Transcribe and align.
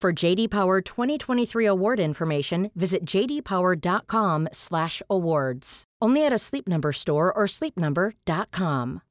For 0.00 0.14
JD 0.14 0.48
Power 0.48 0.80
2023 0.80 1.66
award 1.66 2.00
information, 2.00 2.70
visit 2.74 3.04
jdpower.com/awards. 3.04 5.84
Only 6.00 6.24
at 6.24 6.32
a 6.32 6.38
Sleep 6.38 6.66
Number 6.66 6.92
store 6.92 7.30
or 7.30 7.46
sleepnumber.com. 7.46 9.02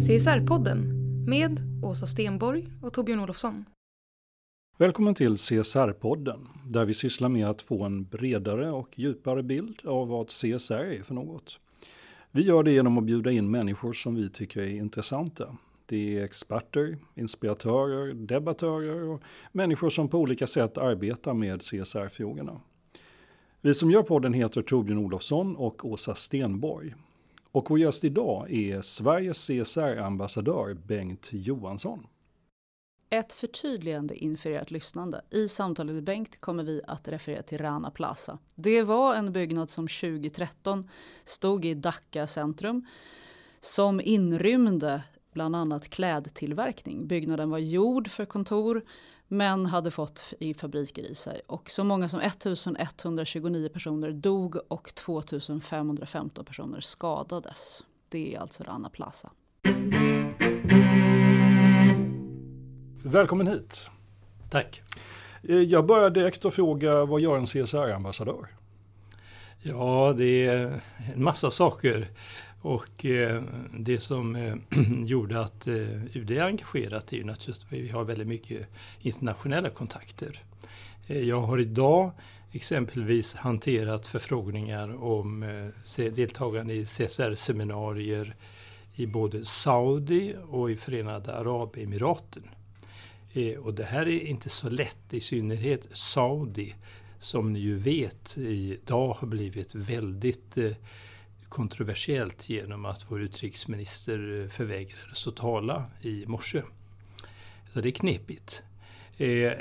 CSR-podden 0.00 0.78
med 1.26 1.60
Åsa 1.82 2.06
Stenborg 2.06 2.68
och 2.82 2.92
Torbjörn 2.92 3.20
Olofsson. 3.20 3.64
Välkommen 4.80 5.14
till 5.14 5.34
CSR-podden, 5.34 6.46
där 6.64 6.84
vi 6.84 6.94
sysslar 6.94 7.28
med 7.28 7.48
att 7.48 7.62
få 7.62 7.82
en 7.84 8.04
bredare 8.04 8.70
och 8.70 8.98
djupare 8.98 9.42
bild 9.42 9.80
av 9.84 10.08
vad 10.08 10.28
CSR 10.28 10.74
är 10.74 11.02
för 11.02 11.14
något. 11.14 11.58
Vi 12.30 12.42
gör 12.42 12.62
det 12.62 12.70
genom 12.70 12.98
att 12.98 13.04
bjuda 13.04 13.30
in 13.30 13.50
människor 13.50 13.92
som 13.92 14.14
vi 14.14 14.30
tycker 14.30 14.60
är 14.60 14.68
intressanta. 14.68 15.56
Det 15.86 16.18
är 16.18 16.24
experter, 16.24 16.98
inspiratörer, 17.14 18.14
debattörer 18.14 19.02
och 19.02 19.22
människor 19.52 19.90
som 19.90 20.08
på 20.08 20.18
olika 20.18 20.46
sätt 20.46 20.78
arbetar 20.78 21.34
med 21.34 21.60
CSR-frågorna. 21.60 22.60
Vi 23.60 23.74
som 23.74 23.90
gör 23.90 24.02
podden 24.02 24.32
heter 24.32 24.62
Torbjörn 24.62 24.98
Olofsson 24.98 25.56
och 25.56 25.84
Åsa 25.84 26.14
Stenborg. 26.14 26.94
Och 27.52 27.70
vår 27.70 27.78
gäst 27.78 28.04
idag 28.04 28.52
är 28.52 28.80
Sveriges 28.80 29.46
CSR-ambassadör 29.46 30.74
Bengt 30.74 31.28
Johansson. 31.30 32.06
Ett 33.10 33.32
förtydligande 33.32 34.16
inför 34.16 34.50
ert 34.50 34.70
lyssnande. 34.70 35.22
I 35.30 35.48
samtalet 35.48 35.94
med 35.94 36.04
Bengt 36.04 36.40
kommer 36.40 36.64
vi 36.64 36.80
att 36.86 37.08
referera 37.08 37.42
till 37.42 37.58
Rana 37.58 37.90
Plaza. 37.90 38.38
Det 38.54 38.82
var 38.82 39.14
en 39.14 39.32
byggnad 39.32 39.70
som 39.70 39.88
2013 39.88 40.90
stod 41.24 41.64
i 41.64 41.74
Dhaka 41.74 42.26
centrum 42.26 42.86
som 43.60 44.00
inrymde 44.00 45.02
bland 45.32 45.56
annat 45.56 45.88
klädtillverkning. 45.88 47.06
Byggnaden 47.06 47.50
var 47.50 47.58
gjord 47.58 48.08
för 48.08 48.24
kontor 48.24 48.84
men 49.28 49.66
hade 49.66 49.90
fått 49.90 50.34
i 50.40 50.54
fabriker 50.54 51.02
i 51.02 51.14
sig. 51.14 51.40
Och 51.46 51.70
så 51.70 51.84
många 51.84 52.08
som 52.08 52.20
1129 52.20 53.68
personer 53.68 54.10
dog 54.10 54.56
och 54.68 54.94
2515 54.94 56.44
personer 56.44 56.80
skadades. 56.80 57.84
Det 58.08 58.34
är 58.34 58.40
alltså 58.40 58.64
Rana 58.64 58.90
Plaza. 58.90 59.30
Välkommen 63.02 63.46
hit. 63.46 63.90
Tack. 64.50 64.82
Eh, 65.42 65.56
Jag 65.56 65.86
börjar 65.86 66.10
direkt 66.10 66.44
att 66.44 66.54
fråga, 66.54 67.04
vad 67.04 67.20
gör 67.20 67.36
en 67.36 67.46
CSR-ambassadör? 67.46 68.46
Ja, 69.62 70.14
det 70.18 70.46
är 70.46 70.80
en 71.14 71.22
massa 71.22 71.50
saker. 71.50 72.06
Och 72.62 73.04
eh, 73.04 73.42
det 73.78 74.00
som 74.00 74.36
eh, 74.36 74.54
gjorde 75.04 75.40
att 75.40 75.66
eh, 75.66 76.16
UD 76.16 76.30
är 76.30 76.42
engagerat 76.42 77.12
är 77.12 77.16
ju 77.16 77.24
naturligtvis 77.24 77.64
att 77.64 77.72
vi 77.72 77.88
har 77.88 78.04
väldigt 78.04 78.26
mycket 78.26 78.66
internationella 79.00 79.70
kontakter. 79.70 80.42
Jag 81.06 81.40
har 81.40 81.58
idag 81.58 82.10
exempelvis 82.52 83.34
hanterat 83.34 84.06
förfrågningar 84.06 85.04
om 85.04 85.40
deltagande 85.96 86.74
i 86.74 86.84
CSR-seminarier 86.84 88.34
i 88.94 89.06
både 89.06 89.44
Saudi 89.44 90.34
och 90.50 90.70
i 90.70 90.76
Förenade 90.76 91.34
Arabemiraten. 91.36 92.42
Eh, 93.32 93.58
och 93.58 93.74
det 93.74 93.84
här 93.84 94.08
är 94.08 94.26
inte 94.26 94.48
så 94.48 94.68
lätt, 94.68 95.14
i 95.14 95.20
synnerhet 95.20 95.88
Saudi 95.92 96.74
som 97.20 97.52
ni 97.52 97.58
ju 97.58 97.76
vet 97.76 98.38
idag 98.38 99.14
har 99.14 99.26
blivit 99.28 99.74
väldigt 99.74 100.58
eh, 100.58 100.72
kontroversiellt 101.48 102.48
genom 102.48 102.84
att 102.84 103.04
vår 103.08 103.22
utrikesminister 103.22 104.42
eh, 104.42 104.48
förvägrades 104.48 105.26
att 105.26 105.36
tala 105.36 105.84
i 106.02 106.24
morse. 106.26 106.62
Så 107.72 107.80
det 107.80 107.88
är 107.88 107.92
knepigt. 107.92 108.62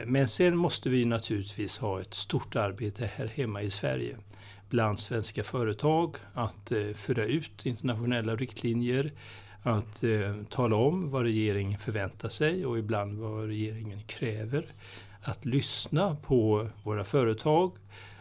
Men 0.05 0.27
sen 0.27 0.57
måste 0.57 0.89
vi 0.89 1.05
naturligtvis 1.05 1.77
ha 1.77 2.01
ett 2.01 2.13
stort 2.13 2.55
arbete 2.55 3.09
här 3.15 3.27
hemma 3.27 3.61
i 3.61 3.69
Sverige 3.69 4.17
bland 4.69 4.99
svenska 4.99 5.43
företag 5.43 6.15
att 6.33 6.71
föra 6.95 7.25
ut 7.25 7.65
internationella 7.65 8.35
riktlinjer, 8.35 9.11
att 9.67 10.03
eh, 10.03 10.35
tala 10.49 10.75
om 10.75 11.09
vad 11.09 11.23
regeringen 11.23 11.79
förväntar 11.79 12.29
sig 12.29 12.65
och 12.65 12.79
ibland 12.79 13.17
vad 13.17 13.45
regeringen 13.47 14.01
kräver. 14.07 14.65
Att 15.21 15.45
lyssna 15.45 16.15
på 16.15 16.69
våra 16.83 17.03
företag 17.03 17.71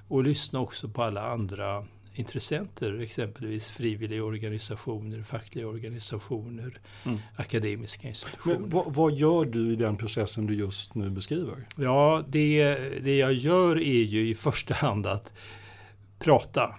och 0.08 0.24
lyssna 0.24 0.60
också 0.60 0.88
på 0.88 1.02
alla 1.02 1.30
andra 1.30 1.86
intressenter, 2.14 3.00
exempelvis 3.00 3.68
frivilliga 3.68 4.24
organisationer, 4.24 5.22
fackliga 5.22 5.66
organisationer, 5.66 6.78
Mm. 7.04 7.18
akademiska 7.36 8.08
institutioner. 8.08 8.58
Men 8.58 8.68
vad, 8.68 8.94
vad 8.94 9.12
gör 9.12 9.44
du 9.44 9.72
i 9.72 9.76
den 9.76 9.96
processen 9.96 10.46
du 10.46 10.54
just 10.54 10.94
nu 10.94 11.10
beskriver? 11.10 11.56
Ja, 11.76 12.24
det, 12.28 12.74
det 13.04 13.16
jag 13.16 13.32
gör 13.32 13.76
är 13.78 14.02
ju 14.02 14.28
i 14.28 14.34
första 14.34 14.74
hand 14.74 15.06
att 15.06 15.32
prata. 16.18 16.74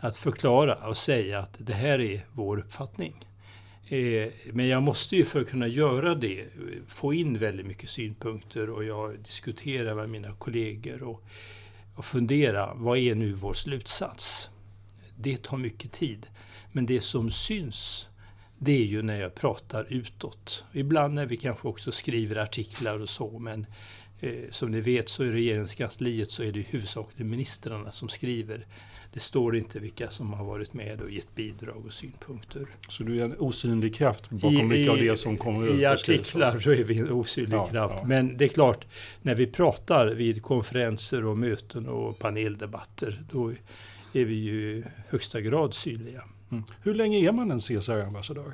Att 0.00 0.16
förklara 0.16 0.74
och 0.74 0.96
säga 0.96 1.38
att 1.38 1.56
det 1.58 1.72
här 1.74 2.00
är 2.00 2.20
vår 2.32 2.58
uppfattning. 2.58 3.27
Eh, 3.90 4.28
men 4.52 4.68
jag 4.68 4.82
måste 4.82 5.16
ju 5.16 5.24
för 5.24 5.40
att 5.40 5.48
kunna 5.48 5.66
göra 5.66 6.14
det 6.14 6.40
eh, 6.40 6.46
få 6.88 7.14
in 7.14 7.38
väldigt 7.38 7.66
mycket 7.66 7.90
synpunkter 7.90 8.70
och 8.70 8.84
jag 8.84 9.18
diskuterar 9.18 9.94
med 9.94 10.10
mina 10.10 10.32
kollegor 10.32 11.02
och, 11.02 11.24
och 11.94 12.04
fundera, 12.04 12.74
vad 12.74 12.98
är 12.98 13.14
nu 13.14 13.32
vår 13.32 13.54
slutsats? 13.54 14.50
Det 15.16 15.42
tar 15.42 15.56
mycket 15.56 15.92
tid. 15.92 16.26
Men 16.72 16.86
det 16.86 17.00
som 17.00 17.30
syns, 17.30 18.08
det 18.58 18.72
är 18.72 18.86
ju 18.86 19.02
när 19.02 19.20
jag 19.20 19.34
pratar 19.34 19.86
utåt. 19.88 20.64
Ibland 20.72 21.14
när 21.14 21.26
vi 21.26 21.36
kanske 21.36 21.68
också 21.68 21.92
skriver 21.92 22.36
artiklar 22.36 23.00
och 23.00 23.08
så, 23.08 23.38
men 23.38 23.66
eh, 24.20 24.50
som 24.50 24.70
ni 24.70 24.80
vet 24.80 25.08
så 25.08 25.24
i 25.24 25.32
regeringskansliet 25.32 26.30
så 26.30 26.42
är 26.42 26.52
det 26.52 26.60
huvudsakligen 26.60 27.30
ministrarna 27.30 27.92
som 27.92 28.08
skriver. 28.08 28.66
Det 29.18 29.22
står 29.22 29.56
inte 29.56 29.78
vilka 29.78 30.10
som 30.10 30.32
har 30.32 30.44
varit 30.44 30.74
med 30.74 31.00
och 31.00 31.10
gett 31.10 31.34
bidrag 31.34 31.86
och 31.86 31.92
synpunkter. 31.92 32.66
Så 32.88 33.02
du 33.02 33.20
är 33.20 33.24
en 33.24 33.38
osynlig 33.38 33.94
kraft 33.94 34.30
bakom 34.30 34.68
mycket 34.68 34.90
av 34.90 34.96
det 34.96 35.16
som 35.16 35.36
kommer 35.36 35.66
ut 35.68 35.80
I 35.80 35.84
artiklar 35.84 36.58
så 36.58 36.70
är 36.70 36.84
vi 36.84 36.98
en 36.98 37.10
osynlig 37.12 37.56
Ja, 37.56 37.66
kraft. 37.66 37.96
ja. 38.00 38.06
Men 38.06 38.36
det 38.36 38.44
är 38.44 38.48
klart, 38.48 38.86
när 39.22 39.34
vi 39.34 39.46
pratar 39.46 40.06
vid 40.06 40.42
konferenser 40.42 41.24
och 41.24 41.38
möten 41.38 41.88
och 41.88 42.18
paneldebatter, 42.18 43.22
då 43.32 43.52
är 44.12 44.24
vi 44.24 44.34
ju 44.34 44.70
i 44.76 44.84
högsta 45.08 45.40
grad 45.40 45.74
synliga. 45.74 46.22
Mm. 46.50 46.64
Hur 46.82 46.94
länge 46.94 47.28
är 47.28 47.32
man 47.32 47.50
en 47.50 47.58
CSR-ambassadör? 47.58 48.52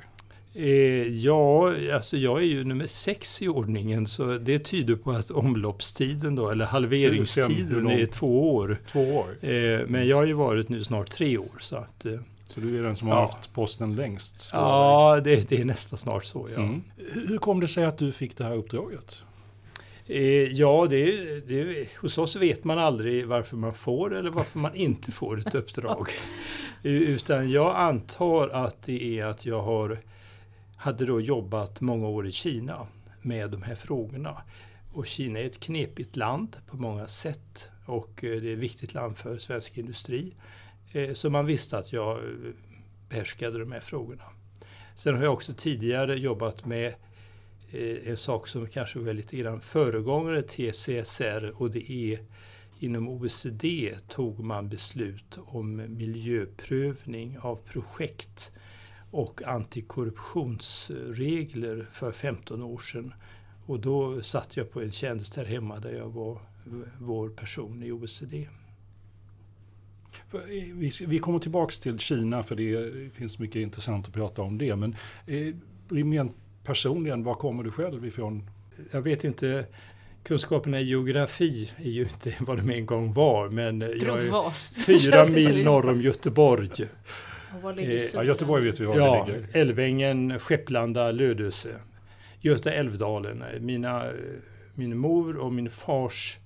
Eh, 0.57 1.07
ja, 1.07 1.73
alltså 1.93 2.17
jag 2.17 2.37
är 2.39 2.45
ju 2.45 2.63
nummer 2.63 2.87
sex 2.87 3.41
i 3.41 3.47
ordningen 3.47 4.07
så 4.07 4.37
det 4.37 4.59
tyder 4.59 4.95
på 4.95 5.11
att 5.11 5.31
omloppstiden 5.31 6.35
då, 6.35 6.49
eller 6.49 6.65
halveringstiden 6.65 7.87
är 7.87 8.05
två 8.05 8.55
år. 8.55 8.77
Två 8.91 9.15
år. 9.15 9.45
Eh, 9.45 9.79
men 9.87 10.07
jag 10.07 10.17
har 10.17 10.25
ju 10.25 10.33
varit 10.33 10.69
nu 10.69 10.83
snart 10.83 11.09
tre 11.11 11.37
år 11.37 11.57
så 11.59 11.75
att 11.75 12.05
eh, 12.05 12.13
Så 12.43 12.59
du 12.59 12.79
är 12.79 12.83
den 12.83 12.95
som 12.95 13.07
har 13.07 13.15
Ja. 13.15 13.21
haft 13.21 13.53
posten 13.53 13.95
längst? 13.95 14.49
ja, 14.53 15.21
det, 15.23 15.49
det 15.49 15.61
är 15.61 15.65
nästan 15.65 15.99
snart 15.99 16.25
så 16.25 16.49
ja. 16.55 16.61
Mm. 16.61 16.83
Hur 17.27 17.37
kom 17.37 17.59
det 17.59 17.67
sig 17.67 17.85
att 17.85 17.97
du 17.97 18.11
fick 18.11 18.37
det 18.37 18.43
här 18.43 18.55
uppdraget? 18.55 19.15
Ja, 20.51 20.87
det, 20.89 21.11
det, 21.47 21.87
hos 22.01 22.17
oss 22.17 22.35
vet 22.35 22.63
man 22.63 22.79
aldrig 22.79 23.27
varför 23.27 23.57
man 23.57 23.73
får 23.73 24.15
eller 24.15 24.29
varför 24.29 24.59
man 24.59 24.75
inte 24.75 25.11
får 25.11 25.39
ett 25.39 25.55
uppdrag. 25.55 26.09
Utan 26.83 27.49
jag 27.51 27.75
antar 27.75 28.47
att 28.49 28.83
det 28.85 29.19
är 29.19 29.25
att 29.25 29.45
jag 29.45 29.61
har, 29.61 29.97
hade 30.77 31.05
då 31.05 31.21
jobbat 31.21 31.81
många 31.81 32.07
år 32.07 32.27
i 32.27 32.31
Kina 32.31 32.87
med 33.21 33.51
de 33.51 33.61
här 33.61 33.75
frågorna. 33.75 34.41
Och 34.93 35.07
Kina 35.07 35.39
är 35.39 35.45
ett 35.45 35.59
knepigt 35.59 36.15
land 36.15 36.57
på 36.67 36.77
många 36.77 37.07
sätt 37.07 37.69
och 37.85 38.23
eh, 38.23 38.41
det 38.41 38.49
är 38.49 38.53
ett 38.53 38.59
viktigt 38.59 38.93
land 38.93 39.17
för 39.17 39.37
svensk 39.37 39.77
industri. 39.77 40.33
Eh, 40.91 41.13
så 41.13 41.29
man 41.29 41.45
visste 41.45 41.77
att 41.77 41.93
jag 41.93 42.17
eh, 42.17 42.23
behärskade 43.09 43.59
de 43.59 43.71
här 43.71 43.79
frågorna. 43.79 44.23
Sen 44.95 45.15
har 45.15 45.23
jag 45.23 45.33
också 45.33 45.53
tidigare 45.53 46.19
jobbat 46.19 46.65
med 46.65 46.93
en 48.05 48.17
sak 48.17 48.47
som 48.47 48.67
kanske 48.67 48.99
var 48.99 49.13
lite 49.13 49.37
grann 49.37 49.61
föregångare 49.61 50.41
till 50.41 50.71
CSR 50.71 51.53
och 51.55 51.71
det 51.71 51.91
är 51.91 52.19
inom 52.79 53.09
OECD 53.09 53.95
tog 54.07 54.39
man 54.39 54.69
beslut 54.69 55.37
om 55.45 55.97
miljöprövning 55.97 57.39
av 57.39 57.55
projekt 57.55 58.51
och 59.15 59.47
antikorruptionsregler 59.47 61.87
för 61.91 62.11
15 62.11 62.63
år 62.63 62.77
sedan. 62.77 63.13
Och 63.65 63.79
då 63.79 64.21
satt 64.21 64.57
jag 64.57 64.71
på 64.71 64.81
en 64.81 64.91
tjänst 64.91 65.35
här 65.35 65.45
hemma 65.45 65.79
där 65.79 65.95
jag 65.95 66.09
var 66.09 66.39
vår 66.99 67.29
person 67.29 67.83
i 67.83 67.91
OECD. 67.91 68.47
Vi 71.07 71.19
kommer 71.19 71.39
tillbaks 71.39 71.79
till 71.79 71.99
Kina 71.99 72.43
för 72.43 72.55
det 72.55 72.91
finns 73.13 73.39
mycket 73.39 73.55
intressant 73.55 74.07
att 74.07 74.13
prata 74.13 74.41
om 74.41 74.57
det. 74.57 74.75
Men 74.75 74.95
eh, 75.27 75.55
personligen, 76.63 77.23
var 77.23 77.33
kommer 77.33 77.63
du 77.63 77.71
själv 77.71 78.05
ifrån? 78.05 78.49
Jag 78.91 79.01
vet 79.01 79.23
inte. 79.23 79.65
Kunskaperna 80.23 80.79
i 80.79 80.83
geografi 80.83 81.71
är 81.77 81.89
ju 81.89 82.01
inte 82.01 82.35
vad 82.43 82.57
de 82.57 82.69
en 82.69 82.85
gång 82.85 83.13
var, 83.13 83.49
men 83.49 83.81
jag 83.81 83.91
är 83.91 84.85
fyra 84.85 85.25
mil 85.29 85.63
norr 85.63 85.89
om 85.89 86.01
Göteborg. 86.01 86.69
Eh, 87.77 88.03
ja, 88.13 88.23
Göteborg 88.23 88.65
vet 88.65 88.79
vi 88.79 88.85
var 88.85 88.97
ja, 88.97 89.25
det 89.27 89.33
ligger. 89.33 89.47
Älvängen, 89.57 90.39
Skepplanda, 90.39 91.11
Lödöse. 91.11 91.75
Göta 92.39 92.71
älvdalen. 92.71 93.43
Mina, 93.59 94.11
min 94.75 94.97
mor 94.97 95.37
och 95.37 95.53
min 95.53 95.69
fars 95.69 96.37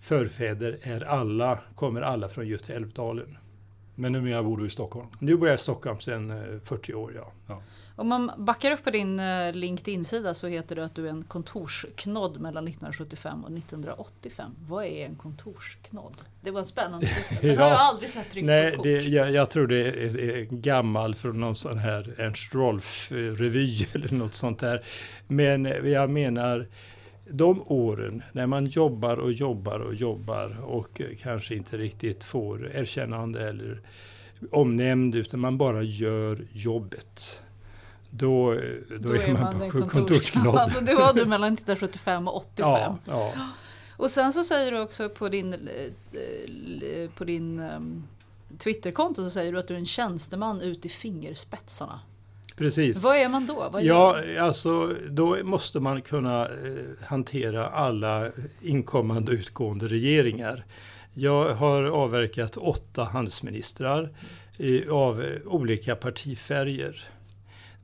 förfäder 0.00 0.78
är 0.82 1.00
alla, 1.00 1.58
kommer 1.74 2.02
alla 2.02 2.28
från 2.28 2.48
Göta 2.48 2.72
älvdalen. 2.72 3.38
Men 3.94 4.12
numera 4.12 4.42
bor 4.42 4.56
du 4.56 4.66
i 4.66 4.70
Stockholm? 4.70 5.08
Nu 5.18 5.36
bor 5.36 5.48
jag 5.48 5.54
i 5.54 5.58
Stockholm 5.58 6.00
sedan 6.00 6.60
40 6.64 6.92
eh, 6.92 6.98
år, 6.98 7.12
ja. 7.16 7.32
ja. 7.46 7.62
Om 7.98 8.08
man 8.08 8.30
backar 8.36 8.70
upp 8.70 8.84
på 8.84 8.90
din 8.90 9.20
eh, 9.20 9.52
LinkedIn-sida 9.52 10.34
så 10.34 10.46
heter 10.46 10.76
det 10.76 10.84
att 10.84 10.94
du 10.94 11.06
är 11.06 11.10
en 11.10 11.24
kontorsknodd 11.24 12.40
mellan 12.40 12.68
1975 12.68 13.44
och 13.44 13.50
1985. 13.50 14.50
Vad 14.68 14.84
är 14.84 15.06
en 15.06 15.16
kontorsknodd? 15.16 16.16
Det 16.40 16.50
var 16.50 16.60
en 16.60 16.66
spännande 16.66 17.08
Det 17.40 17.56
har 17.56 17.68
jag 17.68 17.78
aldrig 17.80 18.10
sett 18.10 18.30
tryckt 18.30 18.46
Nej, 18.46 18.70
på 18.70 18.76
kort. 18.76 18.84
Det, 18.84 19.00
jag, 19.00 19.30
jag, 19.30 19.50
tror 19.50 19.66
det 19.66 19.88
är, 19.88 20.20
är 20.20 20.44
gammal 20.44 21.14
från 21.14 21.40
någon 21.40 21.54
sån 21.54 21.78
här 21.78 22.14
Ernst 22.18 22.54
Rolf-revy 22.54 23.86
eller 23.94 24.12
något 24.12 24.34
sånt 24.34 24.58
där. 24.58 24.84
Men 25.26 25.64
jag 25.64 26.10
menar 26.10 26.68
de 27.30 27.62
åren 27.66 28.22
när 28.32 28.46
man 28.46 28.66
jobbar 28.66 29.16
och 29.16 29.32
jobbar 29.32 29.78
och 29.78 29.94
jobbar 29.94 30.56
och 30.64 31.00
kanske 31.20 31.54
inte 31.54 31.78
riktigt 31.78 32.24
får 32.24 32.76
erkännande 32.76 33.48
eller 33.48 33.80
omnämnd 34.50 35.14
utan 35.14 35.40
man 35.40 35.58
bara 35.58 35.82
gör 35.82 36.44
jobbet. 36.52 37.42
Då, 38.16 38.54
då, 38.54 38.96
då 38.98 39.12
är, 39.12 39.32
man, 39.32 39.58
man 39.58 39.70
på 39.70 39.88
kontorsknodd. 39.88 40.72
det 40.82 40.94
var 40.94 41.12
du 41.12 41.24
mellan 41.24 41.52
1975 41.52 42.28
och 42.28 42.36
85. 42.36 42.64
Ja, 42.64 42.98
ja. 43.04 43.32
Och 43.96 44.10
sen 44.10 44.32
så 44.32 44.44
säger 44.44 44.72
du 44.72 44.80
också 44.80 45.08
på 45.08 45.28
din, 45.28 45.52
eh, 45.52 47.10
på 47.10 47.24
din 47.24 47.60
um, 47.60 48.06
Twitterkonto 48.58 49.24
så 49.24 49.30
säger 49.30 49.52
du 49.52 49.58
att 49.58 49.68
du 49.68 49.74
är 49.74 49.78
en 49.78 49.86
tjänsteman 49.86 50.60
ut 50.60 50.86
i 50.86 50.88
fingerspetsarna. 50.88 52.00
Precis. 52.56 53.02
Vad 53.02 53.16
är 53.16 53.28
man 53.28 53.46
då? 53.46 53.68
Vad 53.72 53.82
ja, 53.82 54.16
alltså 54.40 54.94
då 55.10 55.36
måste 55.44 55.80
man 55.80 56.02
kunna 56.02 56.42
eh, 56.42 57.06
hantera 57.06 57.66
alla 57.66 58.30
inkommande 58.62 59.32
och 59.32 59.38
utgående 59.38 59.88
regeringar. 59.88 60.64
Jag 61.12 61.54
har 61.54 61.82
avverkat 61.82 62.56
åtta 62.56 63.04
handelsministrar 63.04 64.10
eh, 64.58 64.92
av 64.92 65.24
olika 65.44 65.96
partifärger. 65.96 67.08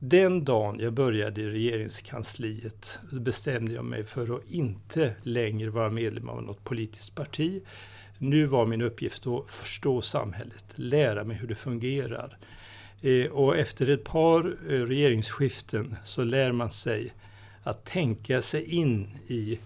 Den 0.05 0.45
dagen 0.45 0.79
jag 0.79 0.93
började 0.93 1.41
i 1.41 1.49
regeringskansliet 1.49 2.99
bestämde 3.11 3.73
jag 3.73 3.85
mig 3.85 4.03
för 4.03 4.35
att 4.35 4.51
inte 4.51 5.15
längre 5.21 5.69
vara 5.69 5.89
medlem 5.89 6.29
av 6.29 6.43
något 6.43 6.63
politiskt 6.63 7.15
parti. 7.15 7.63
Nu 8.17 8.45
var 8.45 8.65
min 8.65 8.81
uppgift 8.81 9.27
att 9.27 9.51
förstå 9.51 10.01
samhället, 10.01 10.65
lära 10.75 11.23
mig 11.23 11.37
hur 11.37 11.47
det 11.47 11.55
fungerar. 11.55 12.37
Eh, 13.01 13.31
och 13.31 13.57
efter 13.57 13.89
ett 13.89 14.03
par 14.03 14.45
eh, 14.69 14.81
regeringsskiften 14.81 15.95
så 16.03 16.23
lär 16.23 16.51
man 16.51 16.71
sig 16.71 17.13
att 17.63 17.85
tänka 17.85 18.41
sig 18.41 18.75
in 18.75 19.07
i 19.27 19.59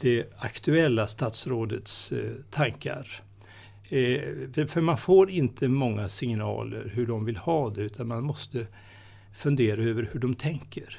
det 0.00 0.26
aktuella 0.38 1.06
statsrådets 1.06 2.12
eh, 2.12 2.30
tankar. 2.50 3.22
För 4.68 4.80
man 4.80 4.98
får 4.98 5.30
inte 5.30 5.68
många 5.68 6.08
signaler 6.08 6.90
hur 6.94 7.06
de 7.06 7.24
vill 7.24 7.36
ha 7.36 7.70
det 7.70 7.82
utan 7.82 8.08
man 8.08 8.24
måste 8.24 8.66
fundera 9.34 9.82
över 9.82 10.08
hur 10.12 10.20
de 10.20 10.34
tänker. 10.34 10.98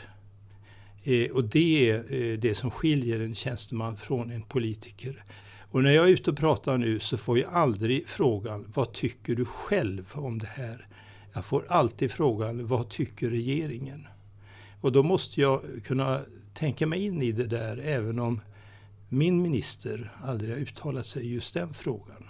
Eh, 1.04 1.32
och 1.32 1.44
det 1.44 1.90
är 1.90 1.96
eh, 1.96 2.38
det 2.38 2.56
som 2.56 2.72
skiljer 2.72 3.20
en 3.20 3.36
tjänsteman 3.36 3.98
från 3.98 4.32
en 4.32 4.42
politiker. 4.42 5.24
Och 5.72 5.84
när 5.84 5.92
jag 5.92 6.06
är 6.06 6.10
ute 6.10 6.32
och 6.32 6.38
pratar 6.38 6.78
nu 6.78 7.00
så 7.00 7.18
får 7.18 7.40
jag 7.40 7.54
aldrig 7.54 8.08
frågan 8.08 8.72
vad 8.74 8.94
tycker 8.94 9.36
du 9.36 9.46
själv 9.46 10.12
om 10.14 10.38
det 10.38 10.48
här? 10.48 10.88
Jag 11.34 11.46
får 11.46 11.66
alltid 11.70 12.12
frågan 12.12 12.68
vad 12.68 12.90
tycker 12.90 13.30
regeringen? 13.30 14.08
Och 14.82 14.92
då 14.92 15.04
måste 15.04 15.42
jag 15.42 15.62
kunna 15.84 16.22
tänka 16.54 16.88
mig 16.88 17.06
in 17.06 17.22
i 17.22 17.32
det 17.32 17.46
där 17.46 17.78
även 17.78 18.20
om 18.20 18.42
min 19.10 19.42
minister 19.42 20.12
aldrig 20.24 20.52
har 20.52 20.58
uttalat 20.58 21.06
sig 21.06 21.26
i 21.26 21.34
just 21.34 21.54
den 21.54 21.74
frågan. 21.74 22.24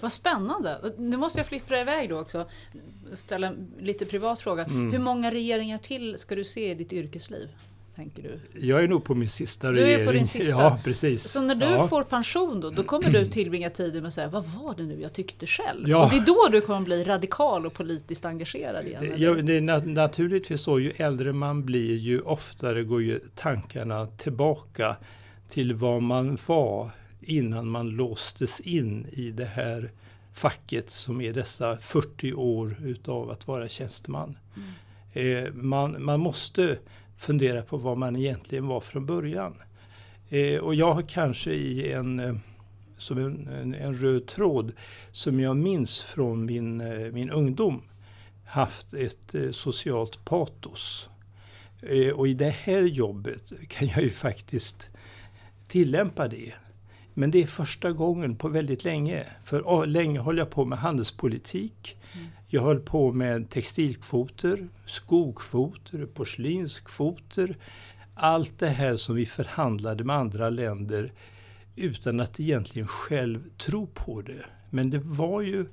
Vad 0.00 0.12
spännande! 0.12 0.94
Nu 0.98 1.16
måste 1.16 1.38
jag 1.38 1.46
flippra 1.46 1.80
iväg 1.80 2.08
då 2.08 2.20
också. 2.20 2.46
Ställa 3.18 3.46
en 3.46 3.72
lite 3.80 4.04
privat 4.04 4.40
fråga. 4.40 4.64
Mm. 4.64 4.92
Hur 4.92 4.98
många 4.98 5.30
regeringar 5.30 5.78
till 5.78 6.18
ska 6.18 6.34
du 6.34 6.44
se 6.44 6.70
i 6.70 6.74
ditt 6.74 6.92
yrkesliv? 6.92 7.48
Tänker 7.96 8.22
du? 8.22 8.66
Jag 8.66 8.84
är 8.84 8.88
nog 8.88 9.04
på 9.04 9.14
min 9.14 9.28
sista 9.28 9.72
regering. 9.72 9.96
Du 9.96 10.02
är 10.02 10.06
på 10.06 10.12
din 10.12 10.26
sista? 10.26 10.50
Ja, 10.50 10.78
precis. 10.84 11.30
Så 11.30 11.42
när 11.42 11.54
du 11.54 11.66
ja. 11.66 11.88
får 11.88 12.04
pension 12.04 12.60
då, 12.60 12.70
då 12.70 12.82
kommer 12.82 13.10
du 13.10 13.26
tillbringa 13.26 13.70
tiden 13.70 14.02
med 14.02 14.08
att 14.08 14.14
säga 14.14 14.28
vad 14.28 14.44
var 14.44 14.74
det 14.74 14.82
nu 14.82 15.00
jag 15.00 15.12
tyckte 15.12 15.46
själv? 15.46 15.88
Ja. 15.88 16.04
Och 16.04 16.10
det 16.10 16.16
är 16.16 16.26
då 16.26 16.48
du 16.52 16.60
kommer 16.60 16.80
bli 16.80 17.04
radikal 17.04 17.66
och 17.66 17.74
politiskt 17.74 18.24
engagerad 18.24 18.86
igen? 18.86 19.00
Det, 19.00 19.16
ja, 19.16 19.34
det 19.34 19.56
är 19.56 19.60
nat 19.60 19.86
naturligtvis 19.86 20.60
så, 20.60 20.80
ju 20.80 20.90
äldre 20.90 21.32
man 21.32 21.64
blir 21.64 21.96
ju 21.96 22.20
oftare 22.20 22.82
går 22.82 23.02
ju 23.02 23.20
tankarna 23.34 24.06
tillbaka 24.06 24.96
till 25.48 25.74
vad 25.74 26.02
man 26.02 26.38
var 26.46 26.90
innan 27.20 27.68
man 27.68 27.88
låstes 27.88 28.60
in 28.60 29.06
i 29.12 29.30
det 29.30 29.44
här 29.44 29.90
facket 30.32 30.90
som 30.90 31.20
är 31.20 31.32
dessa 31.32 31.76
40 31.76 32.32
år 32.32 32.76
utav 32.84 33.30
att 33.30 33.46
vara 33.46 33.68
tjänsteman. 33.68 34.38
Mm. 34.56 35.46
Eh, 35.46 35.52
man, 35.52 36.04
man 36.04 36.20
måste 36.20 36.78
fundera 37.16 37.62
på 37.62 37.76
vad 37.76 37.98
man 37.98 38.16
egentligen 38.16 38.66
var 38.66 38.80
från 38.80 39.06
början. 39.06 39.54
Eh, 40.28 40.58
och 40.60 40.74
jag 40.74 40.92
har 40.92 41.02
kanske 41.02 41.52
i 41.52 41.92
en, 41.92 42.20
eh, 42.20 42.34
som 42.98 43.18
en, 43.18 43.48
en, 43.48 43.74
en, 43.74 43.94
röd 43.94 44.26
tråd 44.26 44.72
som 45.12 45.40
jag 45.40 45.56
minns 45.56 46.02
från 46.02 46.44
min, 46.44 46.82
min 47.12 47.30
ungdom 47.30 47.82
haft 48.50 48.94
ett 48.94 49.34
eh, 49.34 49.50
socialt 49.50 50.24
patos. 50.24 51.08
Eh, 51.82 52.08
och 52.08 52.28
i 52.28 52.34
det 52.34 52.50
här 52.50 52.82
jobbet 52.82 53.52
kan 53.68 53.88
jag 53.88 54.02
ju 54.02 54.10
faktiskt 54.10 54.90
tillämpa 55.68 56.28
det. 56.28 56.52
Men 57.20 57.30
det 57.30 57.42
är 57.42 57.46
första 57.46 57.92
gången 57.92 58.36
på 58.36 58.48
väldigt 58.48 58.84
länge. 58.84 59.24
För 59.44 59.86
länge 59.86 60.20
höll 60.20 60.38
jag 60.38 60.50
på 60.50 60.64
med 60.64 60.78
handelspolitik. 60.78 61.96
Mm. 62.12 62.26
Jag 62.46 62.62
höll 62.62 62.80
på 62.80 63.12
med 63.12 63.50
textilkvoter, 63.50 64.68
skogkvoter, 64.86 66.06
porslinskvoter. 66.06 67.56
Allt 68.14 68.58
det 68.58 68.68
här 68.68 68.96
som 68.96 69.14
vi 69.14 69.26
förhandlade 69.26 70.04
med 70.04 70.16
andra 70.16 70.50
länder 70.50 71.12
utan 71.76 72.20
att 72.20 72.40
egentligen 72.40 72.88
själv 72.88 73.50
tro 73.58 73.86
på 73.86 74.22
det. 74.22 74.44
Men 74.70 74.90
det 74.90 74.98
var 74.98 75.40
ju 75.40 75.66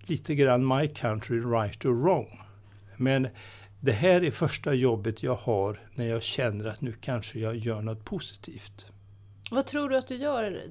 lite 0.00 0.34
grann 0.34 0.66
my 0.66 0.88
country 0.88 1.40
right 1.40 1.84
or 1.84 1.94
wrong. 1.94 2.40
Men 2.96 3.28
det 3.80 3.92
här 3.92 4.24
är 4.24 4.30
första 4.30 4.74
jobbet 4.74 5.22
jag 5.22 5.36
har 5.36 5.80
när 5.94 6.06
jag 6.06 6.22
känner 6.22 6.64
att 6.64 6.80
nu 6.80 6.92
kanske 7.00 7.38
jag 7.38 7.56
gör 7.56 7.82
något 7.82 8.04
positivt. 8.04 8.93
Vad 9.50 9.66
tror 9.66 9.88
du 9.88 9.96
att 9.96 10.06
du 10.06 10.14
gör 10.14 10.62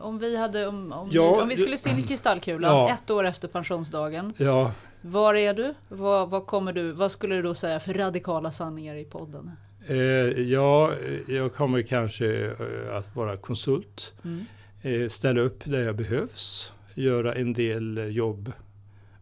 om 0.00 0.18
vi, 0.18 0.36
hade, 0.36 0.66
om, 0.66 0.92
om, 0.92 1.08
ja, 1.12 1.34
vi, 1.34 1.42
om 1.42 1.48
vi 1.48 1.56
skulle 1.56 1.76
se 1.76 1.90
in 1.90 1.98
i 1.98 2.02
kristallkulan 2.02 2.76
ja. 2.76 2.94
ett 2.94 3.10
år 3.10 3.24
efter 3.24 3.48
pensionsdagen? 3.48 4.34
Ja. 4.38 4.72
Var 5.00 5.34
är 5.34 5.54
du? 5.54 5.74
Vad, 5.88 6.30
vad, 6.30 6.46
kommer 6.46 6.72
du? 6.72 6.92
vad 6.92 7.12
skulle 7.12 7.34
du 7.34 7.42
då 7.42 7.54
säga 7.54 7.80
för 7.80 7.94
radikala 7.94 8.52
sanningar 8.52 8.94
i 8.94 9.04
podden? 9.04 9.50
Eh, 9.86 9.96
ja, 10.40 10.92
jag 11.28 11.54
kommer 11.54 11.82
kanske 11.82 12.46
eh, 12.46 12.96
att 12.96 13.16
vara 13.16 13.36
konsult. 13.36 14.14
Mm. 14.24 14.44
Eh, 14.82 15.08
ställa 15.08 15.40
upp 15.40 15.64
där 15.64 15.84
jag 15.84 15.96
behövs. 15.96 16.72
Göra 16.94 17.34
en 17.34 17.52
del 17.52 18.16
jobb 18.16 18.52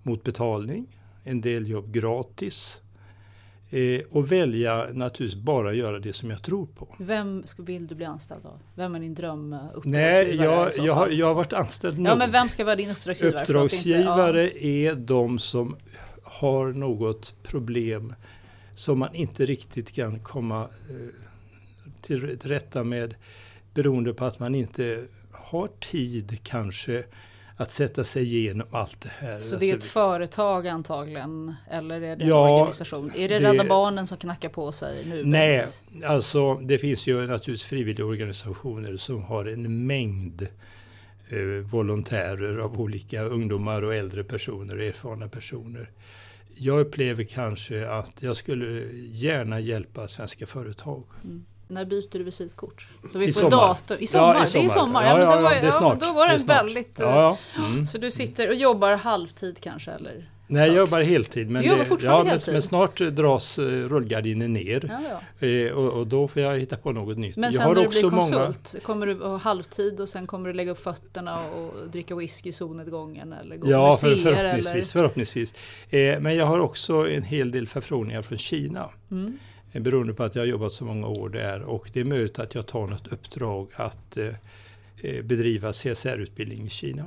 mot 0.02 0.24
betalning. 0.24 0.86
En 1.22 1.40
del 1.40 1.68
jobb 1.68 1.92
gratis. 1.92 2.80
Eh, 3.70 4.00
och 4.10 4.32
välja 4.32 4.86
naturligtvis 4.92 5.42
bara 5.42 5.72
göra 5.72 5.98
det 5.98 6.12
som 6.12 6.30
jag 6.30 6.42
tror 6.42 6.66
på. 6.66 6.94
Vem 6.98 7.44
vill 7.58 7.86
du 7.86 7.94
bli 7.94 8.04
anställd 8.04 8.46
av? 8.46 8.60
Vem 8.74 8.94
är 8.94 9.00
din 9.00 9.14
drömuppdragsgivare 9.14 9.80
Nej, 9.84 10.36
jag, 10.36 10.72
jag, 10.86 10.94
har, 10.94 11.08
jag 11.08 11.26
har 11.26 11.34
varit 11.34 11.52
anställd 11.52 11.98
Ja, 11.98 12.02
nog. 12.02 12.18
men 12.18 12.30
vem 12.30 12.48
ska 12.48 12.64
vara 12.64 12.76
din 12.76 12.90
uppdragsgivare? 12.90 13.36
Att 13.36 13.48
inte- 13.48 13.52
Uppdragsgivare 13.52 14.64
är 14.64 14.94
de 14.94 15.38
som 15.38 15.76
har 16.22 16.66
något 16.72 17.34
problem 17.42 18.14
som 18.74 18.98
man 18.98 19.14
inte 19.14 19.46
riktigt 19.46 19.92
kan 19.92 20.18
komma 20.20 20.60
eh, 20.62 20.96
till 22.00 22.38
rätta 22.38 22.84
med 22.84 23.14
beroende 23.74 24.14
på 24.14 24.24
att 24.24 24.38
man 24.38 24.54
inte 24.54 25.04
har 25.32 25.68
tid 25.80 26.38
kanske 26.42 27.04
att 27.60 27.70
sätta 27.70 28.04
sig 28.04 28.36
igenom 28.36 28.66
allt 28.70 29.00
det 29.00 29.08
här. 29.18 29.38
Så 29.38 29.56
det 29.56 29.64
är 29.66 29.68
ett 29.68 29.74
Alltså, 29.74 29.88
företag 29.88 30.66
antagligen? 30.68 31.54
Eller 31.70 32.00
är 32.00 32.16
det 32.16 32.24
en 32.24 32.28
Ja, 32.28 32.50
organisation? 32.60 33.12
Är 33.16 33.28
det, 33.28 33.38
det- 33.38 33.52
Rädda 33.52 33.64
Barnen 33.64 34.06
som 34.06 34.18
knackar 34.18 34.48
på 34.48 34.72
sig 34.72 35.04
nu? 35.06 35.22
Nej, 35.24 35.66
alltså 36.04 36.54
det 36.54 36.78
finns 36.78 37.06
ju 37.06 37.14
naturligtvis 37.26 37.64
frivilliga 37.64 38.06
organisationer 38.06 38.96
som 38.96 39.22
har 39.22 39.44
en 39.44 39.86
mängd 39.86 40.42
eh, 41.28 41.38
volontärer 41.70 42.58
av 42.58 42.80
olika 42.80 43.22
ungdomar 43.22 43.82
och 43.82 43.94
äldre 43.94 44.24
personer 44.24 44.76
och 44.76 44.82
erfarna 44.84 45.28
personer. 45.28 45.90
Jag 46.54 46.80
upplever 46.80 47.24
kanske 47.24 47.88
att 47.90 48.22
jag 48.22 48.36
skulle 48.36 48.64
gärna 49.12 49.60
hjälpa 49.60 50.08
svenska 50.08 50.46
företag. 50.46 51.04
När 51.68 51.84
byter 51.84 52.18
du 52.18 52.22
visitkort? 52.24 52.88
Så 53.12 53.18
vi 53.18 53.26
I 53.28 53.32
får 53.32 53.40
sommar. 53.40 53.50
datum. 53.56 53.96
I 54.00 54.06
sommar? 54.06 54.34
Ja, 54.34 54.46
i 54.46 54.50
Det 54.52 54.58
är 54.58 54.64
i 54.64 54.68
sommar. 54.68 54.86
sommar. 54.86 55.02
Ja, 55.04 55.08
Ja, 55.08 55.18
ja, 55.30 55.36
det 55.36 55.42
var, 55.42 55.50
det 55.50 55.66
ja, 55.66 55.96
då 56.00 56.12
var 56.12 56.28
Det 56.28 56.36
det 56.38 56.44
väldigt... 56.44 56.96
Ja. 57.00 57.38
Mm. 57.56 57.86
Så 57.86 57.98
du 57.98 58.10
sitter 58.10 58.48
och 58.48 58.54
jobbar 58.54 58.96
halvtid 58.96 59.60
kanske 59.60 59.90
eller? 59.90 60.30
Nej, 60.50 60.68
jag 60.68 60.76
jobbar 60.76 61.00
heltid. 61.00 61.50
Men, 61.50 61.62
jobbar 61.64 61.84
det- 61.98 62.04
ja, 62.04 62.22
heltid? 62.24 62.52
men 62.52 62.62
snart 62.62 63.00
eh, 63.00 63.06
dras 63.06 63.58
eh, 63.58 63.62
rullgardinen 63.64 64.52
ner. 64.52 64.84
Ja, 64.88 65.20
ja. 65.40 65.46
Eh, 65.46 65.72
och, 65.72 65.92
och 65.92 66.06
då 66.06 66.28
får 66.28 66.42
jag 66.42 66.58
hitta 66.58 66.76
på 66.76 66.92
något 66.92 67.18
nytt. 67.18 67.36
Men 67.36 67.44
jag 67.44 67.54
sen 67.54 67.62
har 67.66 67.74
när 67.74 67.80
du 67.80 67.86
också 67.86 68.00
blir 68.00 68.10
många- 68.10 68.46
konsult, 68.46 68.76
kommer 68.82 69.06
du 69.06 69.14
ha 69.14 69.36
halvtid 69.36 70.00
och 70.00 70.08
sen 70.08 70.26
kommer 70.26 70.48
du 70.48 70.54
lägga 70.54 70.72
upp 70.72 70.80
fötterna 70.80 71.38
och 71.46 71.88
dricka 71.92 72.14
whisky 72.14 72.48
i 72.48 72.52
solnedgången 72.52 73.32
eller 73.32 73.56
gå 73.56 73.70
Ja, 73.70 73.88
museer 73.90 74.16
förhoppningsvis. 74.16 74.72
eller? 74.72 74.82
förhoppningsvis. 75.02 75.54
Eh, 75.90 76.20
men 76.20 76.36
jag 76.36 76.46
har 76.46 76.58
också 76.58 77.08
en 77.08 77.22
hel 77.22 77.50
del 77.50 77.66
förfrågningar 77.68 78.22
från 78.22 78.38
Kina. 78.38 78.90
Mm. 79.10 79.38
Beroende 79.72 80.14
på 80.14 80.22
att 80.24 80.34
jag 80.34 80.42
har 80.42 80.46
jobbat 80.46 80.72
så 80.72 80.84
många 80.84 81.06
år 81.06 81.28
där. 81.28 81.62
Och 81.62 81.90
det 81.92 82.00
är 82.00 82.04
möjligt 82.04 82.38
att 82.38 82.54
jag 82.54 82.66
tar 82.66 82.86
något 82.86 83.12
uppdrag 83.12 83.68
att 83.76 84.16
eh, 84.16 84.32
bedriva 85.24 85.72
CSR-utbildning 85.72 86.66
i 86.66 86.70
Kina. 86.70 87.04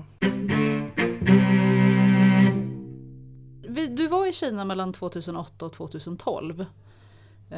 I 4.32 4.34
Kina 4.34 4.66
mellan 4.66 4.94
2008 4.94 5.66
och 5.66 5.74
2012. 5.74 6.66
Eh, 7.52 7.58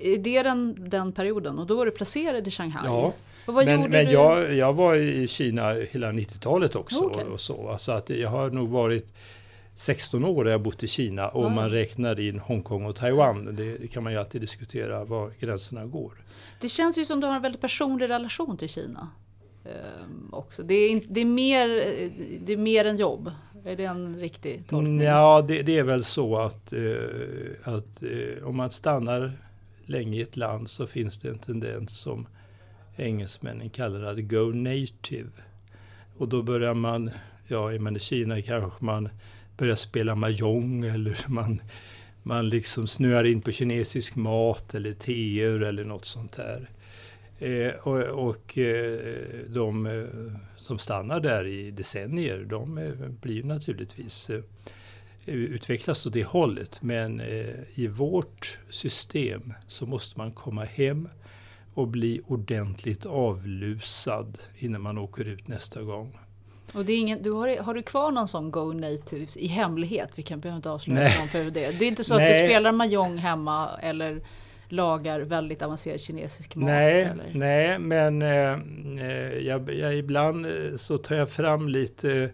är 0.00 0.18
det 0.18 0.42
den, 0.42 0.90
den 0.90 1.12
perioden? 1.12 1.58
Och 1.58 1.66
då 1.66 1.76
var 1.76 1.86
du 1.86 1.90
placerad 1.92 2.48
i 2.48 2.50
Shanghai? 2.50 2.82
Ja, 2.84 3.12
Och 3.46 3.54
men, 3.54 3.90
men 3.90 4.10
jag, 4.10 4.54
jag 4.54 4.72
var 4.72 4.94
i 4.94 5.28
Kina 5.28 5.72
hela 5.72 6.12
90-talet 6.12 6.76
också. 6.76 7.04
Okej. 7.04 7.24
Och 7.24 7.40
så, 7.40 7.76
så 7.78 7.92
att 7.92 8.10
jag 8.10 8.28
har 8.28 8.50
nog 8.50 8.68
varit 8.68 9.14
16 9.76 10.24
år 10.24 10.44
har 10.44 10.50
jag 10.50 10.62
bott 10.62 10.82
i 10.82 10.88
Kina 10.88 11.28
om 11.28 11.42
Ja. 11.42 11.48
man 11.48 11.70
räknar 11.70 12.20
in 12.20 12.38
Hongkong 12.38 12.84
och 12.84 12.96
Taiwan. 12.96 13.56
Det 13.56 13.88
kan 13.92 14.02
man 14.02 14.12
ju 14.12 14.18
alltid 14.18 14.40
diskutera 14.40 15.04
var 15.04 15.32
gränserna 15.40 15.86
går. 15.86 16.12
Det 16.60 16.68
känns 16.68 16.98
ju 16.98 17.04
som 17.04 17.20
du 17.20 17.26
har 17.26 17.36
en 17.36 17.42
väldigt 17.42 17.60
personlig 17.60 18.08
relation 18.10 18.56
till 18.56 18.68
Kina. 18.68 19.08
Ehm, 19.64 20.34
också. 20.34 20.62
Det, 20.62 20.74
är 20.74 21.00
det, 21.08 21.20
är 21.20 21.24
mer, 21.24 21.68
eh, 21.68 22.10
det 22.40 22.52
är 22.52 22.56
mer 22.56 22.84
än 22.84 22.96
jobb. 22.96 23.30
Är 23.64 23.76
det 23.76 23.84
en 23.84 24.16
riktig 24.20 24.66
tolkning? 24.66 25.00
Ja, 25.00 25.44
det, 25.48 25.62
det 25.62 25.78
är 25.78 25.84
väl 25.84 26.04
så 26.04 26.36
att, 26.36 26.72
eh, 26.72 26.82
att 27.64 28.02
eh, 28.02 28.48
om 28.48 28.56
man 28.56 28.70
stannar 28.70 29.32
länge 29.86 30.18
i 30.18 30.22
ett 30.22 30.36
land 30.36 30.70
så 30.70 30.86
finns 30.86 31.18
det 31.18 31.28
en 31.28 31.38
tendens 31.38 31.98
som 31.98 32.26
engelsmännen 32.96 33.70
kallar 33.70 34.02
att 34.02 34.18
go 34.18 34.52
native. 34.52 35.30
Och 36.16 36.28
då 36.28 36.42
börjar 36.42 36.74
man, 36.74 37.10
ja 37.48 37.72
är 37.72 37.78
man 37.78 37.96
i 37.96 38.00
Kina 38.00 38.42
kanske 38.42 38.84
man 38.84 39.08
börjar 39.56 39.76
spela 39.76 40.14
mahjong 40.14 40.84
eller 40.84 41.18
man, 41.28 41.60
man 42.22 42.48
liksom 42.48 42.86
snöar 42.86 43.24
in 43.24 43.40
på 43.40 43.52
kinesisk 43.52 44.16
mat 44.16 44.74
eller 44.74 44.92
teer 44.92 45.60
eller 45.60 45.84
något 45.84 46.04
sånt 46.04 46.32
där. 46.32 46.70
Eh, 47.38 47.74
och 47.82 48.28
och 48.28 48.58
eh, 48.58 48.98
de 49.48 49.86
eh, 49.86 50.40
som 50.64 50.78
stannar 50.78 51.20
där 51.20 51.46
i 51.46 51.70
decennier, 51.70 52.44
de 52.44 52.78
eh, 52.78 53.08
blir 53.20 53.42
naturligtvis 53.44 54.30
eh, 54.30 54.40
utvecklas 55.26 56.06
åt 56.06 56.12
det 56.12 56.24
hållet. 56.24 56.82
Men 56.82 57.20
eh, 57.20 57.78
i 57.78 57.86
vårt 57.86 58.58
system 58.70 59.52
så 59.66 59.86
måste 59.86 60.18
man 60.18 60.32
komma 60.32 60.64
hem 60.64 61.08
och 61.74 61.88
bli 61.88 62.20
ordentligt 62.26 63.06
avlusad 63.06 64.38
innan 64.58 64.80
man 64.80 64.98
åker 64.98 65.24
ut 65.24 65.48
nästa 65.48 65.82
gång. 65.82 66.18
Och 66.74 66.84
det 66.84 66.92
är 66.92 66.98
ingen, 66.98 67.22
du 67.22 67.30
har, 67.30 67.62
har 67.62 67.74
du 67.74 67.82
kvar 67.82 68.10
någon 68.10 68.28
sån 68.28 68.50
Go 68.50 68.72
Natives 68.72 69.36
i 69.36 69.46
hemlighet? 69.46 70.10
Vi 70.14 70.22
kan 70.22 70.40
behöver 70.40 70.56
inte 70.56 70.70
avslöja 70.70 71.18
någon 71.18 71.28
på 71.28 71.38
UD. 71.38 71.54
Det 71.54 71.66
är 71.66 71.82
inte 71.82 72.04
så 72.04 72.14
att 72.14 72.20
Nej. 72.20 72.40
du 72.40 72.46
spelar 72.48 72.72
mahjong 72.72 73.18
hemma 73.18 73.70
eller 73.82 74.22
lagar 74.68 75.20
väldigt 75.20 75.62
avancerad 75.62 76.00
kinesisk 76.00 76.54
mat? 76.54 76.64
Nej, 76.64 77.02
eller? 77.02 77.30
nej 77.34 77.78
men 77.78 78.22
eh, 78.22 78.52
eh, 79.06 79.38
jag, 79.38 79.74
jag, 79.74 79.96
ibland 79.96 80.46
eh, 80.46 80.76
så 80.76 80.98
tar 80.98 81.16
jag 81.16 81.30
fram 81.30 81.68
lite, 81.68 82.30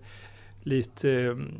lite 0.62 1.10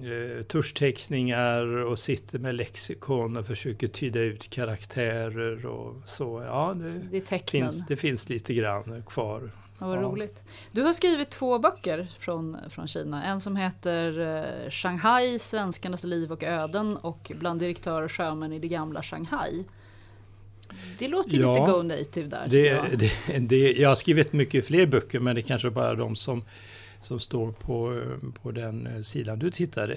eh, 0.02 0.44
tuschteckningar 0.44 1.66
och 1.66 1.98
sitter 1.98 2.38
med 2.38 2.54
lexikon 2.54 3.36
och 3.36 3.46
försöker 3.46 3.86
tyda 3.88 4.20
ut 4.20 4.50
karaktärer 4.50 5.66
och 5.66 6.02
så. 6.06 6.42
Ja, 6.46 6.74
det, 7.10 7.20
Det 7.20 7.50
finns, 7.50 7.86
det 7.86 7.96
finns 7.96 8.28
lite 8.28 8.54
grann 8.54 9.02
kvar. 9.06 9.50
Ja, 9.78 9.86
vad 9.86 9.96
Ja. 9.96 10.02
roligt. 10.02 10.42
Du 10.72 10.82
har 10.82 10.92
skrivit 10.92 11.30
två 11.30 11.58
böcker 11.58 12.08
från, 12.18 12.56
från 12.70 12.88
Kina. 12.88 13.24
En 13.24 13.40
som 13.40 13.56
heter 13.56 14.20
eh, 14.64 14.70
Shanghai, 14.70 15.38
svenskarnas 15.38 16.04
liv 16.04 16.32
och 16.32 16.42
öden 16.42 16.96
och 16.96 17.32
Bland 17.34 17.60
direktörer 17.60 18.02
och 18.04 18.12
sjömän 18.12 18.52
i 18.52 18.58
det 18.58 18.68
gamla 18.68 19.02
Shanghai. 19.02 19.64
Det 20.98 21.08
låter 21.08 21.30
ju 21.30 21.40
Ja, 21.40 21.54
lite 21.54 21.72
Go 21.72 21.82
Native 21.82 22.28
där. 22.28 22.46
Det, 22.50 22.66
jag. 22.66 22.84
det, 22.98 23.38
det, 23.38 23.72
jag 23.72 23.88
har 23.88 23.96
skrivit 23.96 24.32
mycket 24.32 24.66
fler 24.66 24.86
böcker 24.86 25.20
men 25.20 25.34
det 25.34 25.40
är 25.40 25.42
kanske 25.42 25.70
bara 25.70 25.94
de 25.94 26.16
som, 26.16 26.44
som 27.02 27.20
står 27.20 27.52
på, 27.52 27.92
eh, 27.92 28.30
på 28.42 28.50
den 28.50 28.86
eh, 28.86 29.02
sidan 29.02 29.38
du 29.38 29.50
tittade. 29.50 29.96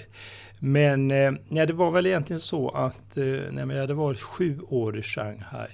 Men 0.60 1.12
eh, 1.12 1.32
ja, 1.50 1.66
det 1.66 1.74
var 1.74 1.92
väl 1.92 2.06
egentligen 2.06 2.40
så 2.40 2.70
att 2.70 3.16
nej, 3.52 3.68
jag 3.70 3.80
hade 3.80 3.94
varit 3.94 4.22
sju 4.22 4.60
år 4.70 4.98
i 4.98 5.02
Shanghai. 5.02 5.70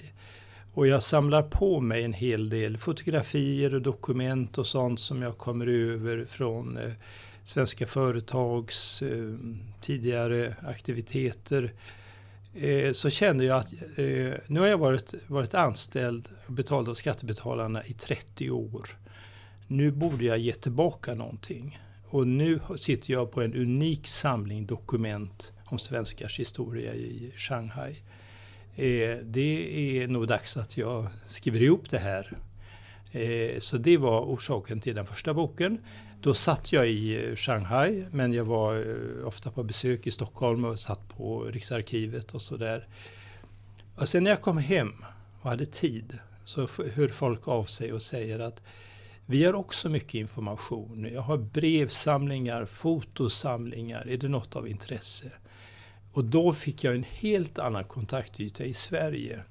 Och 0.79 0.88
jag 0.88 1.03
samlar 1.03 1.44
på 1.44 1.79
mig 1.79 2.03
en 2.03 2.13
hel 2.13 2.50
del 2.50 2.77
fotografier 2.77 3.74
och 3.74 3.82
dokument 3.82 4.58
och 4.58 4.68
sånt 4.68 5.00
som 5.00 5.22
jag 5.22 5.38
kommer 5.38 5.68
över 5.68 6.25
från 6.25 6.77
eh, 6.77 6.91
svenska 7.44 7.88
företags 7.88 9.01
eh, 9.01 9.34
tidigare 9.82 10.56
aktiviteter. 10.68 11.72
Eh, 12.53 12.91
så 12.94 13.10
kände 13.10 13.46
jag 13.46 13.58
att 13.58 13.74
eh, 13.74 14.34
nu 14.48 14.60
har 14.60 14.68
jag 14.68 14.77
varit, 14.77 15.13
varit 15.27 15.53
anställd 15.53 16.29
och 16.48 16.53
betald 16.53 16.89
av 16.89 16.94
skattebetalarna 16.94 17.86
i 17.86 17.94
30 17.94 18.51
år. 18.51 18.89
Nu 19.68 19.91
borde 19.91 20.25
jag 20.25 20.38
ge 20.38 20.53
tillbaka 20.53 21.15
någonting. 21.15 21.79
Och 22.10 22.27
nu 22.27 22.60
sitter 22.77 23.13
jag 23.13 23.32
på 23.32 23.41
en 23.41 23.56
unik 23.56 24.08
samling 24.08 24.65
dokument 24.65 25.51
om 25.65 25.79
svenskars 25.79 26.39
historia 26.39 26.94
i 26.94 27.34
Shanghai. 27.38 27.91
Eh, 28.75 29.18
det 29.24 30.01
är 30.01 30.08
nog 30.08 30.27
dags 30.27 30.58
att 30.58 30.77
jag 30.77 31.08
skriver 31.27 31.62
ihop 31.62 31.89
det 31.89 32.00
här. 32.00 32.38
Eh, 33.12 33.60
så 33.60 33.77
det 33.77 33.98
var 33.98 34.22
orsaken 34.22 34.82
till 34.82 34.96
den 34.96 35.06
första 35.06 35.34
boken. 35.34 35.77
Då 36.21 36.33
satt 36.33 36.71
jag 36.71 36.89
i 36.89 37.29
eh, 37.29 37.35
Shanghai, 37.35 38.05
men 38.11 38.33
jag 38.33 38.45
var 38.45 38.75
eh, 38.75 39.27
ofta 39.27 39.51
på 39.51 39.63
besök 39.63 40.07
i 40.07 40.11
Stockholm 40.11 40.65
och 40.65 40.79
satt 40.79 41.09
på 41.09 41.43
Riksarkivet 41.43 42.31
och 42.31 42.41
sådär. 42.41 42.88
Och 43.95 44.09
sen 44.09 44.23
när 44.23 44.31
jag 44.31 44.41
kom 44.41 44.57
hem 44.57 44.93
och 45.41 45.49
hade 45.49 45.65
tid 45.65 46.19
så 46.45 46.67
hör 46.93 47.07
folk 47.07 47.47
av 47.47 47.65
sig 47.65 47.93
och 47.93 48.01
säger 48.01 48.39
att 48.39 48.61
vi 49.25 49.45
har 49.45 49.53
också 49.53 49.89
mycket 49.89 50.13
information. 50.13 51.09
Jag 51.13 51.21
har 51.21 51.38
brevsamlingar, 51.38 52.65
fotosamlingar. 52.65 54.07
Är 54.09 54.17
det 54.17 54.27
något 54.27 54.55
av 54.55 54.67
intresse? 54.67 55.31
Och 56.13 56.25
då 56.25 56.53
fick 56.53 56.83
jag 56.83 56.95
en 56.95 57.05
helt 57.09 57.59
annan 57.59 57.83
kontaktyta 57.83 58.63
i 58.63 58.73
Sverige 58.73 59.43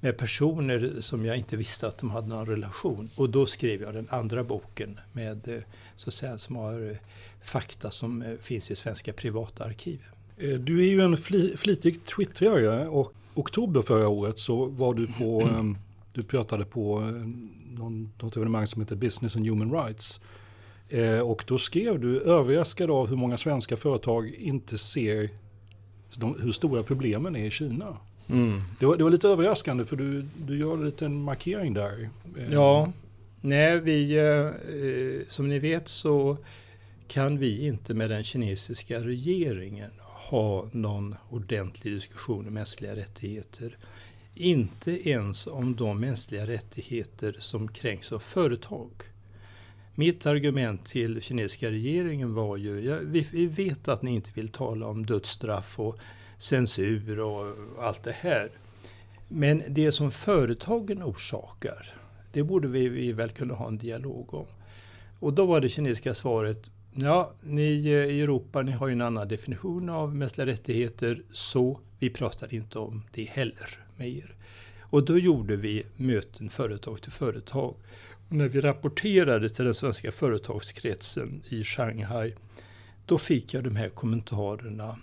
med 0.00 0.18
personer 0.18 0.92
som 1.00 1.24
jag 1.24 1.36
inte 1.36 1.56
visste 1.56 1.88
att 1.88 1.98
de 1.98 2.10
hade 2.10 2.28
någon 2.28 2.46
relation. 2.46 3.10
Och 3.16 3.30
då 3.30 3.46
skrev 3.46 3.82
jag 3.82 3.94
den 3.94 4.06
andra 4.10 4.44
boken 4.44 5.00
med, 5.12 5.48
eh, 5.48 5.58
så 5.96 6.08
att 6.08 6.14
säga, 6.14 6.38
som 6.38 6.56
har 6.56 6.90
eh, 6.90 6.96
fakta 7.44 7.90
som 7.90 8.22
eh, 8.22 8.34
finns 8.40 8.70
i 8.70 8.76
svenska 8.76 9.12
privata 9.12 9.64
arkiv. 9.64 10.00
Du 10.60 10.80
är 10.80 10.88
ju 10.88 11.00
en 11.00 11.16
fli, 11.16 11.56
flitig 11.56 12.04
twittrare 12.04 12.88
och 12.88 13.12
oktober 13.34 13.82
förra 13.82 14.08
året 14.08 14.38
så 14.38 14.66
var 14.66 14.94
du 14.94 15.06
på, 15.06 15.48
du 16.12 16.22
pratade 16.22 16.64
på 16.64 17.00
någon, 17.70 18.12
något 18.20 18.36
evenemang 18.36 18.66
som 18.66 18.82
heter 18.82 18.96
Business 18.96 19.36
and 19.36 19.46
Human 19.46 19.72
Rights. 19.72 20.20
Och 21.24 21.44
då 21.46 21.58
skrev 21.58 22.00
du 22.00 22.20
överraskad 22.20 22.90
av 22.90 23.08
hur 23.08 23.16
många 23.16 23.36
svenska 23.36 23.76
företag 23.76 24.34
inte 24.34 24.78
ser 24.78 25.30
hur 26.38 26.52
stora 26.52 26.82
problemen 26.82 27.36
är 27.36 27.46
i 27.46 27.50
Kina. 27.50 27.96
Mm. 28.28 28.62
Det, 28.80 28.86
var, 28.86 28.96
det, 28.96 29.04
var, 29.04 29.10
lite 29.10 29.28
överraskande 29.28 29.84
för 29.84 29.96
du, 29.96 30.26
du 30.46 30.58
gör 30.58 30.74
en 30.74 30.84
liten 30.84 31.22
markering 31.22 31.74
där. 31.74 32.10
Eh, 32.38 32.52
ja, 32.52 32.92
nej 33.40 33.80
vi, 33.80 34.16
eh, 34.16 35.28
som 35.28 35.48
ni 35.48 35.58
vet 35.58 35.88
så 35.88 36.36
kan 37.08 37.38
vi 37.38 37.66
inte 37.66 37.94
med 37.94 38.10
den 38.10 38.24
kinesiska 38.24 39.00
regeringen 39.00 39.90
ha 40.02 40.68
någon 40.72 41.14
ordentlig 41.30 41.94
diskussion 41.94 42.48
om 42.48 42.54
mänskliga 42.54 42.96
rättigheter. 42.96 43.76
Inte 44.34 45.08
ens 45.08 45.46
om 45.46 45.76
de 45.76 46.00
mänskliga 46.00 46.46
rättigheter 46.46 47.36
som 47.38 47.68
kränks 47.68 48.12
av 48.12 48.18
företag. 48.18 48.90
Mitt 49.94 50.26
argument 50.26 50.86
till 50.86 51.22
kinesiska 51.22 51.70
regeringen 51.70 52.34
var 52.34 52.56
ju, 52.56 52.80
ja, 52.80 52.98
vi, 53.02 53.28
vi, 53.32 53.46
vet 53.46 53.88
att 53.88 54.02
ni 54.02 54.14
inte 54.14 54.30
vill 54.34 54.48
tala 54.48 54.86
om 54.86 55.06
dödsstraff 55.06 55.78
och 55.78 55.98
censur 56.38 57.20
och 57.20 57.46
allt 57.80 58.02
det 58.02 58.12
här. 58.12 58.50
Men 59.28 59.62
det 59.68 59.92
som 59.92 60.10
företagen 60.10 61.02
orsakar, 61.02 61.94
det 62.32 62.42
borde 62.42 62.68
vi, 62.68 62.88
vi 62.88 63.12
väl 63.12 63.30
kunna 63.30 63.54
ha 63.54 63.68
en 63.68 63.78
dialog 63.78 64.34
om. 64.34 64.46
Och 65.20 65.32
då 65.32 65.46
var 65.46 65.60
det 65.60 65.68
kinesiska 65.68 66.14
svaret, 66.14 66.70
ja, 66.94 67.30
ni 67.40 67.86
eh, 67.86 67.92
i 67.92 68.20
Europa, 68.20 68.62
ni 68.62 68.72
har 68.72 68.86
ju 68.86 68.92
en 68.92 69.02
annan 69.02 69.28
definition 69.28 69.88
av 69.88 70.14
mänskliga 70.14 70.46
rättigheter, 70.46 71.22
så 71.32 71.80
vi 71.98 72.10
pratar 72.10 72.54
inte 72.54 72.78
om 72.78 73.02
det 73.12 73.24
heller 73.24 73.78
med 73.96 74.08
er. 74.08 74.34
Och 74.80 75.04
då 75.04 75.18
gjorde 75.18 75.56
vi 75.56 75.86
möten 75.96 76.50
företag 76.50 77.02
till 77.02 77.12
företag. 77.12 77.74
Och 78.28 78.36
när 78.36 78.48
vi 78.48 78.60
rapporterade 78.60 79.48
till 79.48 79.64
den 79.64 79.74
svenska 79.74 80.12
företagskretsen 80.12 81.42
i 81.48 81.64
Shanghai, 81.64 82.34
då 83.06 83.18
fick 83.18 83.54
jag 83.54 83.64
de 83.64 83.76
här 83.76 83.88
kommentarerna. 83.88 84.96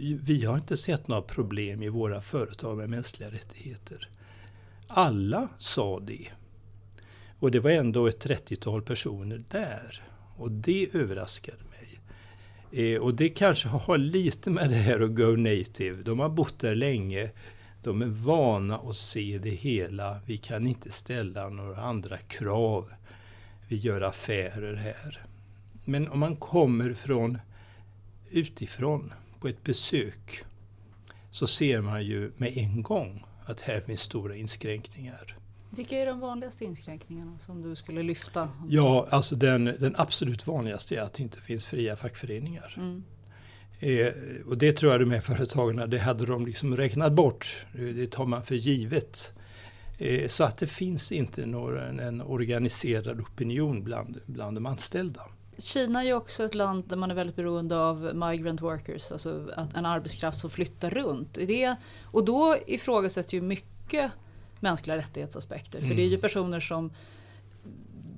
Vi 0.00 0.44
har 0.44 0.54
inte 0.54 0.76
sett 0.76 1.08
några 1.08 1.22
problem 1.22 1.82
i 1.82 1.88
våra 1.88 2.20
företag 2.20 2.76
med 2.76 2.90
mänskliga 2.90 3.30
rättigheter. 3.30 4.08
Alla 4.86 5.48
sa 5.58 6.00
det. 6.00 6.28
Och 7.38 7.50
det 7.50 7.60
var 7.60 7.70
ändå 7.70 8.06
ett 8.06 8.26
30-tal 8.26 8.82
personer 8.82 9.44
där. 9.48 10.02
Och 10.36 10.50
det 10.50 10.94
överraskade 10.94 11.58
mig. 11.58 12.00
Eh, 12.92 13.00
och 13.00 13.14
det 13.14 13.28
kanske 13.28 13.68
har 13.68 13.98
lite 13.98 14.50
med 14.50 14.70
det 14.70 14.76
här 14.76 15.00
att 15.00 15.14
go 15.14 15.36
native. 15.36 16.02
De 16.02 16.18
har 16.18 16.28
bott 16.28 16.58
där 16.58 16.74
länge. 16.74 17.30
De 17.82 18.02
är 18.02 18.06
vana 18.06 18.76
att 18.76 18.96
se 18.96 19.38
det 19.42 19.50
hela. 19.50 20.20
Vi 20.26 20.38
kan 20.38 20.66
inte 20.66 20.90
ställa 20.90 21.48
några 21.48 21.82
andra 21.82 22.18
krav. 22.18 22.92
Vi 23.68 23.76
gör 23.76 24.00
affärer 24.00 24.74
här. 24.74 25.26
Men 25.84 26.08
om 26.08 26.18
man 26.18 26.36
kommer 26.36 26.94
från 26.94 27.38
utifrån 28.30 29.12
på 29.40 29.48
ett 29.48 29.64
besök 29.64 30.44
så 31.30 31.46
ser 31.46 31.80
man 31.80 32.04
ju 32.04 32.32
med 32.36 32.58
en 32.58 32.82
gång 32.82 33.24
att 33.44 33.60
här 33.60 33.80
finns 33.80 34.00
stora 34.00 34.36
inskränkningar. 34.36 35.36
Vilka 35.70 35.98
är 35.98 36.06
de 36.06 36.20
vanligaste 36.20 36.64
inskränkningarna 36.64 37.38
som 37.38 37.62
du 37.62 37.76
skulle 37.76 38.02
lyfta? 38.02 38.48
Ja, 38.68 39.06
alltså 39.10 39.36
den, 39.36 39.64
den 39.64 39.94
absolut 39.98 40.46
vanligaste 40.46 40.96
är 40.96 41.02
att 41.02 41.14
det 41.14 41.22
inte 41.22 41.40
finns 41.40 41.66
fria 41.66 41.96
fackföreningar. 41.96 42.74
Mm. 42.76 43.04
Eh, 43.80 44.12
och 44.46 44.58
det 44.58 44.72
tror 44.72 44.92
jag 44.92 45.00
de 45.00 45.10
här 45.10 45.20
företagen, 45.20 45.90
det 45.90 45.98
hade 45.98 46.26
de 46.26 46.46
liksom 46.46 46.76
räknat 46.76 47.12
bort. 47.12 47.66
Det 47.72 48.06
tar 48.06 48.26
man 48.26 48.42
för 48.42 48.54
givet. 48.54 49.32
Eh, 49.98 50.28
så 50.28 50.44
att 50.44 50.58
det 50.58 50.66
finns 50.66 51.12
inte 51.12 51.46
någon, 51.46 52.00
en 52.00 52.22
organiserad 52.22 53.20
opinion 53.20 53.84
bland, 53.84 54.20
bland 54.26 54.56
de 54.56 54.66
anställda. 54.66 55.22
Kina 55.58 56.00
är 56.00 56.06
ju 56.06 56.12
också 56.12 56.44
ett 56.44 56.54
land 56.54 56.84
där 56.86 56.96
man 56.96 57.10
är 57.10 57.14
väldigt 57.14 57.36
beroende 57.36 57.78
av 57.78 58.10
migrant 58.14 58.60
workers, 58.60 59.12
alltså 59.12 59.48
en 59.74 59.86
arbetskraft 59.86 60.38
som 60.38 60.50
flyttar 60.50 60.90
runt. 60.90 61.34
Det, 61.34 61.76
och 62.04 62.24
då 62.24 62.56
ifrågasätts 62.66 63.32
ju 63.32 63.40
mycket 63.40 64.10
mänskliga 64.60 64.96
rättighetsaspekter. 64.96 65.78
Mm. 65.78 65.88
För 65.88 65.96
det 65.96 66.02
är 66.02 66.06
ju 66.06 66.14
mm. 66.14 66.20
personer 66.20 66.60
som 66.60 66.90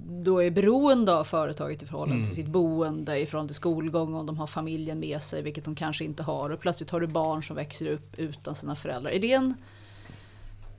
då 0.08 0.42
är 0.42 0.50
beroende 0.50 1.14
av 1.14 1.24
företaget 1.24 1.82
i 1.82 1.86
förhållande 1.86 2.14
mm. 2.14 2.26
till 2.26 2.34
sitt 2.34 2.46
boende, 2.46 3.18
i 3.18 3.26
förhållande 3.26 3.48
till 3.48 3.56
skolgång, 3.56 4.14
om 4.14 4.26
de 4.26 4.38
har 4.38 4.46
familjen 4.46 5.00
med 5.00 5.22
sig, 5.22 5.42
vilket 5.42 5.64
de 5.64 5.74
kanske 5.74 6.04
inte 6.04 6.22
har. 6.22 6.50
Och 6.50 6.60
plötsligt 6.60 6.90
har 6.90 7.00
du 7.00 7.06
barn 7.06 7.42
som 7.42 7.56
växer 7.56 7.86
upp 7.86 8.18
utan 8.18 8.54
sina 8.54 8.76
föräldrar. 8.76 9.10
Är 9.10 9.20
det 9.20 9.32
en 9.32 9.54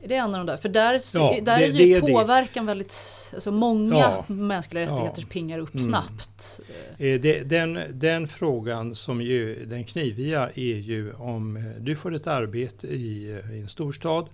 är 0.04 0.08
det 0.08 0.16
en 0.16 0.36
av 0.36 0.46
de 0.46 0.46
där? 0.46 0.58
För 0.58 0.70
där, 0.70 1.02
ja, 1.14 1.40
där 1.42 1.58
det, 1.58 1.66
är 1.66 1.68
ju 1.68 2.02
det, 2.02 2.14
påverkan 2.14 2.66
det. 2.66 2.68
väldigt... 2.68 2.96
Alltså 3.34 3.52
många 3.52 3.96
ja, 3.96 4.26
mänskliga 4.28 4.84
rättigheter 4.84 5.22
ja, 5.22 5.28
pingar 5.30 5.60
upp 5.60 5.74
mm. 5.74 5.86
snabbt. 5.86 6.60
Eh, 6.98 7.22
den, 7.46 7.80
den 7.92 8.28
frågan 8.28 8.96
som 8.96 9.22
ju 9.22 9.66
den 9.66 9.84
kniviga 9.84 10.50
är 10.56 10.76
ju 10.76 11.14
om 11.14 11.58
eh, 11.58 11.64
du 11.80 11.96
får 11.96 12.16
ett 12.16 12.28
arbete 12.28 12.88
i, 12.88 13.32
eh, 13.32 13.56
i 13.56 13.62
en 13.62 13.68
storstad 13.68 14.30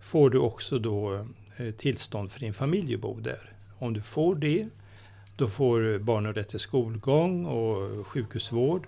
får 0.00 0.30
du 0.30 0.38
också 0.38 0.78
då 0.78 1.26
tillstånd 1.76 2.32
för 2.32 2.40
din 2.40 2.54
familj 2.54 2.94
att 2.94 3.00
bo 3.00 3.20
där. 3.20 3.52
Om 3.78 3.92
du 3.92 4.00
får 4.00 4.34
det, 4.34 4.68
då 5.36 5.48
får 5.48 5.98
barnen 5.98 6.34
rätt 6.34 6.48
till 6.48 6.58
skolgång 6.58 7.46
och 7.46 8.06
sjukhusvård. 8.06 8.86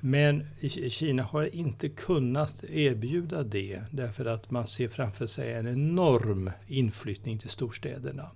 Men 0.00 0.46
Kina 0.88 1.22
har 1.22 1.54
inte 1.54 1.88
kunnat 1.88 2.64
erbjuda 2.64 3.42
det 3.42 3.82
därför 3.90 4.24
att 4.24 4.50
man 4.50 4.66
ser 4.66 4.88
framför 4.88 5.26
sig 5.26 5.52
en 5.52 5.66
enorm 5.66 6.50
inflyttning 6.68 7.38
till 7.38 7.50
storstäderna. 7.50 8.30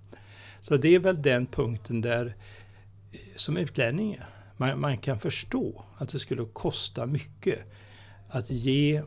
Så 0.61 0.77
det 0.77 0.95
är 0.95 0.99
väl 0.99 1.23
den 1.23 1.47
punkten 1.47 2.01
där 2.01 2.37
som 3.37 3.57
utlänning 3.57 4.19
man, 4.57 4.81
man 4.81 4.99
kan 4.99 5.19
förstå 5.19 5.85
att 5.99 6.09
det 6.09 6.19
skulle 6.19 6.45
kosta 6.45 7.07
mycket 7.07 7.59
att 8.29 8.51
ge 8.51 9.03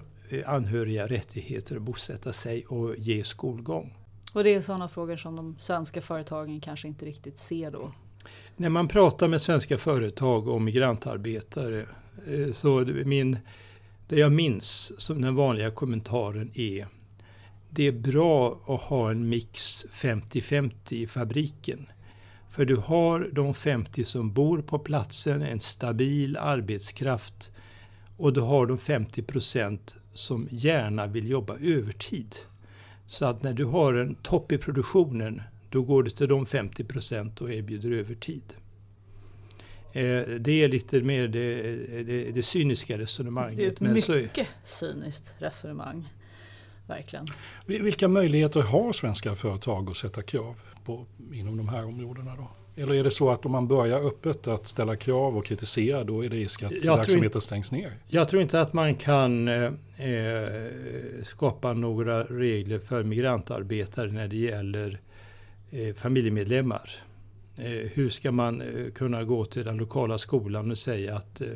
anhöriga 0.46 1.08
rättigheter 1.08 1.76
att 1.76 1.82
bosätta 1.82 2.34
sig 2.34 2.66
och 2.66 2.96
ge 2.98 3.24
skolgång. 3.24 3.94
Och 4.34 4.44
det 4.44 4.54
är 4.54 4.62
sådana 4.62 4.88
frågor 4.88 5.16
som 5.16 5.36
de 5.36 5.56
svenska 5.60 6.02
företagen 6.02 6.62
kanske 6.62 6.88
inte 6.88 7.06
riktigt 7.06 7.40
ser 7.40 7.72
då? 7.72 7.92
När 8.56 8.70
man 8.70 8.88
pratar 8.88 9.28
med 9.28 9.42
svenska 9.42 9.78
företag 9.78 10.48
och 10.48 10.62
migrantarbetare 10.62 11.80
eh, 11.80 11.88
Eh, 12.28 12.54
så 12.54 12.86
min, 13.06 13.38
det 14.08 14.16
jag 14.16 14.32
minns 14.32 14.94
som 15.02 15.22
den 15.22 15.36
vanliga 15.36 15.72
kommentaren 15.72 16.52
är 16.54 16.88
det 17.70 17.88
är 17.88 17.92
bra 17.92 18.62
att 18.68 18.82
ha 18.82 19.12
en 19.12 19.30
mix 19.30 19.86
50-50 19.86 20.94
i 20.94 21.08
fabriken. 21.08 21.88
För 22.50 22.66
du 22.66 22.76
har 22.76 23.30
de 23.34 23.54
50 23.54 24.04
som 24.06 24.34
bor 24.34 24.62
på 24.62 24.80
platsen, 24.80 25.42
en 25.42 25.60
stabil 25.60 26.38
arbetskraft 26.38 27.52
och 28.18 28.34
du 28.34 28.42
har 28.42 28.66
de 28.66 28.78
50 28.78 29.22
procent 29.22 29.96
som 30.14 30.48
gärna 30.52 31.08
vill 31.08 31.30
jobba 31.30 31.58
övertid. 31.58 32.36
Så 33.08 33.26
att 33.26 33.44
när 33.44 33.54
du 33.54 33.66
har 33.66 33.94
en 33.94 34.16
topp 34.16 34.52
i 34.52 34.58
produktionen 34.58 35.42
då 35.70 35.82
går 35.82 36.04
du 36.04 36.10
till 36.10 36.28
de 36.28 36.46
50 36.46 36.84
procent 36.84 37.42
och 37.42 37.54
erbjuder 37.54 37.92
övertid. 37.92 38.54
Eh, 39.98 40.24
det 40.40 40.64
är 40.64 40.68
lite 40.68 41.02
mer 41.02 41.28
det, 41.28 41.62
det, 42.04 42.32
det 42.32 42.44
cyniska 42.44 42.98
resonemanget. 42.98 43.58
Det 43.58 43.66
är 43.66 43.72
ett 43.72 43.80
Men 43.80 43.94
mycket 43.94 44.48
så... 44.64 44.86
cyniskt 44.86 45.34
resonemang. 45.38 46.10
Verkligen. 46.88 47.28
Vilka 47.66 48.08
möjligheter 48.08 48.62
har 48.62 48.94
svenska 48.94 49.36
företag 49.36 49.90
att 49.90 49.98
sätta 49.98 50.22
krav 50.22 50.56
på, 50.86 51.06
inom 51.34 51.58
de 51.58 51.70
här 51.70 51.86
områdena? 51.86 52.36
Då? 52.36 52.50
Eller 52.82 52.94
är 52.94 53.04
det 53.04 53.12
så 53.12 53.30
att 53.30 53.46
om 53.46 53.52
man 53.52 53.68
börjar 53.68 54.08
öppet 54.08 54.48
att 54.48 54.68
ställa 54.68 54.96
krav 54.96 55.38
och 55.38 55.46
kritisera 55.46 56.04
då 56.04 56.26
är 56.26 56.30
det 56.30 56.36
risk 56.36 56.64
att 56.64 56.72
jag 56.84 56.98
verksamheten 56.98 57.32
tror, 57.32 57.40
stängs 57.40 57.72
ner? 57.72 57.92
Jag 58.08 58.30
tror 58.30 58.42
inte 58.42 58.62
att 58.62 58.74
man 58.74 58.96
kan 58.96 59.48
eh, 59.48 59.64
eh, 60.00 61.24
skapa 61.24 61.74
några 61.74 62.24
regler 62.24 62.80
för 62.80 63.04
migrantarbetare 63.04 64.12
när 64.12 64.28
det 64.28 64.38
gäller 64.38 65.00
eh, 65.72 65.96
familjemedlemmar. 65.96 67.07
Eh, 67.60 67.90
hur 67.94 68.10
ska 68.10 68.32
man 68.32 68.62
eh, 68.62 68.92
kunna 68.92 69.24
gå 69.24 69.46
till 69.46 69.66
den 69.66 69.78
lokala 69.78 70.18
skolan 70.18 70.72
och 70.72 70.78
säga 70.78 71.16
att 71.16 71.42
eh, 71.42 71.48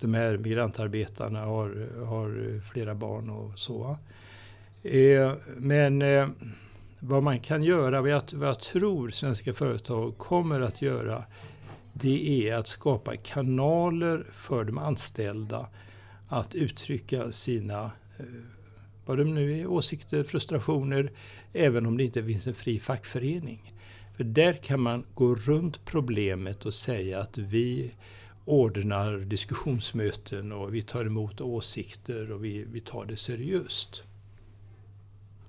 de 0.00 0.14
här 0.14 0.36
migrantarbetarna 0.36 1.40
har, 1.40 1.88
har 2.04 2.60
flera 2.72 2.94
barn 2.94 3.30
och 3.30 3.58
så. 3.58 3.96
men 5.56 6.02
vad 6.98 7.22
man 7.22 7.40
kan 7.40 7.62
göra, 7.62 8.00
vad 8.00 8.10
jag, 8.10 8.22
vad 8.32 8.48
jag 8.48 8.60
tror 8.60 9.10
svenska 9.10 9.54
företag 9.54 10.18
kommer 10.18 10.60
att 10.60 10.82
göra, 10.82 11.24
det 11.92 12.48
är 12.48 12.56
att 12.56 12.66
skapa 12.66 13.16
kanaler 13.16 14.26
för 14.32 14.64
de 14.64 14.78
anställda 14.78 15.68
att 16.28 16.54
uttrycka 16.54 17.32
sina 17.32 17.90
vad 19.06 19.18
de 19.18 19.34
nu 19.34 19.60
är, 19.60 19.66
åsikter, 19.66 20.24
frustrationer, 20.24 21.12
även 21.52 21.86
om 21.86 21.96
det 21.96 22.04
inte 22.04 22.24
finns 22.24 22.46
en 22.46 22.54
fri 22.54 22.80
fackförening. 22.80 23.73
För 24.16 24.24
där 24.24 24.52
kan 24.52 24.80
man 24.80 25.04
gå 25.14 25.34
runt 25.34 25.84
problemet 25.84 26.66
och 26.66 26.74
säga 26.74 27.20
att 27.20 27.38
vi 27.38 27.94
ordnar 28.44 29.18
diskussionsmöten 29.18 30.52
och 30.52 30.74
vi 30.74 30.82
tar 30.82 31.04
emot 31.04 31.40
åsikter 31.40 32.32
och 32.32 32.44
vi, 32.44 32.64
vi 32.64 32.80
tar 32.80 33.04
det 33.04 33.16
seriöst. 33.16 34.02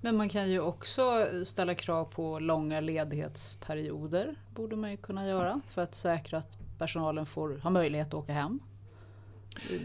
Men 0.02 0.18
man 0.18 0.30
kan 0.30 0.50
ju 0.50 0.60
också 0.60 1.28
ställa 1.46 1.76
krav 1.76 2.06
på 2.06 2.40
långa 2.40 2.80
ledighetsperioder. 2.80 4.36
Borde 4.56 4.76
man 4.76 4.92
ju 4.92 4.98
kunna 4.98 5.28
göra 5.28 5.62
för 5.70 5.82
att 5.82 5.96
säkra 5.96 6.38
att 6.38 6.58
personalen 6.78 7.26
får 7.26 7.58
ha 7.58 7.70
möjlighet 7.70 8.08
att 8.08 8.14
åka 8.14 8.34
hem. 8.34 8.60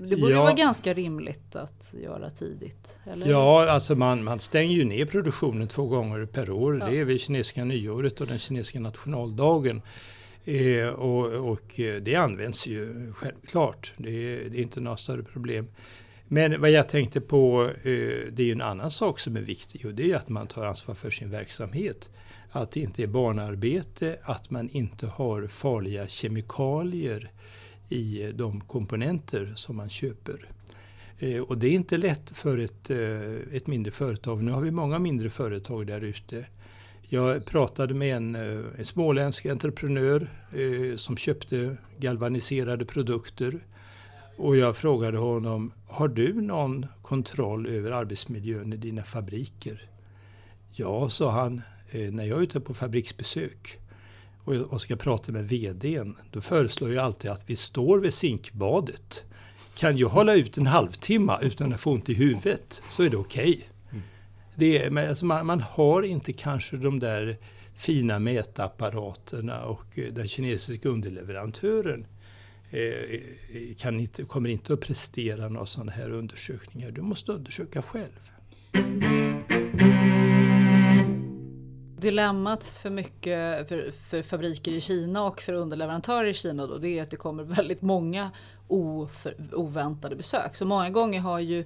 Det 0.08 0.16
borde 0.16 0.32
ja. 0.32 0.42
vara 0.42 0.52
ganska 0.52 0.94
rimligt 0.94 1.56
att 1.56 1.94
göra 2.02 2.30
tidigt. 2.30 2.96
Eller? 3.04 3.30
Ja, 3.30 3.70
alltså 3.70 3.94
man, 3.94 4.24
man 4.24 4.40
stänger 4.40 4.76
ju 4.76 4.84
ner 4.84 5.06
produktionen 5.06 5.68
två 5.68 5.86
gånger 5.86 6.26
per 6.26 6.50
år. 6.50 6.78
Ja. 6.78 6.86
Det 6.86 6.98
är 6.98 7.04
vid 7.04 7.20
kinesiska 7.20 7.64
nyåret 7.64 8.20
och 8.20 8.26
den 8.26 8.38
kinesiska 8.38 8.80
nationaldagen. 8.80 9.82
Eh, 10.44 10.86
och, 10.86 11.50
och, 11.50 11.80
eh, 11.80 12.02
det 12.02 12.14
används 12.14 12.66
ju 12.66 13.12
självklart. 13.12 13.92
Det 13.96 14.10
är, 14.10 14.50
det 14.50 14.58
är, 14.58 14.62
inte 14.62 14.80
några 14.80 14.96
större 14.96 15.22
problem. 15.22 15.68
Men 16.28 16.60
vad 16.60 16.70
jag 16.70 16.88
tänkte 16.88 17.20
på, 17.20 17.64
eh, 17.64 17.72
det 18.32 18.38
är 18.38 18.46
ju 18.46 18.52
en 18.52 18.62
annan 18.62 18.90
sak 18.90 19.18
som 19.18 19.36
är 19.36 19.40
viktig 19.40 19.86
och 19.86 19.94
det 19.94 20.12
är 20.12 20.16
att 20.16 20.28
man 20.28 20.46
tar 20.46 20.66
ansvar 20.66 20.94
för 20.94 21.10
sin 21.10 21.30
verksamhet. 21.30 22.10
Att 22.50 22.70
det 22.70 22.80
inte 22.80 23.02
är 23.02 23.06
barnarbete, 23.06 24.16
att 24.22 24.50
man 24.50 24.68
inte 24.68 25.06
har 25.06 25.46
farliga 25.46 26.06
kemikalier 26.06 27.30
i 27.90 28.32
de 28.34 28.60
komponenter 28.60 29.52
som 29.56 29.76
man 29.76 29.90
köper. 29.90 30.48
Eh, 31.18 31.42
och 31.42 31.58
det 31.58 31.66
är 31.66 31.72
inte 31.72 31.96
lätt 31.96 32.30
för 32.30 32.58
ett, 32.58 32.90
eh, 32.90 33.56
ett 33.56 33.66
mindre 33.66 33.92
företag. 33.92 34.42
Nu 34.42 34.52
har 34.52 34.60
vi 34.60 34.70
många 34.70 34.98
mindre 34.98 35.30
företag 35.30 35.86
där 35.86 36.00
ute. 36.00 36.46
Jag 37.02 37.44
pratade 37.44 37.94
med 37.94 38.16
en, 38.16 38.34
eh, 38.34 38.64
en 38.78 38.84
småländsk 38.84 39.46
entreprenör 39.46 40.28
som 40.96 41.16
köpte 41.16 41.76
galvaniserade 41.98 42.84
produkter. 42.84 43.60
Och 44.36 44.56
jag 44.56 44.76
frågade 44.76 45.18
honom, 45.18 45.72
har 45.86 46.08
du 46.08 46.40
någon 46.40 46.86
kontroll 47.02 47.66
över 47.66 47.90
arbetsmiljön 47.90 48.72
i 48.72 48.76
dina 48.76 49.02
fabriker? 49.02 49.90
Ja, 50.72 51.08
sa 51.08 51.30
han, 51.30 51.62
när 51.92 52.24
jag 52.24 52.38
är 52.38 52.42
ute 52.42 52.60
på 52.60 52.74
fabriksbesök 52.74 53.78
och 54.58 54.80
ska 54.80 54.96
prata 54.96 55.32
med 55.32 55.48
VDn, 55.48 56.16
då 56.30 56.40
föreslår 56.40 56.92
jag 56.92 57.04
alltid 57.04 57.30
att 57.30 57.50
vi 57.50 57.56
står 57.56 57.98
vid 57.98 58.14
zinkbadet. 58.14 59.24
Kan 59.74 59.96
jag 59.96 60.08
hålla 60.08 60.34
ut 60.34 60.58
en 60.58 60.66
halvtimme 60.66 61.38
utan 61.42 61.72
att 61.72 61.80
få 61.80 61.92
ont 61.92 62.08
i 62.08 62.14
huvudet 62.14 62.82
så 62.88 63.02
är 63.02 63.10
det 63.10 63.16
okej. 63.16 63.68
Okay. 64.56 64.76
Mm. 64.76 65.08
alltså 65.08 65.24
man, 65.24 65.46
man, 65.46 65.60
har 65.60 66.02
inte 66.02 66.32
kanske 66.32 66.76
de 66.76 66.98
där 66.98 67.36
fina 67.74 68.18
mätapparaterna 68.18 69.64
och 69.64 69.98
eh, 69.98 70.12
den 70.12 70.28
kinesiska 70.28 70.88
underleverantören 70.88 72.06
eh, 72.70 73.20
kan 73.78 74.00
inte, 74.00 74.24
kommer 74.24 74.48
inte 74.48 74.72
att 74.72 74.80
prestera 74.80 75.48
några 75.48 75.66
sådana 75.66 75.92
här 75.92 76.10
undersökningar. 76.10 76.90
Du 76.90 77.02
måste 77.02 77.32
undersöka 77.32 77.82
själv 77.82 78.30
dilemmat 82.00 82.64
för 82.64 82.90
mycket 82.90 83.68
för, 83.68 83.90
för, 83.90 84.22
fabriker 84.22 84.72
i 84.72 84.80
Kina 84.80 85.24
och 85.24 85.40
för 85.40 85.52
underleverantörer 85.52 86.26
i 86.26 86.34
Kina 86.34 86.66
då, 86.66 86.78
det 86.78 86.98
är 86.98 87.02
att 87.02 87.10
det 87.10 87.16
kommer 87.16 87.42
väldigt 87.42 87.82
många 87.82 88.30
oför, 88.68 89.36
oväntade 89.52 90.16
besök. 90.16 90.56
Så 90.56 90.66
många 90.66 90.90
gånger 90.90 91.20
har 91.20 91.38
ju 91.38 91.64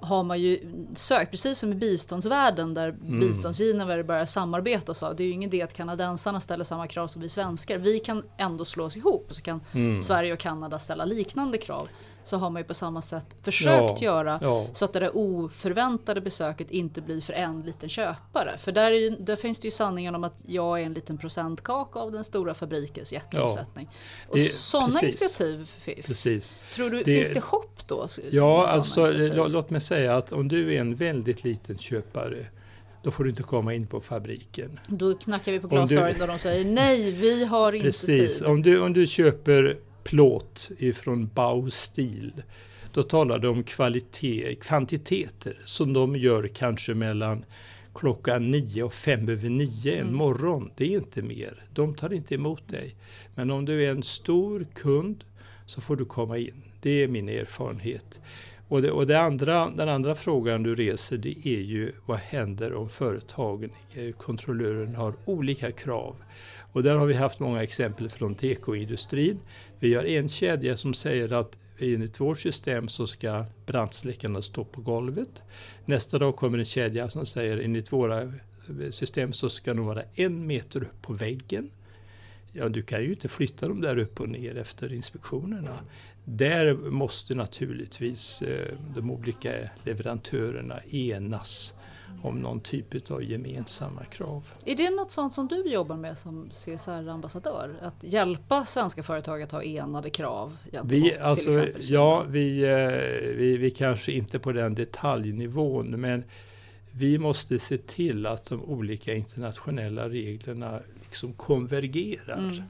har 0.00 0.22
man 0.22 0.40
ju 0.40 0.72
sökt, 0.96 1.30
precis 1.30 1.58
som 1.58 1.72
i 1.72 1.74
biståndsvärlden 1.74 2.74
där 2.74 2.88
mm. 2.88 3.20
biståndsgivare 3.20 4.04
börjar 4.04 4.26
samarbeta 4.26 4.92
och 4.92 4.96
så. 4.96 5.12
Det 5.12 5.22
är 5.22 5.26
ju 5.26 5.32
ingen 5.32 5.50
idé 5.50 5.62
att 5.62 5.74
kanadensarna 5.74 6.40
ställer 6.40 6.64
samma 6.64 6.86
krav 6.86 7.06
som 7.06 7.22
vi 7.22 7.28
svenskar. 7.28 7.78
Vi 7.78 7.98
kan 7.98 8.22
ändå 8.38 8.64
slå 8.64 8.84
oss 8.84 8.96
ihop 8.96 9.26
och 9.28 9.36
så 9.36 9.42
kan 9.42 9.60
mm. 9.72 10.02
Sverige 10.02 10.32
och 10.32 10.38
Kanada 10.38 10.78
ställa 10.78 11.04
liknande 11.04 11.58
krav 11.58 11.88
så 12.24 12.36
har 12.36 12.50
man 12.50 12.62
ju 12.62 12.66
på 12.66 12.74
samma 12.74 13.02
sätt 13.02 13.26
försökt 13.42 14.02
ja, 14.02 14.04
göra 14.04 14.38
ja. 14.42 14.66
så 14.72 14.84
att 14.84 14.92
det 14.92 15.00
där 15.00 15.10
oförväntade 15.16 16.20
besöket 16.20 16.70
inte 16.70 17.00
blir 17.00 17.20
för 17.20 17.32
en 17.32 17.62
liten 17.62 17.88
köpare. 17.88 18.58
För 18.58 18.72
där, 18.72 18.90
ju, 18.90 19.10
där 19.10 19.36
finns 19.36 19.60
det 19.60 19.66
ju 19.66 19.72
sanningen 19.72 20.14
om 20.14 20.24
att 20.24 20.36
jag 20.46 20.80
är 20.80 20.84
en 20.84 20.94
liten 20.94 21.18
procentkaka 21.18 21.98
av 21.98 22.12
den 22.12 22.24
stora 22.24 22.54
fabrikens 22.54 23.12
jätteomsättning. 23.12 23.88
Ja, 23.90 24.28
och 24.32 24.40
sådana 24.40 25.00
initiativ, 25.02 25.70
precis. 26.06 26.58
tror 26.74 26.90
du, 26.90 26.98
det, 26.98 27.04
finns 27.04 27.30
det 27.30 27.44
hopp 27.44 27.86
då? 27.86 28.08
Ja, 28.30 28.66
alltså 28.66 29.06
låt 29.32 29.70
mig 29.70 29.80
säga 29.80 30.16
att 30.16 30.32
om 30.32 30.48
du 30.48 30.74
är 30.74 30.80
en 30.80 30.94
väldigt 30.94 31.44
liten 31.44 31.78
köpare 31.78 32.46
då 33.04 33.10
får 33.10 33.24
du 33.24 33.30
inte 33.30 33.42
komma 33.42 33.74
in 33.74 33.86
på 33.86 34.00
fabriken. 34.00 34.80
Då 34.86 35.14
knackar 35.14 35.52
vi 35.52 35.60
på 35.60 35.68
glasdörren 35.68 36.20
och 36.20 36.26
de 36.26 36.38
säger 36.38 36.64
nej, 36.64 37.12
vi 37.12 37.44
har 37.44 37.72
inte 37.72 37.86
Precis. 37.86 38.38
tid. 38.38 38.46
Om 38.46 38.62
du, 38.62 38.80
om 38.80 38.92
du 38.92 39.06
köper 39.06 39.78
plåt 40.04 40.70
ifrån 40.78 41.30
Baustil. 41.34 42.42
Då 42.92 43.02
talar 43.02 43.38
de 43.38 43.48
om 43.48 43.64
kvalitet, 43.64 44.54
kvantiteter 44.54 45.58
som 45.64 45.92
de 45.92 46.16
gör 46.16 46.48
kanske 46.48 46.94
mellan 46.94 47.44
klockan 47.94 48.50
nio 48.50 48.82
och 48.82 48.94
fem 48.94 49.28
över 49.28 49.48
nio 49.48 49.94
en 49.94 50.00
mm. 50.00 50.14
morgon. 50.14 50.70
Det 50.76 50.84
är 50.84 50.98
inte 50.98 51.22
mer. 51.22 51.64
De 51.72 51.94
tar 51.94 52.12
inte 52.12 52.34
emot 52.34 52.68
dig. 52.68 52.94
Men 53.34 53.50
om 53.50 53.64
du 53.64 53.84
är 53.84 53.90
en 53.90 54.02
stor 54.02 54.66
kund 54.74 55.24
så 55.66 55.80
får 55.80 55.96
du 55.96 56.04
komma 56.04 56.38
in. 56.38 56.62
Det 56.80 56.90
är 56.90 57.08
min 57.08 57.28
erfarenhet. 57.28 58.20
Och, 58.68 58.82
det, 58.82 58.90
och 58.90 59.06
det 59.06 59.20
andra, 59.20 59.70
den 59.70 59.88
andra 59.88 60.14
frågan 60.14 60.62
du 60.62 60.74
reser 60.74 61.16
det 61.16 61.46
är 61.48 61.60
ju 61.60 61.92
vad 62.06 62.18
händer 62.18 62.74
om 62.74 62.88
företagen, 62.88 63.70
eh, 63.94 64.12
kontrollören 64.12 64.94
har 64.94 65.14
olika 65.24 65.72
krav. 65.72 66.16
Och 66.74 66.82
där 66.82 66.96
har 66.96 67.06
vi 67.06 67.14
haft 67.14 67.40
många 67.40 67.62
exempel 67.62 68.10
från 68.10 68.34
tekoindustrin. 68.34 69.40
Vi 69.78 69.94
har 69.94 70.04
en 70.04 70.28
kedja 70.28 70.76
som 70.76 70.94
säger 70.94 71.32
att 71.32 71.58
enligt 71.78 72.20
vårt 72.20 72.38
system 72.38 72.88
så 72.88 73.06
ska 73.06 73.44
brandsläckarna 73.66 74.42
stå 74.42 74.64
på 74.64 74.80
golvet. 74.80 75.42
Nästa 75.84 76.18
dag 76.18 76.36
kommer 76.36 76.58
en 76.58 76.64
kedja 76.64 77.10
som 77.10 77.26
säger 77.26 77.58
enligt 77.58 77.92
våra 77.92 78.22
eh, 78.22 78.30
system 78.90 79.32
så 79.32 79.48
ska 79.48 79.74
de 79.74 79.86
vara 79.86 80.02
en 80.14 80.46
meter 80.46 80.82
upp 80.82 81.02
på 81.02 81.12
väggen. 81.12 81.70
Ja, 82.52 82.68
du 82.68 82.82
kan 82.82 83.02
ju 83.02 83.10
inte 83.10 83.28
flytta 83.28 83.68
dem 83.68 83.80
där 83.80 83.98
upp 83.98 84.20
och 84.20 84.28
ner 84.28 84.56
efter 84.58 84.92
inspektionerna. 84.92 85.78
Där 86.24 86.74
måste 86.74 87.34
naturligtvis 87.34 88.42
eh, 88.42 88.74
de 88.94 89.10
olika 89.10 89.52
leverantörerna 89.84 90.80
enas 90.90 91.74
om 92.22 92.38
någon 92.38 92.60
typ 92.60 93.10
av 93.10 93.24
gemensamma 93.24 94.04
krav. 94.04 94.46
Är 94.64 94.76
det 94.76 94.90
något 94.90 95.10
sånt 95.10 95.34
som 95.34 95.48
du 95.48 95.62
jobbar 95.62 95.96
med 95.96 96.18
som 96.18 96.50
CSR-ambassadör? 96.50 97.74
Att 97.82 97.94
hjälpa 98.00 98.64
svenska 98.64 99.02
företag 99.02 99.42
att 99.42 99.52
ha 99.52 99.62
enade 99.62 100.10
krav? 100.10 100.56
Vi, 100.84 101.18
alltså, 101.18 101.50
till 101.52 101.60
exempel 101.60 101.82
ja, 101.84 102.24
vi, 102.28 102.62
eh, 102.62 103.36
vi, 103.36 103.56
vi 103.56 103.70
kanske 103.70 104.12
inte 104.12 104.38
på 104.38 104.52
den 104.52 104.74
detaljnivån 104.74 106.00
men 106.00 106.24
vi 106.92 107.18
måste 107.18 107.58
se 107.58 107.78
till 107.78 108.26
att 108.26 108.44
de 108.44 108.62
olika 108.62 109.14
internationella 109.14 110.08
reglerna 110.08 110.80
liksom 111.02 111.32
konvergerar. 111.32 112.38
Mm. 112.38 112.62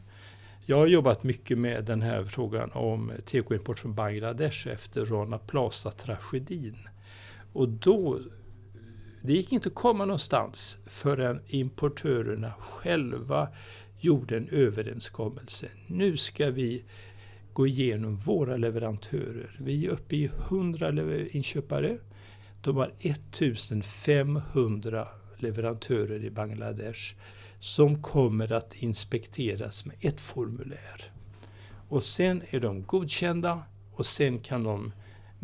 Jag 0.66 0.76
har 0.76 0.86
jobbat 0.86 1.22
mycket 1.22 1.58
med 1.58 1.84
den 1.84 2.02
här 2.02 2.24
frågan 2.24 2.70
om 2.72 3.12
tekoimport 3.26 3.78
från 3.78 3.94
Bangladesh 3.94 4.68
efter 4.68 5.04
Rana 5.04 5.38
Plaza-tragedin. 5.38 6.88
Och 7.52 7.68
då 7.68 8.18
det 9.26 9.32
gick 9.32 9.52
inte 9.52 9.68
att 9.68 9.74
komma 9.74 10.04
någonstans 10.04 10.78
förrän 10.86 11.40
importörerna 11.46 12.52
själva 12.58 13.48
gjorde 14.00 14.36
en 14.36 14.48
överenskommelse. 14.48 15.68
Nu 15.86 16.16
ska 16.16 16.50
vi 16.50 16.84
gå 17.52 17.66
igenom 17.66 18.16
våra 18.16 18.56
leverantörer. 18.56 19.56
Vi 19.58 19.86
är 19.86 19.90
uppe 19.90 20.16
i 20.16 20.24
100 20.24 20.92
inköpare. 21.30 21.98
De 22.62 22.76
har 22.76 22.92
1500 22.98 25.08
leverantörer 25.36 26.24
i 26.24 26.30
Bangladesh 26.30 27.14
som 27.60 28.02
kommer 28.02 28.52
att 28.52 28.74
inspekteras 28.74 29.84
med 29.84 29.96
ett 30.00 30.20
formulär. 30.20 31.12
Och 31.88 32.02
sen 32.02 32.42
är 32.50 32.60
de 32.60 32.82
godkända 32.82 33.62
och 33.92 34.06
sen 34.06 34.38
kan 34.38 34.62
de 34.62 34.92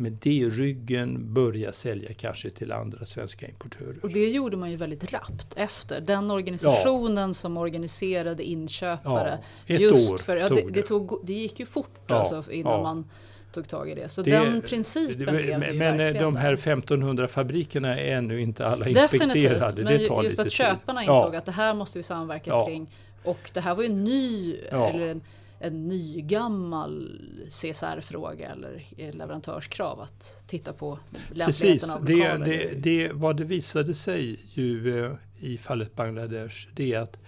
med 0.01 0.17
det 0.21 0.29
i 0.29 0.49
ryggen 0.49 1.33
börja 1.33 1.73
sälja 1.73 2.13
kanske 2.13 2.49
till 2.49 2.71
andra 2.71 3.05
svenska 3.05 3.47
importörer. 3.47 3.95
Och 4.03 4.09
det 4.09 4.29
gjorde 4.29 4.57
man 4.57 4.71
ju 4.71 4.77
väldigt 4.77 5.13
rappt 5.13 5.53
efter. 5.55 6.01
Den 6.01 6.31
organisationen 6.31 7.27
ja. 7.27 7.33
som 7.33 7.57
organiserade 7.57 8.43
inköpare. 8.43 9.39
Ja, 9.65 9.75
ett 9.75 9.81
just 9.81 10.13
år 10.13 10.17
för, 10.17 10.37
ja, 10.37 10.49
det, 10.49 10.65
det, 10.69 10.81
tog, 10.81 11.19
det 11.23 11.33
gick 11.33 11.59
ju 11.59 11.65
fort 11.65 11.99
ja, 12.07 12.15
alltså 12.15 12.51
innan 12.51 12.83
man 12.83 13.05
tog 13.51 13.67
tag 13.67 13.89
i 13.89 13.95
det. 13.95 14.09
Så 14.09 14.21
det, 14.21 14.31
den 14.31 14.61
principen 14.61 15.35
det, 15.35 15.57
Men, 15.57 15.77
men 15.77 16.13
de 16.13 16.35
här 16.35 16.53
1500 16.53 17.27
fabrikerna 17.27 17.99
är 17.99 18.17
ännu 18.17 18.41
inte 18.41 18.67
alla 18.67 18.87
inspekterade. 18.87 19.27
Definitivt, 19.27 19.99
det 19.99 20.07
tar 20.07 20.23
just 20.23 20.37
lite 20.37 20.47
att 20.47 20.51
köparna 20.51 21.01
insåg 21.01 21.35
att 21.35 21.45
det 21.45 21.51
här 21.51 21.73
måste 21.73 21.99
vi 21.99 22.03
samverka 22.03 22.65
kring. 22.65 22.89
Och 23.23 23.49
det 23.53 23.59
här 23.59 23.75
var 23.75 23.83
ju 23.83 23.89
en 23.89 24.03
ny, 24.03 24.55
eller 24.55 25.07
en, 25.07 25.21
en 25.61 25.87
nygammal 25.87 27.21
CSR-fråga 27.49 28.51
eller 28.51 28.83
leverantörskrav 29.11 29.99
att 29.99 30.43
titta 30.47 30.73
på 30.73 30.99
lämpligheten 31.31 31.45
Precis, 31.45 31.95
av 31.95 32.09
lokaler. 32.09 32.45
Det, 32.45 32.57
det, 32.57 32.75
det, 32.75 33.13
vad 33.13 33.37
det 33.37 33.43
visade 33.43 33.93
sig 33.93 34.39
ju 34.53 35.03
eh, 35.05 35.11
i 35.39 35.57
fallet 35.57 35.95
Bangladesh 35.95 36.67
det 36.75 36.93
är 36.93 36.99
att 36.99 37.19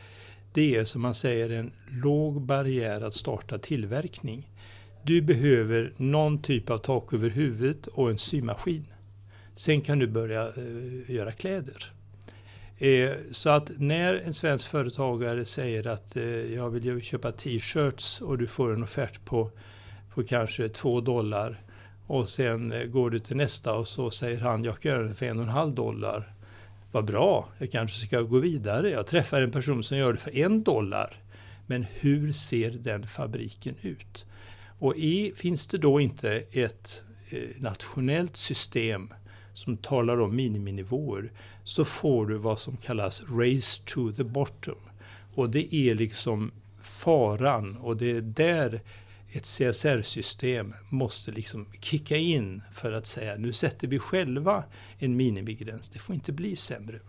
det 0.53 0.75
är 0.75 0.85
som 0.85 1.01
man 1.01 1.15
säger 1.15 1.49
en 1.49 1.71
låg 2.03 2.41
barriär 2.41 3.01
att 3.01 3.13
starta 3.13 3.57
tillverkning. 3.57 4.49
Du 5.03 5.21
behöver 5.21 5.93
någon 5.97 6.41
typ 6.41 6.69
av 6.69 6.77
tak 6.77 7.13
över 7.13 7.29
huvudet 7.29 7.87
och 7.87 8.09
en 8.09 8.17
symaskin. 8.17 8.85
Sen 9.55 9.81
kan 9.81 9.99
du 9.99 10.07
börja 10.07 10.47
uh, 10.57 11.11
göra 11.11 11.31
kläder. 11.31 11.93
Eh, 12.83 13.11
så 13.31 13.49
att 13.49 13.71
när 13.77 14.13
en 14.13 14.33
svensk 14.33 14.67
företagare 14.67 15.45
säger 15.45 15.87
att 15.87 16.15
eh, 16.17 16.53
jag 16.53 16.69
vill 16.69 17.01
köpa 17.01 17.31
t-shirts 17.31 18.21
och 18.21 18.37
du 18.37 18.47
får 18.47 18.73
en 18.73 18.83
offert 18.83 19.25
på, 19.25 19.51
på 20.13 20.23
kanske 20.23 20.69
två 20.69 21.01
dollar 21.01 21.61
och 22.07 22.29
sen 22.29 22.71
eh, 22.71 22.83
går 22.83 23.09
du 23.09 23.19
till 23.19 23.35
nästa 23.37 23.73
och 23.73 23.87
så 23.87 24.11
säger 24.11 24.39
han 24.39 24.63
jag 24.63 24.79
kan 24.79 24.91
göra 24.91 25.03
det 25.03 25.13
för 25.13 25.25
en 25.25 25.37
och 25.37 25.43
en 25.43 25.49
halv 25.49 25.75
dollar. 25.75 26.33
Vad 26.91 27.05
bra, 27.05 27.49
jag 27.57 27.71
kanske 27.71 28.07
ska 28.07 28.21
gå 28.21 28.39
vidare. 28.39 28.89
Jag 28.89 29.07
träffar 29.07 29.41
en 29.41 29.51
person 29.51 29.83
som 29.83 29.97
gör 29.97 30.13
det 30.13 30.19
för 30.19 30.37
en 30.37 30.63
dollar. 30.63 31.15
Men 31.67 31.85
hur 31.93 32.33
ser 32.33 32.71
den 32.71 33.07
fabriken 33.07 33.75
ut? 33.81 34.25
Och 34.79 34.95
i, 34.95 35.33
finns 35.35 35.67
det 35.67 35.77
då 35.77 35.99
inte 35.99 36.43
ett 36.51 37.03
eh, 37.29 37.61
nationellt 37.61 38.35
system 38.35 39.13
som 39.53 39.77
talar 39.77 40.21
om 40.21 40.35
miniminivåer 40.35 41.31
så 41.63 41.85
får 41.85 42.25
du 42.25 42.37
vad 42.37 42.59
som 42.59 42.77
kallas 42.77 43.21
race 43.21 43.81
to 43.85 44.11
the 44.11 44.23
bottom. 44.23 44.75
Och 45.35 45.49
det 45.49 45.75
är 45.75 45.95
liksom 45.95 46.51
faran 46.81 47.77
och 47.77 47.97
det 47.97 48.11
är 48.11 48.21
där 48.21 48.81
ett 49.31 49.45
CSR-system 49.45 50.73
måste 50.89 51.31
liksom 51.31 51.65
kicka 51.81 52.17
in 52.17 52.61
för 52.73 52.91
att 52.91 53.07
säga 53.07 53.35
nu 53.35 53.53
sätter 53.53 53.87
vi 53.87 53.99
själva 53.99 54.63
en 54.97 55.15
minimigräns. 55.15 55.89
Det 55.89 55.99
får 55.99 56.15
inte 56.15 56.31
bli 56.31 56.55
sämre. 56.55 56.99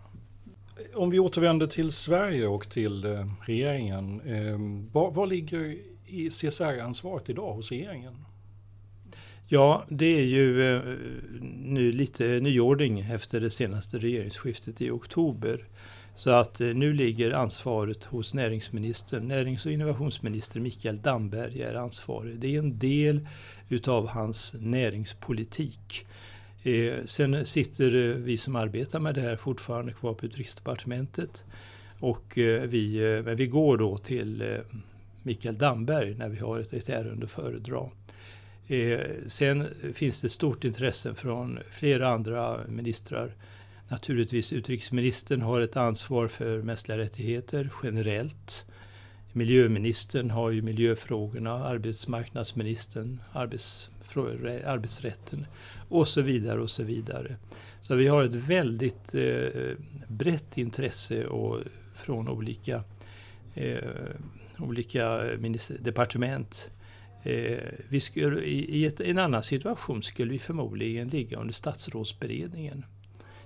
Om 0.93 1.09
vi 1.09 1.19
återvänder 1.19 1.67
till 1.67 1.91
Sverige 1.91 2.47
och 2.47 2.69
till 2.69 3.05
eh, 3.05 3.27
regeringen. 3.45 4.21
Eh, 4.21 4.91
var, 4.93 5.11
var 5.11 5.11
vad 5.11 5.29
ligger 5.29 5.77
i 6.05 6.29
CSR-ansvaret 6.29 7.29
idag 7.29 7.53
hos 7.53 7.71
regeringen? 7.71 8.25
Ja, 9.47 9.85
det 9.89 10.05
är 10.05 10.25
ju 10.25 10.75
eh, 10.75 10.81
nu 11.61 11.91
lite 11.91 12.39
nyordning 12.39 12.99
efter 12.99 13.39
det 13.39 13.49
senaste 13.49 13.97
regeringsskiftet 13.97 14.81
i 14.81 14.89
oktober. 14.89 15.67
Så 16.15 16.29
att 16.29 16.61
eh, 16.61 16.67
nu 16.67 16.93
ligger 16.93 17.31
ansvaret 17.31 18.03
hos 18.03 18.33
näringsministern. 18.33 19.27
Närings 19.27 19.65
och 19.65 19.71
innovationsminister 19.71 20.59
Mikael 20.59 21.01
Damberg 21.01 21.61
är 21.61 21.73
ansvarig. 21.73 22.39
Det 22.39 22.55
är 22.55 22.59
en 22.59 22.79
del 22.79 23.27
utav 23.69 24.07
hans 24.07 24.55
näringspolitik. 24.59 26.05
Eh, 26.63 26.93
sen 27.05 27.45
sitter 27.45 27.91
vi 28.13 28.37
som 28.37 28.55
arbetar 28.55 28.99
med 28.99 29.15
det 29.15 29.21
här 29.21 29.35
fortfarande 29.35 29.93
kvar 29.93 30.13
på 30.13 30.25
Utrikesdepartementet. 30.25 31.43
Och 31.99 32.33
vi, 32.67 33.21
men 33.25 33.35
vi 33.35 33.47
går 33.47 33.77
då 33.77 33.97
till 33.97 34.57
Mikael 35.23 35.57
Damberg 35.57 36.15
när 36.15 36.29
vi 36.29 36.37
har 36.37 36.59
ett, 36.59 36.73
ett 36.73 36.89
ärende 36.89 37.25
att 37.25 37.31
föredra. 37.31 37.89
Eh, 38.67 38.99
sen 39.27 39.67
finns 39.93 40.21
det 40.21 40.29
stort 40.29 40.63
intresse 40.63 41.15
från 41.15 41.59
flera 41.71 42.09
andra 42.09 42.59
ministrar. 42.67 43.35
Naturligtvis 43.87 44.53
utrikesministern 44.53 45.41
har 45.41 45.61
ett 45.61 45.77
ansvar 45.77 46.27
för 46.27 46.61
mänskliga 46.61 46.97
rättigheter 46.97 47.69
generellt. 47.83 48.65
Miljöministern 49.31 50.29
har 50.29 50.51
ju 50.51 50.61
miljöfrågorna, 50.61 51.51
arbetsmarknadsministern, 51.51 53.21
arbets, 53.31 53.89
arbetsrätten 54.65 55.45
och 55.89 56.07
så 56.07 56.21
vidare 56.21 56.61
och 56.61 56.69
så 56.69 56.83
vidare. 56.83 57.35
Så 57.81 57.95
vi 57.95 58.07
har 58.07 58.23
ett 58.23 58.35
väldigt 58.35 59.15
eh, 59.15 59.77
brett 60.07 60.57
intresse 60.57 61.25
och, 61.25 61.59
från 61.95 62.29
olika, 62.29 62.83
eh, 63.53 63.77
olika 64.59 65.19
departement 65.79 66.69
vi 67.89 67.99
skulle, 67.99 68.41
I 68.41 68.85
ett, 68.85 69.01
en 69.01 69.17
annan 69.17 69.43
situation 69.43 70.03
skulle 70.03 70.31
vi 70.31 70.39
förmodligen 70.39 71.07
ligga 71.07 71.37
under 71.37 71.53
statsrådsberedningen. 71.53 72.85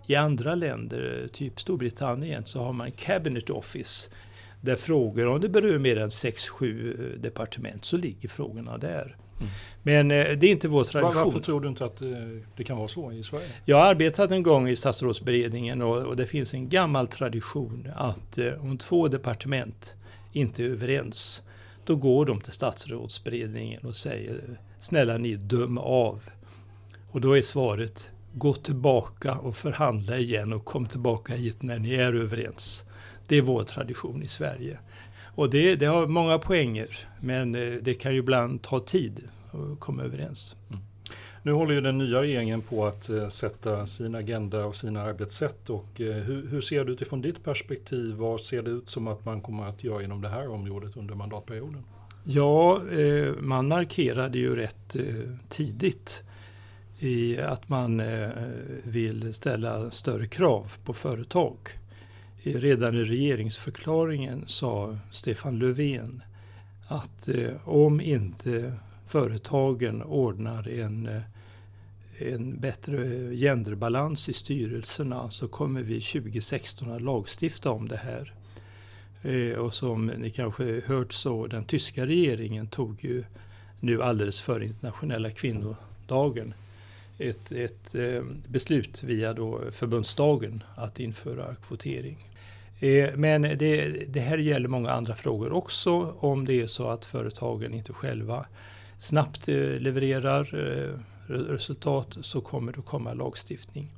I 0.07 0.15
andra 0.15 0.55
länder, 0.55 1.29
typ 1.33 1.61
Storbritannien, 1.61 2.45
så 2.45 2.63
har 2.63 2.73
man 2.73 2.91
Cabinet 2.91 3.49
Office 3.49 4.09
där 4.61 4.75
frågor, 4.75 5.27
om 5.27 5.41
det 5.41 5.49
berör 5.49 5.79
mer 5.79 5.97
än 5.97 6.09
6-7 6.09 7.13
eh, 7.15 7.19
departement, 7.19 7.85
så 7.85 7.97
ligger 7.97 8.29
frågorna 8.29 8.77
där. 8.77 9.15
Mm. 9.39 9.51
Men 9.83 10.11
eh, 10.11 10.37
det 10.37 10.47
är 10.47 10.51
inte 10.51 10.67
vår 10.67 10.83
tradition. 10.83 11.23
Varför 11.23 11.39
tror 11.39 11.61
du 11.61 11.69
inte 11.69 11.85
att 11.85 12.01
det 12.57 12.63
kan 12.63 12.77
vara 12.77 12.87
så 12.87 13.11
i 13.11 13.23
Sverige? 13.23 13.47
Jag 13.65 13.77
har 13.77 13.85
arbetat 13.85 14.31
en 14.31 14.43
gång 14.43 14.69
i 14.69 14.75
statsrådsberedningen 14.75 15.81
och, 15.81 15.97
och 15.97 16.15
det 16.15 16.25
finns 16.25 16.53
en 16.53 16.69
gammal 16.69 17.07
tradition 17.07 17.87
att 17.95 18.39
om 18.61 18.77
två 18.77 19.07
departement 19.07 19.95
inte 20.31 20.63
är 20.63 20.67
överens 20.67 21.41
då 21.89 21.95
går 21.95 22.25
de 22.25 22.41
till 22.41 22.53
statsrådsberedningen 22.53 23.81
och 23.85 23.95
säger 23.95 24.59
snälla 24.79 25.17
ni 25.17 25.35
döm 25.35 25.77
av. 25.77 26.21
Och 27.11 27.21
då 27.21 27.37
är 27.37 27.41
svaret 27.41 28.11
gå 28.33 28.53
tillbaka 28.53 29.35
och 29.35 29.55
förhandla 29.55 30.17
igen 30.17 30.53
och 30.53 30.65
kom 30.65 30.85
tillbaka 30.85 31.33
hit 31.33 31.61
när 31.61 31.79
ni 31.79 31.93
är 31.93 32.13
överens. 32.13 32.83
Det 33.27 33.35
är 33.35 33.41
vår 33.41 33.63
tradition 33.63 34.23
i 34.23 34.27
Sverige. 34.27 34.79
Och 35.35 35.49
det, 35.49 35.75
det 35.75 35.85
har 35.85 36.07
många 36.07 36.37
poänger 36.39 36.97
men 37.19 37.55
eh, 37.55 37.73
det 37.81 37.93
kan 37.93 38.11
ju 38.13 38.19
ibland 38.19 38.61
ta 38.61 38.79
tid 38.79 39.29
att 39.51 39.79
komma 39.79 40.03
överens. 40.03 40.55
Mm. 40.69 40.81
Nu 41.43 41.51
håller 41.51 41.73
ju 41.73 41.81
den 41.81 41.97
nya 41.97 42.21
regeringen 42.21 42.61
på 42.61 42.85
att 42.85 43.09
eh, 43.09 43.27
sätta 43.27 43.87
sin 43.87 44.15
agenda 44.15 44.65
och 44.65 44.75
sina 44.75 45.01
arbetssätt. 45.01 45.69
Och, 45.69 46.01
eh, 46.01 46.15
hur, 46.15 46.47
hur, 46.47 46.61
ser 46.61 46.85
det 46.85 46.91
ut 46.91 47.01
ifrån 47.01 47.21
ditt 47.21 47.43
perspektiv? 47.43 48.15
Vad 48.15 48.41
ser 48.41 48.61
det 48.61 48.71
ut 48.71 48.89
som 48.89 49.07
att 49.07 49.25
man 49.25 49.41
kommer 49.41 49.69
att 49.69 49.83
göra 49.83 50.03
inom 50.03 50.21
det 50.21 50.29
här 50.29 50.49
området 50.49 50.97
under 50.97 51.15
mandatperioden? 51.15 51.83
Ja, 52.23 52.81
eh, 52.91 53.33
man 53.39 53.67
markerade 53.67 54.37
ju 54.37 54.55
rätt 54.55 54.95
tidigt 55.49 56.23
i 56.99 57.39
att 57.39 57.69
man 57.69 58.01
vill 58.83 59.33
ställa 59.33 59.91
större 59.91 60.27
krav 60.27 60.73
på 60.85 60.93
företag. 60.93 61.57
Redan 62.43 62.95
i 62.95 63.03
regeringsförklaringen 63.03 64.43
sa 64.47 64.97
Stefan 65.11 65.59
Löfven 65.59 66.23
att 66.87 67.29
om 67.63 68.01
inte 68.01 68.73
företagen 69.09 70.03
ordnar 70.03 70.67
en, 70.67 71.07
eh, 71.07 71.21
en 72.33 72.59
bättre 72.59 72.97
genderbalans 73.35 74.29
i 74.29 74.33
styrelserna 74.33 75.31
så 75.31 75.47
kommer 75.47 75.83
vi 75.83 76.01
2016 76.01 76.91
att 76.91 77.01
lagstifta 77.01 77.71
om 77.71 77.87
det 77.87 77.97
här. 77.97 78.33
Eh, 79.21 79.57
och 79.57 79.73
som 79.73 80.05
ni 80.05 80.29
kanske 80.29 80.81
hört 80.85 81.13
så 81.13 81.47
den 81.47 81.63
tyska 81.63 82.05
regeringen 82.05 82.67
tog 82.67 83.03
ju 83.03 83.23
nu 83.79 84.03
alldeles 84.03 84.41
före 84.41 84.65
internationella 84.65 85.31
kvinnodagen 85.31 86.53
ett, 87.17 87.51
ett 87.51 87.95
eh, 87.95 88.23
beslut 88.47 89.03
via 89.03 89.33
då 89.33 89.61
förbundsdagen 89.71 90.63
att 90.75 90.99
införa 90.99 91.55
kvotering. 91.55 92.25
Men 93.15 93.41
det, 93.41 93.89
det, 94.07 94.19
här 94.19 94.37
gäller 94.37 94.67
många 94.67 94.91
andra 94.91 95.15
frågor 95.15 95.51
också 95.51 96.15
om 96.19 96.45
det 96.45 96.61
är 96.61 96.67
så 96.67 96.87
att 96.87 97.05
företagen 97.05 97.73
inte 97.73 97.93
själva 97.93 98.45
snabbt 98.99 99.47
eh, 99.47 99.55
levererar 99.55 100.55
eh, 100.55 100.93
resultat 101.27 102.17
så 102.21 102.41
kommer 102.41 102.71
det 102.71 102.79
att 102.79 102.85
komma 102.85 103.13
lagstiftning. 103.13 103.91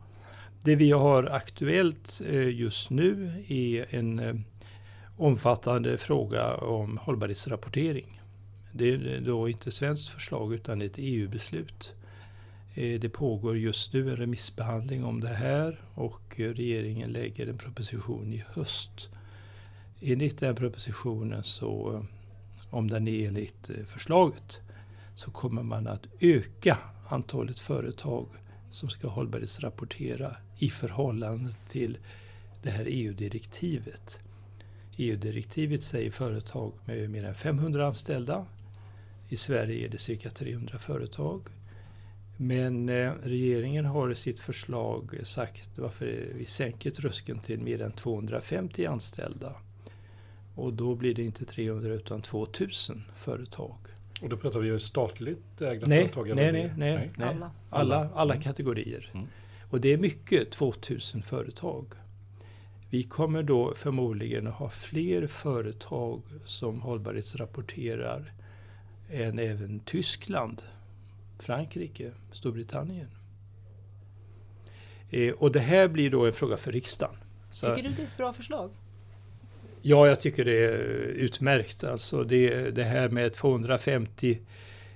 Det 0.63 0.75
vi 0.75 0.91
har 0.91 1.23
aktuellt 1.23 2.21
eh, 2.29 2.49
just 2.49 2.89
nu 2.89 3.43
är 3.47 3.95
en 3.95 4.43
omfattande 5.17 5.97
fråga 5.97 6.55
om 6.55 6.97
hållbarhetsrapportering. 6.97 8.21
Det 8.71 8.89
är 8.93 9.21
då 9.21 9.49
inte 9.49 9.71
svenskt 9.71 10.09
förslag 10.09 10.53
utan 10.53 10.81
ett 10.81 10.95
EU-beslut. 10.97 11.93
Det 12.73 13.09
pågår 13.09 13.57
just 13.57 13.93
nu 13.93 14.09
en 14.09 14.15
remissbehandling 14.15 15.05
om 15.05 15.21
det 15.21 15.27
här 15.27 15.81
och 15.93 16.33
regeringen 16.37 17.11
lägger 17.11 17.47
en 17.47 17.57
proposition 17.57 18.33
i 18.33 18.43
höst. 18.47 19.09
Enligt 20.01 20.39
den 20.39 20.55
propositionen 20.55 21.43
så, 21.43 22.05
om 22.69 22.89
den 22.89 23.07
är 23.07 23.27
enligt 23.27 23.69
förslaget, 23.87 24.61
så 25.15 25.31
kommer 25.31 25.63
man 25.63 25.87
att 25.87 26.07
öka 26.19 26.77
antalet 27.09 27.59
företag 27.59 28.27
som 28.71 28.89
ska 28.89 29.07
hållbarhetsrapportera 29.07 30.35
i 30.59 30.69
förhållande 30.69 31.53
till 31.69 31.97
det 32.63 32.69
här 32.69 32.85
EU-direktivet. 32.87 34.19
EU-direktivet 34.97 35.83
säger 35.83 36.11
företag 36.11 36.73
med 36.85 37.09
mer 37.09 37.23
än 37.23 37.35
500 37.35 37.87
anställda. 37.87 38.45
I 39.29 39.37
Sverige 39.37 39.85
är 39.85 39.89
det 39.89 39.97
cirka 39.97 40.29
300 40.29 40.79
företag. 40.79 41.41
Men 42.37 42.89
eh, 42.89 43.11
regeringen 43.23 43.85
har 43.85 44.11
i 44.11 44.15
sitt 44.15 44.39
förslag 44.39 45.19
sagt 45.23 45.69
varför 45.77 46.27
vi 46.35 46.45
sänker 46.45 46.89
tröskeln 46.91 47.39
till 47.39 47.59
mer 47.59 47.81
än 47.81 47.91
250 47.91 48.85
anställda. 48.85 49.55
Och 50.55 50.73
då 50.73 50.95
blir 50.95 51.15
det 51.15 51.23
inte 51.23 51.45
300 51.45 51.93
utan 51.93 52.21
2000 52.21 53.03
företag. 53.17 53.77
Och 54.21 54.29
då 54.29 54.37
pratar 54.37 54.59
vi 54.59 54.67
ju 54.67 54.79
statligt 54.79 55.61
ägda 55.61 55.87
nej, 55.87 55.99
företag? 55.99 56.35
Nej, 56.35 56.51
nej, 56.51 56.73
nej, 56.77 57.11
nej. 57.17 57.27
Alla. 57.29 57.51
Alla, 57.69 58.09
alla 58.15 58.33
mm. 58.33 58.43
kategorier. 58.43 59.11
Mm. 59.13 59.27
Och 59.69 59.81
det 59.81 59.93
är 59.93 59.97
mycket, 59.97 60.51
2000 60.51 61.23
företag. 61.23 61.85
Vi 62.89 63.03
kommer 63.03 63.43
då 63.43 63.73
förmodligen 63.75 64.47
att 64.47 64.53
ha 64.53 64.69
fler 64.69 65.27
företag 65.27 66.21
som 66.45 66.81
hållbarhetsrapporterar 66.81 68.31
än 69.09 69.39
även 69.39 69.79
Tyskland, 69.79 70.61
Frankrike, 71.39 72.11
Storbritannien. 72.31 73.09
Eh, 75.09 75.33
och 75.33 75.51
det 75.51 75.59
här 75.59 75.87
blir 75.87 76.09
då 76.09 76.25
en 76.25 76.33
fråga 76.33 76.57
för 76.57 76.71
riksdagen. 76.71 77.15
Så, 77.51 77.75
tycker 77.75 77.89
du 77.89 77.95
det 77.95 78.01
är 78.01 78.07
ett 78.07 78.17
bra 78.17 78.33
förslag? 78.33 78.71
Ja, 79.81 80.07
jag 80.07 80.19
tycker 80.19 80.45
det 80.45 80.65
är 80.65 80.77
utmärkt. 81.07 81.83
Alltså 81.83 82.23
det, 82.23 82.71
det 82.71 82.83
här 82.83 83.09
med 83.09 83.33
250 83.33 84.39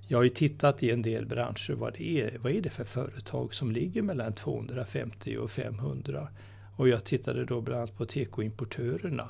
jag 0.08 0.18
har 0.18 0.24
ju 0.24 0.30
tittat 0.30 0.84
i 0.84 0.92
en 0.92 1.02
del 1.02 1.26
branscher 1.26 1.74
vad 1.74 1.94
det 1.94 2.22
är. 2.22 2.38
Vad 2.38 2.52
är 2.52 2.62
det 2.62 2.70
för 2.70 2.84
företag 2.84 3.54
som 3.54 3.72
ligger 3.72 4.02
mellan 4.02 4.34
250 4.34 5.38
och 5.38 5.52
500? 5.52 6.28
Och 6.76 6.90
jag 6.90 7.04
tittade 7.04 7.46
då 7.46 7.62
bland 7.62 7.82
annat 7.82 7.98
på 7.98 8.06
tekoimportörerna. 8.06 9.30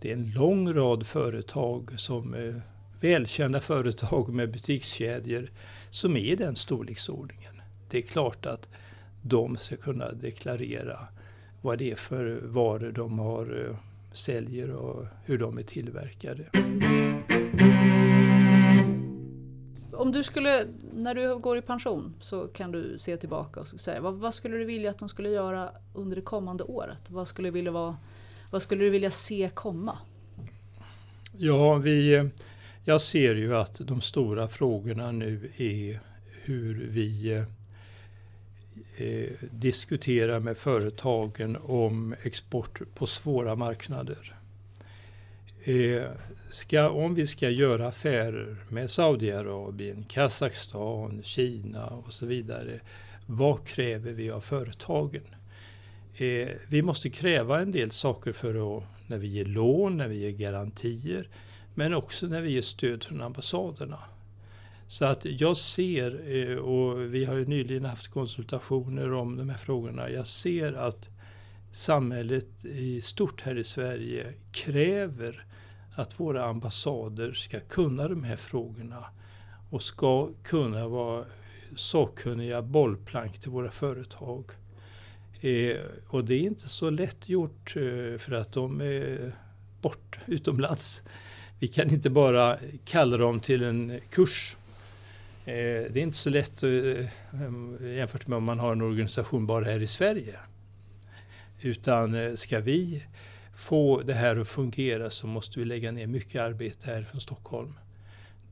Det 0.00 0.08
är 0.08 0.12
en 0.12 0.32
lång 0.32 0.74
rad 0.74 1.06
företag 1.06 1.90
som 1.96 2.34
eh, 2.34 2.54
välkända 3.00 3.60
företag 3.60 4.28
med 4.28 4.52
butikskedjor 4.52 5.50
som 5.90 6.16
är 6.16 6.20
i 6.20 6.36
den 6.36 6.56
storleksordningen. 6.56 7.62
Det 7.90 7.98
är 7.98 8.02
klart 8.02 8.46
att 8.46 8.68
de 9.22 9.56
ska 9.56 9.76
kunna 9.76 10.12
deklarera 10.12 10.98
vad 11.62 11.78
det 11.78 11.90
är 11.90 11.96
för 11.96 12.40
varor 12.42 12.92
de 12.92 13.18
har, 13.18 13.66
eh, 13.68 13.76
säljer 14.12 14.70
och 14.70 15.06
hur 15.24 15.38
de 15.38 15.58
är 15.58 15.62
tillverkade. 15.62 16.44
Om 19.92 20.12
du 20.12 20.24
skulle, 20.24 20.66
när 20.92 21.14
du 21.14 21.38
går 21.38 21.58
i 21.58 21.62
pension, 21.62 22.14
så 22.20 22.46
kan 22.46 22.72
du 22.72 22.98
se 22.98 23.16
tillbaka 23.16 23.60
och 23.60 23.68
säga 23.68 24.00
vad, 24.00 24.14
vad, 24.14 24.34
skulle 24.34 24.56
du 24.56 24.64
vilja 24.64 24.90
att 24.90 24.98
de 24.98 25.08
skulle 25.08 25.28
göra 25.28 25.70
under 25.94 26.16
det 26.16 26.22
kommande 26.22 26.64
året? 26.64 26.98
Vad 27.08 27.28
skulle, 27.28 27.50
vilja 27.50 27.70
vara, 27.70 27.96
vad 28.50 28.62
skulle 28.62 28.84
du 28.84 28.90
vilja 28.90 29.10
se 29.10 29.50
komma? 29.54 29.98
Ja, 31.36 31.74
vi, 31.74 32.30
jag 32.84 33.00
ser 33.00 33.34
ju 33.34 33.56
att 33.56 33.80
de 33.84 34.00
stora 34.00 34.48
frågorna 34.48 35.12
nu 35.12 35.50
är 35.56 36.00
hur 36.42 36.88
vi 36.90 37.44
eh, 39.00 40.40
med 40.40 40.56
företagen 40.56 41.56
om 41.62 42.14
export 42.22 42.80
på 42.94 43.06
svåra 43.06 43.56
marknader. 43.56 44.34
Eh, 45.64 46.02
ska, 46.50 46.90
om 46.90 47.14
vi 47.14 47.26
ska 47.26 47.50
göra 47.50 47.88
affärer 47.88 48.56
med 48.68 48.90
Saudiarabien, 48.90 50.04
Kazakstan, 50.08 51.22
Kina 51.22 51.86
och 51.86 52.12
så 52.12 52.26
vidare. 52.26 52.80
Vad 53.26 53.66
kräver 53.66 54.12
vi 54.12 54.30
av 54.30 54.40
företagen? 54.40 55.22
Eh, 56.14 56.48
vi 56.68 56.82
måste 56.82 57.10
kräva 57.10 57.60
en 57.60 57.72
del 57.72 57.90
saker 57.90 58.32
för 58.32 58.78
att, 58.78 58.84
när 59.06 59.18
vi 59.18 59.28
ger 59.28 59.44
lån, 59.44 59.96
när 59.96 60.08
vi 60.08 60.16
ger 60.16 60.30
garantier, 60.30 61.28
men 61.74 61.94
också 61.94 62.26
när 62.26 62.42
vi 62.42 62.50
ger 62.50 62.62
stöd 62.62 63.04
från 63.04 63.22
ambassaderna. 63.22 63.98
Så 64.88 65.04
att 65.04 65.24
jag 65.24 65.56
ser, 65.56 66.36
eh, 66.36 66.56
och 66.56 67.14
vi 67.14 67.24
har 67.24 67.34
ju 67.34 67.46
nyligen 67.46 67.84
haft 67.84 68.08
konsultationer 68.08 69.12
om 69.12 69.36
de 69.36 69.48
här 69.48 69.56
frågorna, 69.56 70.10
jag 70.10 70.26
ser 70.26 70.72
att 70.72 71.10
samhället 71.72 72.64
i 72.64 73.00
stort 73.00 73.40
här 73.40 73.58
i 73.58 73.64
Sverige 73.64 74.26
kräver 74.52 75.44
att 75.94 76.20
våra 76.20 76.44
ambassader 76.44 77.32
ska 77.32 77.60
kunna 77.60 78.08
de 78.08 78.24
här 78.24 78.36
frågorna 78.36 79.04
och 79.70 79.82
ska 79.82 80.30
kunna 80.42 80.88
vara 80.88 81.24
sakkunniga 81.76 82.62
bollplank 82.62 83.40
till 83.40 83.50
våra 83.50 83.70
företag. 83.70 84.44
Eh, 85.40 85.76
och 86.08 86.24
det 86.24 86.34
är 86.34 86.42
inte 86.42 86.68
så 86.68 86.90
lätt 86.90 87.28
gjort 87.28 87.76
eh, 87.76 88.18
för 88.18 88.32
att 88.32 88.52
de 88.52 88.80
är 88.80 89.32
bort 89.80 90.18
utomlands. 90.26 91.02
Vi 91.58 91.68
kan 91.68 91.90
inte 91.90 92.10
bara 92.10 92.56
kalla 92.84 93.16
dem 93.16 93.40
till 93.40 93.62
en 93.62 94.00
kurs. 94.10 94.56
Eh, 95.48 95.92
det 95.92 96.00
är 96.00 96.02
inte 96.02 96.16
så 96.16 96.30
lätt 96.30 96.62
eh, 96.62 96.70
jämfört 97.96 98.26
med 98.26 98.36
om 98.36 98.44
man 98.44 98.58
har 98.58 98.72
en 98.72 98.82
organisation 98.82 99.46
bara 99.46 99.64
här 99.64 99.80
i 99.80 99.86
Sverige. 99.86 100.38
Utan 101.60 102.14
eh, 102.14 102.34
ska 102.34 102.60
vi 102.60 103.04
få 103.56 104.00
det 104.00 104.14
här 104.14 104.36
att 104.36 104.48
fungera 104.48 105.10
så 105.10 105.26
måste 105.26 105.58
vi 105.58 105.64
lägga 105.64 105.92
ner 105.92 106.06
mycket 106.06 106.42
arbete 106.42 106.86
här 106.86 107.02
från 107.02 107.20
Stockholm. 107.20 107.74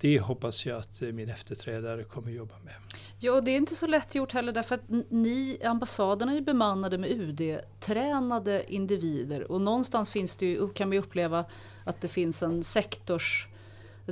Det 0.01 0.21
hoppas 0.21 0.67
jag 0.67 0.79
att 0.79 1.01
min 1.01 1.29
efterträdare 1.29 2.05
kommer 2.05 2.31
jobba 2.31 2.55
med. 2.65 2.75
Ja, 3.19 3.41
det 3.41 3.51
är 3.51 3.57
inte 3.57 3.75
så 3.75 3.87
lätt 3.87 4.15
gjort 4.15 4.33
heller 4.33 4.53
därför 4.53 4.75
att 4.75 4.89
ni, 5.09 5.59
ambassaderna 5.65 6.33
är 6.33 6.41
bemannade 6.41 6.99
med 6.99 7.11
UD-tränade 7.11 8.65
individer 8.69 9.53
och 9.53 9.61
någonstans 9.61 10.11
finns 10.11 10.37
det 10.37 10.47
ju, 10.47 10.69
kan 10.69 10.91
vi 10.91 10.99
uppleva 10.99 11.45
att 11.85 12.01
det 12.01 12.09
finns 12.09 12.43
en 12.43 12.65
sektors 12.65 13.49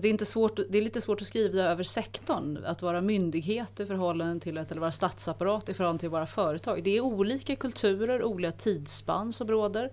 det 0.01 0.09
är, 0.09 0.11
inte 0.11 0.27
svårt, 0.27 0.61
det 0.69 0.79
är 0.79 0.83
lite 0.83 1.01
svårt 1.01 1.21
att 1.21 1.27
skriva 1.27 1.63
över 1.63 1.83
sektorn, 1.83 2.65
att 2.65 2.83
vara 2.83 3.01
myndighet 3.01 3.81
i 3.81 3.87
förhållande 3.87 4.41
till 4.41 4.57
ett, 4.57 4.71
eller 4.71 4.81
vara 4.81 4.93
statsapparat 4.93 5.69
i 5.69 5.75
förhållande 5.75 6.01
till 6.01 6.09
våra 6.09 6.27
företag. 6.27 6.85
Det 6.85 6.97
är 6.97 7.01
olika 7.01 7.57
kulturer, 7.57 8.23
olika 8.23 8.53
tidsspann 8.53 9.33
som 9.33 9.49
råder. 9.49 9.91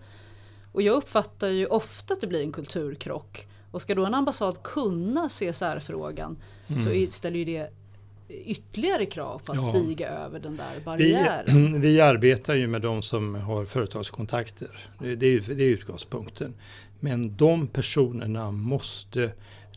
Och 0.72 0.82
jag 0.82 0.96
uppfattar 0.96 1.48
ju 1.48 1.66
ofta 1.66 2.14
att 2.14 2.22
det 2.22 2.28
blir 2.28 2.42
en 2.42 2.52
kulturkrock. 2.52 3.48
Och 3.72 3.82
ska 3.82 3.96
då 3.96 4.06
en 4.06 4.14
ambassad 4.14 4.64
kunna 4.64 5.30
CSR-frågan 5.30 6.38
mm. 6.68 6.84
så 6.84 7.12
ställer 7.12 7.40
ju 7.40 7.46
det 7.46 7.72
ytterligare 8.30 9.06
krav 9.06 9.40
på 9.40 9.52
att 9.52 9.66
ja. 9.66 9.74
stiga 9.74 10.10
över 10.10 10.40
den 10.40 10.58
där 10.58 10.82
barriären. 10.86 11.74
Vi, 11.74 11.80
vi, 11.92 12.02
arbetar 12.02 12.54
ju 12.54 12.68
med 12.68 12.82
de 12.82 13.02
som 13.02 13.36
har 13.36 13.66
företagskontakter. 13.66 14.90
Det 15.00 15.08
är, 15.08 15.56
det 15.56 15.64
är 15.64 15.70
utgångspunkten. 15.70 16.54
Men 17.00 17.36
de 17.36 17.68
personerna 17.68 18.52
måste 18.52 19.32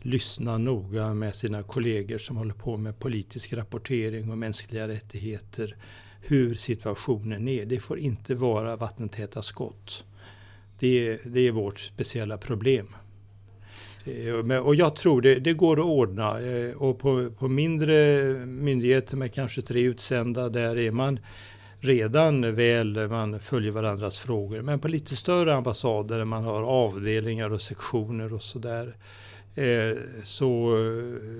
lyssna 0.05 0.57
noga 0.57 1.13
med 1.13 1.35
sina 1.35 1.63
kollegor 1.63 2.17
som 2.17 2.37
håller 2.37 2.53
på 2.53 2.77
med 2.77 2.99
politisk 2.99 3.53
rapportering 3.53 4.31
och 4.31 4.37
mänskliga 4.37 4.87
rättigheter. 4.87 5.75
Hur 6.21 6.55
situationen 6.55 7.47
är. 7.47 7.65
Det 7.65 7.79
får 7.79 7.99
inte 7.99 8.35
vara 8.35 8.75
vattentäta 8.75 9.41
skott. 9.41 10.03
Det, 10.79 11.19
det 11.25 11.39
är 11.39 11.51
vårt 11.51 11.79
speciella 11.79 12.37
problem. 12.37 12.87
Eh, 14.05 14.57
och 14.57 14.75
jag 14.75 14.95
tror 14.95 15.21
det, 15.21 15.35
det 15.35 15.53
går 15.53 15.79
att 15.79 15.85
ordna. 15.85 16.39
Eh, 16.39 16.75
och 16.77 16.99
på, 16.99 17.31
på, 17.31 17.47
mindre 17.47 18.23
myndigheter 18.45 19.17
med 19.17 19.33
kanske 19.33 19.61
tre 19.61 19.81
utsända, 19.81 20.49
där 20.49 20.77
är 20.77 20.91
man 20.91 21.19
redan 21.79 22.55
väl, 22.55 23.07
man 23.07 23.39
följer 23.39 23.71
varandras 23.71 24.19
frågor. 24.19 24.61
Men 24.61 24.79
på 24.79 24.87
lite 24.87 25.15
större 25.15 25.55
ambassader 25.55 26.17
där 26.17 26.25
man 26.25 26.43
har 26.43 26.63
avdelningar 26.63 27.49
och 27.49 27.61
sektioner 27.61 28.33
och 28.33 28.43
sådär. 28.43 28.95
Eh, 29.55 29.97
så, 30.23 30.77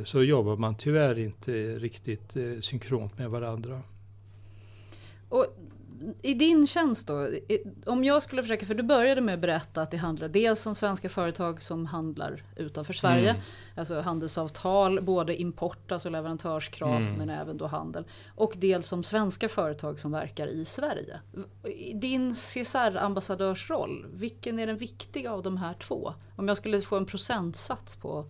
så 0.06 0.24
jobbar 0.24 0.56
man 0.56 0.76
tyvärr 0.76 1.18
inte 1.18 1.80
riktigt 1.80 2.36
eh, 2.36 2.60
synkront 2.62 3.18
med 3.18 3.30
varandra. 3.30 3.82
Och 5.30 5.46
i 6.22 6.34
din 6.34 6.68
tjänst 6.68 7.08
då, 7.08 7.30
om 7.86 8.04
jag 8.04 8.24
skulle 8.24 8.42
försöka, 8.42 8.66
för 8.66 8.74
du 8.74 8.84
började 8.84 9.22
med 9.22 9.34
att 9.34 9.40
berätta 9.40 9.82
att 9.82 9.92
det 9.92 9.98
handlar 9.98 10.28
dels 10.28 10.66
om 10.66 10.76
svenska 10.76 11.10
företag 11.10 11.62
som 11.62 11.86
handlar 11.86 12.44
utanför 12.56 12.94
Sverige, 12.94 13.30
mm. 13.30 13.42
alltså 13.76 14.02
handelsavtal, 14.02 15.02
både 15.02 15.42
import, 15.42 15.92
alltså 15.92 16.10
leverantörskrav, 16.10 17.02
mm. 17.02 17.14
men 17.14 17.30
även 17.30 17.58
då 17.58 17.68
handel. 17.68 18.04
Och 18.36 18.54
dels 18.58 18.94
om 18.94 19.04
svenska 19.04 19.50
företag 19.50 20.00
som 20.00 20.12
verkar 20.12 20.48
i 20.48 20.66
Sverige. 20.66 21.20
Din 21.94 22.36
CSR-ambassadörsroll, 22.36 24.06
vilken 24.14 24.60
är 24.60 24.68
den 24.68 24.78
viktiga 24.78 25.32
av 25.32 25.44
de 25.44 25.58
här 25.58 25.74
två? 25.74 26.14
Om 26.36 26.48
jag 26.48 26.58
skulle 26.58 26.82
få 26.82 26.98
en 26.98 27.06
procentsats 27.06 27.96
på 27.96 28.26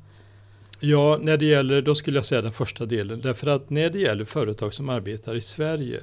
Ja, 0.79 1.19
när 1.21 1.37
det 1.37 1.45
gäller, 1.45 1.81
då 1.81 1.95
skulle 1.95 2.17
jag 2.17 2.25
säga 2.25 2.41
den 2.41 2.53
första 2.53 2.85
delen. 2.85 3.21
Därför 3.21 3.47
att 3.47 3.69
när 3.69 3.89
det 3.89 3.99
gäller 3.99 4.25
företag 4.25 4.73
som 4.73 4.89
arbetar 4.89 5.35
i 5.35 5.41
Sverige 5.41 5.99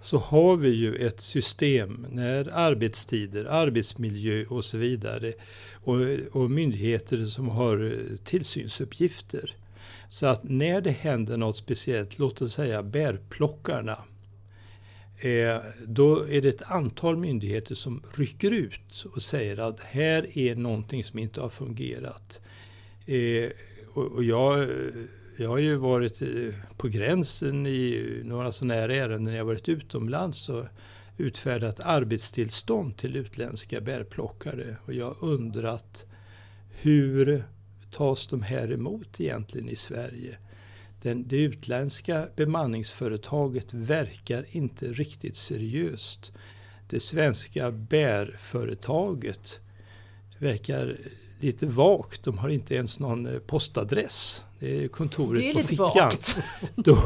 så 0.00 0.18
har 0.18 0.56
vi 0.56 0.68
ju 0.68 0.94
ett 0.94 1.20
system 1.20 2.06
när 2.10 2.50
arbetstider, 2.52 3.44
arbetsmiljö 3.44 4.44
och 4.44 4.64
så 4.64 4.78
vidare 4.78 5.32
och, 5.72 5.96
och 6.32 6.50
myndigheter 6.50 7.24
som 7.24 7.48
har 7.48 7.94
tillsynsuppgifter. 8.24 9.56
Så 10.08 10.26
att 10.26 10.44
när 10.44 10.80
det 10.80 10.90
händer 10.90 11.36
något 11.36 11.56
speciellt, 11.56 12.18
låt 12.18 12.42
oss 12.42 12.52
säga 12.52 12.82
bärplockarna, 12.82 13.98
eh, 15.18 15.58
då 15.86 16.28
är 16.28 16.42
det 16.42 16.48
ett 16.48 16.70
antal 16.70 17.16
myndigheter 17.16 17.74
som 17.74 18.02
rycker 18.16 18.50
ut 18.50 19.04
och 19.14 19.22
säger 19.22 19.56
att 19.56 19.80
här 19.80 20.38
är 20.38 20.56
någonting 20.56 21.04
som 21.04 21.18
inte 21.18 21.40
har 21.40 21.48
fungerat. 21.48 22.40
Eh, 23.06 23.50
och, 23.94 24.06
och 24.12 24.24
jag 24.24 24.62
eh, 24.62 24.68
jag 25.38 25.48
har 25.48 25.58
ju 25.58 25.76
varit 25.76 26.22
på 26.76 26.88
gränsen 26.88 27.66
i 27.66 28.20
några 28.24 28.52
sådana 28.52 28.74
här 28.74 28.88
ärenden 28.88 29.24
när 29.24 29.36
jag 29.36 29.44
varit 29.44 29.68
utomlands 29.68 30.48
och 30.48 30.64
utfärdat 31.16 31.80
arbetstillstånd 31.80 32.96
till 32.96 33.16
utländska 33.16 33.80
bärplockare. 33.80 34.76
Och 34.84 34.92
jag 34.94 35.06
har 35.06 35.24
undrat 35.28 36.06
hur 36.70 37.44
tas 37.90 38.26
de 38.26 38.42
här 38.42 38.72
emot 38.72 39.20
egentligen 39.20 39.68
i 39.68 39.76
Sverige? 39.76 40.38
Den, 41.02 41.28
det 41.28 41.36
utländska 41.36 42.28
bemanningsföretaget 42.36 43.74
verkar 43.74 44.44
inte 44.56 44.92
riktigt 44.92 45.36
seriöst. 45.36 46.32
Det 46.88 47.00
svenska 47.00 47.70
bärföretaget 47.70 49.60
verkar 50.38 50.96
lite 51.40 51.66
vagt. 51.66 52.24
De 52.24 52.38
har 52.38 52.48
inte 52.48 52.74
ens 52.74 52.98
någon 52.98 53.26
eh, 53.26 53.38
postadress. 53.38 54.44
Det 54.58 54.84
är 54.84 54.88
kontoret 54.88 55.40
det 55.40 55.48
är 55.48 55.62
på 55.62 55.68
fickan. 55.68 56.12
Då, 56.74 56.98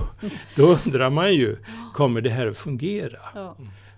då, 0.57 0.79
undrar 0.85 1.11
man 1.11 1.35
ju, 1.35 1.57
kommer 1.95 2.21
det 2.21 2.31
här 2.31 2.47
att 2.47 2.57
fungera? 2.57 3.19
Ja. 3.35 3.57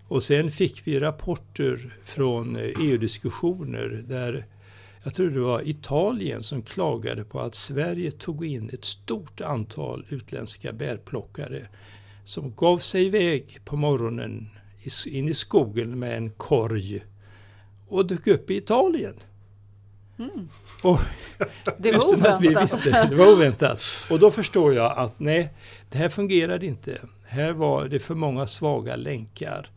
Och 0.09 0.23
sen 0.23 0.51
fick 0.51 0.87
vi 0.87 1.01
rapporter 1.01 1.97
från 2.05 2.57
EU-diskussioner 2.57 4.05
där 4.09 4.47
jag 5.05 5.15
tror 5.15 5.31
det 5.31 5.41
var 5.41 5.69
Italien 5.69 6.43
som 6.43 6.63
klagade 6.63 7.25
på 7.25 7.41
att 7.41 7.55
Sverige 7.55 8.11
tog 8.11 8.47
in 8.47 8.71
ett 8.73 8.85
stort 8.85 9.41
antal 9.41 10.07
utländska 10.09 10.73
bärplockare 10.73 11.69
som 12.25 12.55
gav 12.55 12.79
sig 12.79 13.07
iväg 13.07 13.61
på 13.65 13.77
morgonen 13.77 14.49
in 15.07 15.29
i 15.29 15.35
skogen 15.35 15.99
med 15.99 16.17
en 16.17 16.31
korg 16.31 17.05
och 17.89 18.07
dök 18.07 18.27
upp 18.27 18.51
i 18.51 18.57
Italien. 18.57 19.15
Mm. 20.19 20.49
Och, 20.83 20.99
det 21.79 21.93
var 21.93 22.05
oväntat. 22.05 22.41
vi 22.41 22.49
visste, 22.49 23.07
det 23.11 23.17
var 23.17 23.33
oväntat. 23.33 23.83
Och 24.11 24.19
då 24.19 24.31
förstår 24.31 24.75
jag 24.75 24.99
att 24.99 25.21
nej, 25.21 25.55
det 25.91 25.99
här 25.99 26.09
fungerade 26.09 26.67
inte. 26.67 26.99
Här 27.29 27.53
var 27.53 27.89
det 27.89 27.99
för 27.99 28.15
många 28.15 28.47
svaga 28.47 28.97
länkar. 28.97 29.71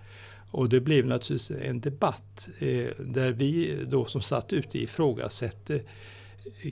Och 0.51 0.69
det 0.69 0.79
blev 0.79 1.05
naturligtvis 1.05 1.61
en 1.61 1.79
debatt 1.79 2.49
eh, 2.59 2.88
där 2.99 3.31
vi 3.31 3.79
då 3.88 4.05
som 4.05 4.21
satt 4.21 4.53
ute 4.53 4.79
ifrågasätter 4.79 5.81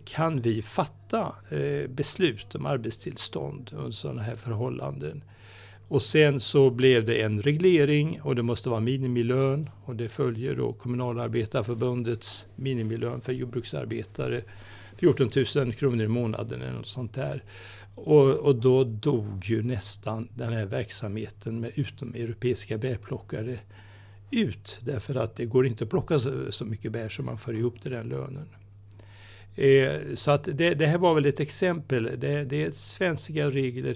kan 0.05 0.41
vi 0.41 0.61
fatta 0.61 1.35
eh, 1.49 1.89
beslut 1.89 2.55
om 2.55 2.65
arbetstillstånd 2.65 3.71
under 3.73 3.91
sådana 3.91 4.21
här 4.21 4.35
förhållanden? 4.35 5.23
Och 5.87 6.01
sen 6.01 6.39
så 6.39 6.69
blev 6.69 7.05
det 7.05 7.21
en 7.21 7.41
reglering 7.41 8.21
och 8.21 8.35
det 8.35 8.43
måste 8.43 8.69
vara 8.69 8.79
minimilön 8.79 9.69
och 9.85 9.95
det 9.95 10.09
följer 10.09 10.55
då 10.55 10.73
Kommunalarbetarförbundets 10.73 12.45
minimilön 12.55 13.21
för 13.21 13.33
jordbruksarbetare 13.33 14.41
14 14.97 15.29
000 15.55 15.73
kronor 15.73 16.03
i 16.03 16.07
månaden 16.07 16.61
eller 16.61 16.73
något 16.73 16.87
sånt 16.87 17.13
där. 17.13 17.43
Och, 17.95 18.29
och 18.29 18.55
då 18.55 18.83
dog 18.83 19.45
ju 19.45 19.63
nästan 19.63 20.27
den 20.35 20.53
här 20.53 20.65
verksamheten 20.65 21.59
med 21.59 21.71
utomeuropeiska 21.75 22.77
bärplockare 22.77 23.59
ut 24.31 24.79
därför 24.81 25.15
att 25.15 25.35
det 25.35 25.45
går 25.45 25.67
inte 25.67 25.83
att 25.83 25.89
plocka 25.89 26.19
så, 26.19 26.51
så 26.51 26.65
mycket 26.65 26.91
bär 26.91 27.09
som 27.09 27.25
man 27.25 27.37
får 27.37 27.55
ihop 27.55 27.81
till 27.81 27.91
den 27.91 28.09
lönen. 28.09 28.47
Eh, 29.55 30.15
så 30.15 30.31
att 30.31 30.43
det, 30.53 30.73
det, 30.73 30.85
här 30.85 30.97
var 30.97 31.15
väl 31.15 31.25
ett 31.25 31.39
exempel. 31.39 32.09
Det, 32.17 32.43
det 32.43 32.63
är 32.63 32.71
svenska 32.71 33.49
regler 33.49 33.95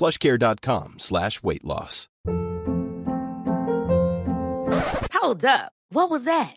plushcare.com 0.00 0.98
slash 0.98 1.42
weight 1.42 1.64
loss. 1.64 2.08
Hold 5.12 5.44
up. 5.44 5.72
What 5.90 6.08
was 6.08 6.24
that? 6.24 6.56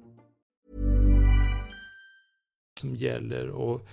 Som 2.81 2.95
gäller 2.95 3.49
och, 3.49 3.85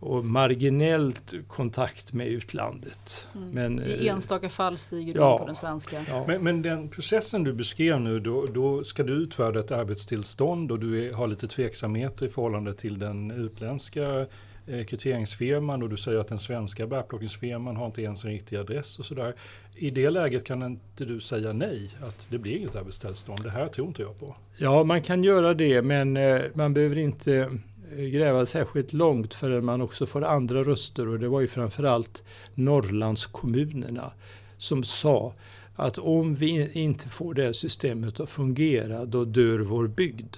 och 0.00 0.24
marginellt 0.24 1.34
kontakt 1.48 2.12
med 2.12 2.26
utlandet. 2.26 3.28
Mm. 3.34 3.50
Men, 3.50 3.82
I 3.86 4.06
eh, 4.06 4.14
enstaka 4.14 4.48
fall 4.48 4.78
stiger 4.78 5.14
det 5.14 5.20
ja. 5.20 5.38
på 5.38 5.46
den 5.46 5.56
svenska. 5.56 6.04
ja. 6.08 6.24
Men, 6.26 6.44
men 6.44 6.62
den 6.62 6.88
processen 6.88 7.44
du 7.44 7.52
beskrev 7.52 8.00
nu, 8.00 8.20
då, 8.20 8.46
då 8.46 8.84
ska 8.84 9.02
du 9.02 9.12
utfärda 9.12 9.60
ett 9.60 9.70
arbetstillstånd 9.70 10.72
och 10.72 10.78
du 10.78 11.08
är, 11.08 11.12
har 11.12 11.26
lite 11.26 11.48
tveksamheter 11.48 12.26
i 12.26 12.28
förhållande 12.28 12.74
till 12.74 12.98
den 12.98 13.30
utländska 13.30 14.26
eh, 14.66 14.84
kviteringsfirman 14.86 15.82
och 15.82 15.88
du 15.88 15.96
säger 15.96 16.18
att 16.18 16.28
den 16.28 16.38
svenska 16.38 16.86
bärplockningsfirman 16.86 17.76
har 17.76 17.86
inte 17.86 18.02
ens 18.02 18.24
en 18.24 18.30
riktig 18.30 18.56
adress 18.56 18.98
och 18.98 19.06
sådär. 19.06 19.34
I 19.74 19.90
det 19.90 20.10
läget 20.10 20.44
kan 20.44 20.62
inte 20.62 21.04
du 21.04 21.20
säga 21.20 21.52
nej, 21.52 21.90
att 22.02 22.26
det 22.30 22.38
blir 22.38 22.56
inget 22.56 22.76
arbetstillstånd, 22.76 23.42
det 23.42 23.50
här 23.50 23.66
tror 23.66 23.88
inte 23.88 24.02
jag 24.02 24.18
på. 24.20 24.36
Ja, 24.56 24.84
man 24.84 25.02
kan 25.02 25.24
göra 25.24 25.54
det, 25.54 25.82
men 25.82 26.16
eh, 26.16 26.42
man 26.54 26.74
behöver 26.74 26.98
inte 26.98 27.34
eh, 27.34 27.48
Eh, 27.96 28.04
gräva 28.04 28.46
särskilt 28.46 28.92
långt 28.92 29.34
förrän 29.34 29.64
man 29.64 29.80
också 29.80 30.06
får 30.06 30.24
andra 30.24 30.62
röster 30.62 31.08
och 31.08 31.18
det 31.18 31.28
var 31.28 31.40
ju 31.40 31.48
framförallt 31.48 32.22
Norrlandskommunerna 32.54 34.12
som 34.58 34.84
sa 34.84 35.34
att 35.74 35.98
om 35.98 36.34
vi 36.34 36.70
inte 36.72 37.08
får 37.08 37.34
det 37.34 37.44
här 37.44 37.52
systemet 37.52 38.20
att 38.20 38.30
fungera 38.30 39.04
då 39.04 39.24
dör 39.24 39.58
vår 39.58 39.86
bygd. 39.86 40.36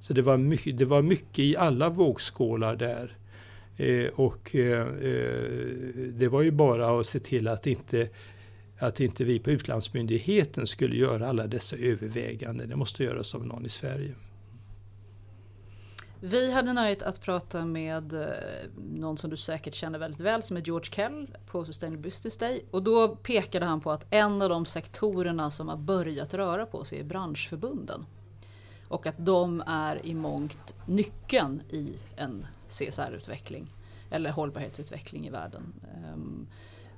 Så 0.00 0.12
det 0.12 0.22
var 0.22 0.36
mycket, 0.36 0.78
det 0.78 0.84
var 0.84 1.02
mycket 1.02 1.38
i 1.38 1.56
alla 1.56 1.88
vågskålar 1.88 2.76
där. 2.76 3.16
Eh, 3.76 4.08
och 4.14 4.56
eh, 4.56 4.80
eh, 4.80 5.42
det 6.12 6.28
var 6.28 6.42
ju 6.42 6.50
bara 6.50 7.00
att 7.00 7.06
se 7.06 7.18
till 7.18 7.48
att 7.48 7.66
inte, 7.66 8.08
att 8.78 9.00
inte 9.00 9.24
vi 9.24 9.38
på 9.38 9.50
utlandsmyndigheten 9.50 10.66
skulle 10.66 10.96
göra 10.96 11.28
alla 11.28 11.46
dessa 11.46 11.76
överväganden. 11.76 12.68
Det 12.68 12.76
måste 12.76 13.04
göras 13.04 13.34
av 13.34 13.46
någon 13.46 13.66
i 13.66 13.68
Sverige. 13.68 14.14
Vi 16.24 16.52
hade 16.52 16.72
nöjet 16.72 17.02
att 17.02 17.20
prata 17.20 17.64
med 17.64 18.12
eh, 18.12 18.28
någon 18.76 19.16
som 19.16 19.30
du 19.30 19.36
säkert 19.36 19.74
känner 19.74 19.98
väldigt 19.98 20.20
väl 20.20 20.42
som 20.42 20.56
är 20.56 20.60
George 20.60 20.92
Kell 20.92 21.36
på 21.46 21.64
Sustainable 21.64 22.02
Business 22.02 22.38
Day. 22.38 22.64
Och 22.70 22.82
då 22.82 23.16
pekade 23.16 23.66
han 23.66 23.80
på 23.80 23.90
att 23.90 24.06
en 24.10 24.42
av 24.42 24.48
de 24.48 24.66
sektorerna 24.66 25.50
som 25.50 25.68
har 25.68 25.76
börjat 25.76 26.34
röra 26.34 26.66
på 26.66 26.84
sig 26.84 27.00
är 27.00 27.04
branschförbunden. 27.04 28.06
Och 28.88 29.06
att 29.06 29.14
de 29.18 29.62
är 29.66 30.06
i 30.06 30.14
mångt 30.14 30.74
nyckeln 30.86 31.62
i 31.70 31.96
en 32.16 32.46
CSR-utveckling 32.68 33.74
eller 34.10 34.30
hållbarhetsutveckling 34.30 35.26
i 35.26 35.30
världen. 35.30 35.72
Ehm, 35.94 36.46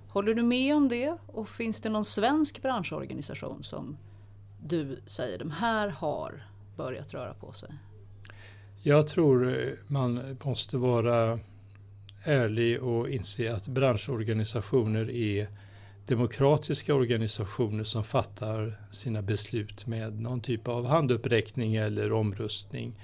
håller 0.08 0.34
du 0.34 0.42
med 0.42 0.76
om 0.76 0.88
det? 0.88 1.16
Och 1.26 1.48
finns 1.48 1.80
det 1.80 1.88
någon 1.88 2.04
svensk 2.04 2.62
branschorganisation 2.62 3.62
som 3.62 3.96
du 4.62 5.00
säger 5.06 5.38
de 5.38 5.50
här 5.50 5.88
har 5.88 6.46
börjat 6.76 7.14
röra 7.14 7.34
på 7.34 7.52
sig? 7.52 7.74
Jag 8.86 9.08
tror 9.08 9.48
eh, 9.48 9.72
man 9.86 10.36
måste 10.44 10.76
vara 10.76 11.38
ärlig 12.24 12.82
och 12.82 13.08
inse 13.08 13.54
att 13.54 13.66
branschorganisationer 13.66 15.10
är 15.10 15.48
demokratiska 16.06 16.94
organisationer 16.94 17.84
som 17.84 18.04
fattar 18.04 18.80
sina 18.92 19.22
beslut 19.22 19.86
med 19.86 20.20
någon 20.20 20.40
typ 20.40 20.68
av 20.68 20.86
handuppräckning 20.86 21.74
eller 21.74 22.12
omröstning. 22.12 22.98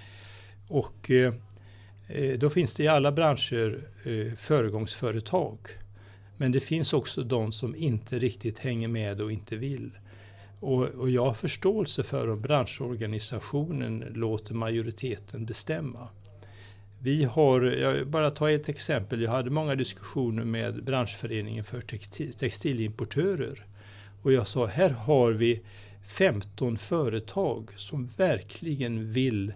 Och 0.68 1.10
eh, 1.10 1.34
eh 2.08 2.38
då 2.38 2.50
finns 2.50 2.74
det 2.74 2.82
i 2.82 2.88
alla 2.88 3.12
branscher 3.12 3.88
eh, 4.04 4.34
föregångsföretag. 4.36 5.58
Men 6.36 6.52
det 6.52 6.60
finns 6.60 6.92
också 6.92 7.22
de 7.22 7.52
som 7.52 7.74
inte 7.74 8.18
riktigt 8.18 8.58
hänger 8.58 8.88
med 8.88 9.20
och 9.20 9.32
inte 9.32 9.56
vill. 9.56 9.90
Och, 10.60 10.82
och 10.82 11.10
jag 11.10 11.24
har 11.24 11.34
förståelse 11.34 12.02
för 12.02 12.28
om 12.28 12.40
branschorganisationen 12.40 14.04
låter 14.14 14.54
majoriteten 14.54 15.46
bestämma. 15.46 16.08
Vi 17.02 17.24
har, 17.24 17.62
jag 17.62 18.06
bara 18.06 18.30
ta 18.30 18.50
ett 18.50 18.68
exempel, 18.68 19.22
jag 19.22 19.30
hade 19.30 19.50
många 19.50 19.74
diskussioner 19.74 20.44
med 20.44 20.84
branschföreningen 20.84 21.64
för 21.64 21.80
textil, 21.80 22.32
textilimportörer. 22.32 23.66
Och 24.22 24.32
jag 24.32 24.46
sa, 24.46 24.66
här 24.66 24.90
har 24.90 25.30
vi 25.32 25.60
15 26.06 26.78
företag 26.78 27.70
som 27.76 28.06
verkligen 28.06 29.12
vill 29.12 29.52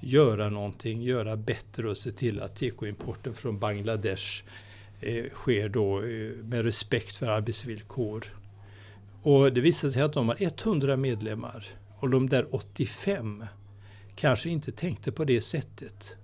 göra 0.00 0.50
någonting, 0.50 1.02
göra 1.02 1.36
bättre 1.36 1.88
och 1.90 1.96
se 1.96 2.10
till 2.10 2.40
att 2.40 2.56
tekoimporten 2.56 3.34
från 3.34 3.58
Bangladesh 3.58 4.44
eh, 5.00 5.24
sker 5.32 5.68
då 5.68 6.02
eh, 6.02 6.30
med 6.44 6.64
respekt 6.64 7.16
för 7.16 7.26
arbetsvillkor. 7.26 8.24
Och 9.26 9.52
det 9.52 9.60
visade 9.60 9.92
sig 9.92 10.02
att 10.02 10.12
de 10.12 10.28
har 10.28 10.36
100 10.40 10.96
medlemmar 10.96 11.66
och 11.98 12.10
de 12.10 12.28
där 12.28 12.54
85 12.54 13.44
kanske 14.14 14.48
inte 14.48 14.72
tänkte 14.72 15.12
på 15.12 15.24
det 15.24 15.40
sättet. 15.40 16.16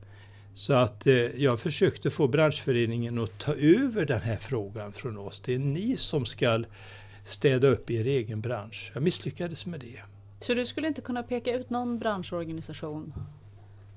Så 0.55 0.72
att 0.72 1.07
eh, 1.07 1.14
jag 1.14 1.61
försökte 1.61 2.11
få 2.11 2.28
branschföreningen 2.28 3.18
att 3.18 3.38
ta 3.38 3.55
över 3.55 4.07
den 4.07 4.20
här 4.20 4.36
frågan 4.36 4.92
från 4.92 5.18
oss. 5.18 5.40
Det 5.40 5.55
är 5.55 5.59
ni 5.59 5.96
som 5.96 6.24
ska 6.24 6.64
städa 7.24 7.68
upp 7.68 7.90
i 7.90 7.94
er 7.94 8.05
egen 8.05 8.40
bransch. 8.40 8.90
Jag 8.94 9.03
misslyckades 9.03 9.66
med 9.66 9.80
det. 9.80 10.00
Så 10.40 10.55
du 10.55 10.66
skulle 10.66 10.88
inte 10.88 11.00
kunna 11.00 11.22
peka 11.22 11.55
ut 11.55 11.70
någon 11.70 11.98
branschorganisation 11.98 13.14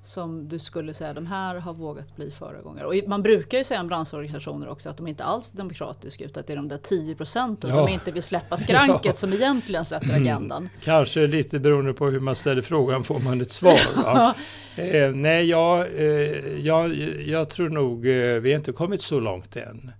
som 0.05 0.47
du 0.47 0.59
skulle 0.59 0.93
säga 0.93 1.13
de 1.13 1.25
här 1.25 1.55
har 1.55 1.73
vågat 1.73 2.15
bli 2.15 2.31
föregångare. 2.31 2.87
Och 2.87 2.93
man 3.07 3.23
brukar 3.23 3.57
ju 3.57 3.63
säga 3.63 3.81
om 3.81 3.87
branschorganisationer 3.87 4.69
också 4.69 4.89
att 4.89 4.97
de 4.97 5.07
inte 5.07 5.23
alls 5.23 5.53
är 5.53 5.57
demokratiska 5.57 6.25
utan 6.25 6.41
att 6.41 6.47
det 6.47 6.53
är 6.53 6.57
de 6.57 6.67
där 6.67 6.77
10 6.77 7.15
procenten 7.15 7.69
ja. 7.69 7.75
som 7.75 7.87
inte 7.87 8.11
vill 8.11 8.23
släppa 8.23 8.57
skranket 8.57 9.01
ja. 9.05 9.13
som 9.13 9.33
egentligen 9.33 9.85
sätter 9.85 10.09
mm. 10.09 10.21
agendan. 10.21 10.69
Kanske 10.83 11.27
lite 11.27 11.59
beroende 11.59 11.93
på 11.93 12.07
hur 12.07 12.19
man 12.19 12.35
ställer 12.35 12.61
frågan 12.61 13.03
får 13.03 13.19
man 13.19 13.41
ett 13.41 13.51
svar. 13.51 13.79
eh, 14.75 15.11
nej, 15.11 15.49
jag, 15.49 15.79
eh, 15.79 16.57
jag, 16.59 16.95
jag 17.25 17.49
tror 17.49 17.69
nog, 17.69 18.07
eh, 18.07 18.39
vi 18.39 18.51
har 18.51 18.57
inte 18.57 18.71
kommit 18.71 19.01
så 19.01 19.19
långt 19.19 19.55
än. 19.55 19.91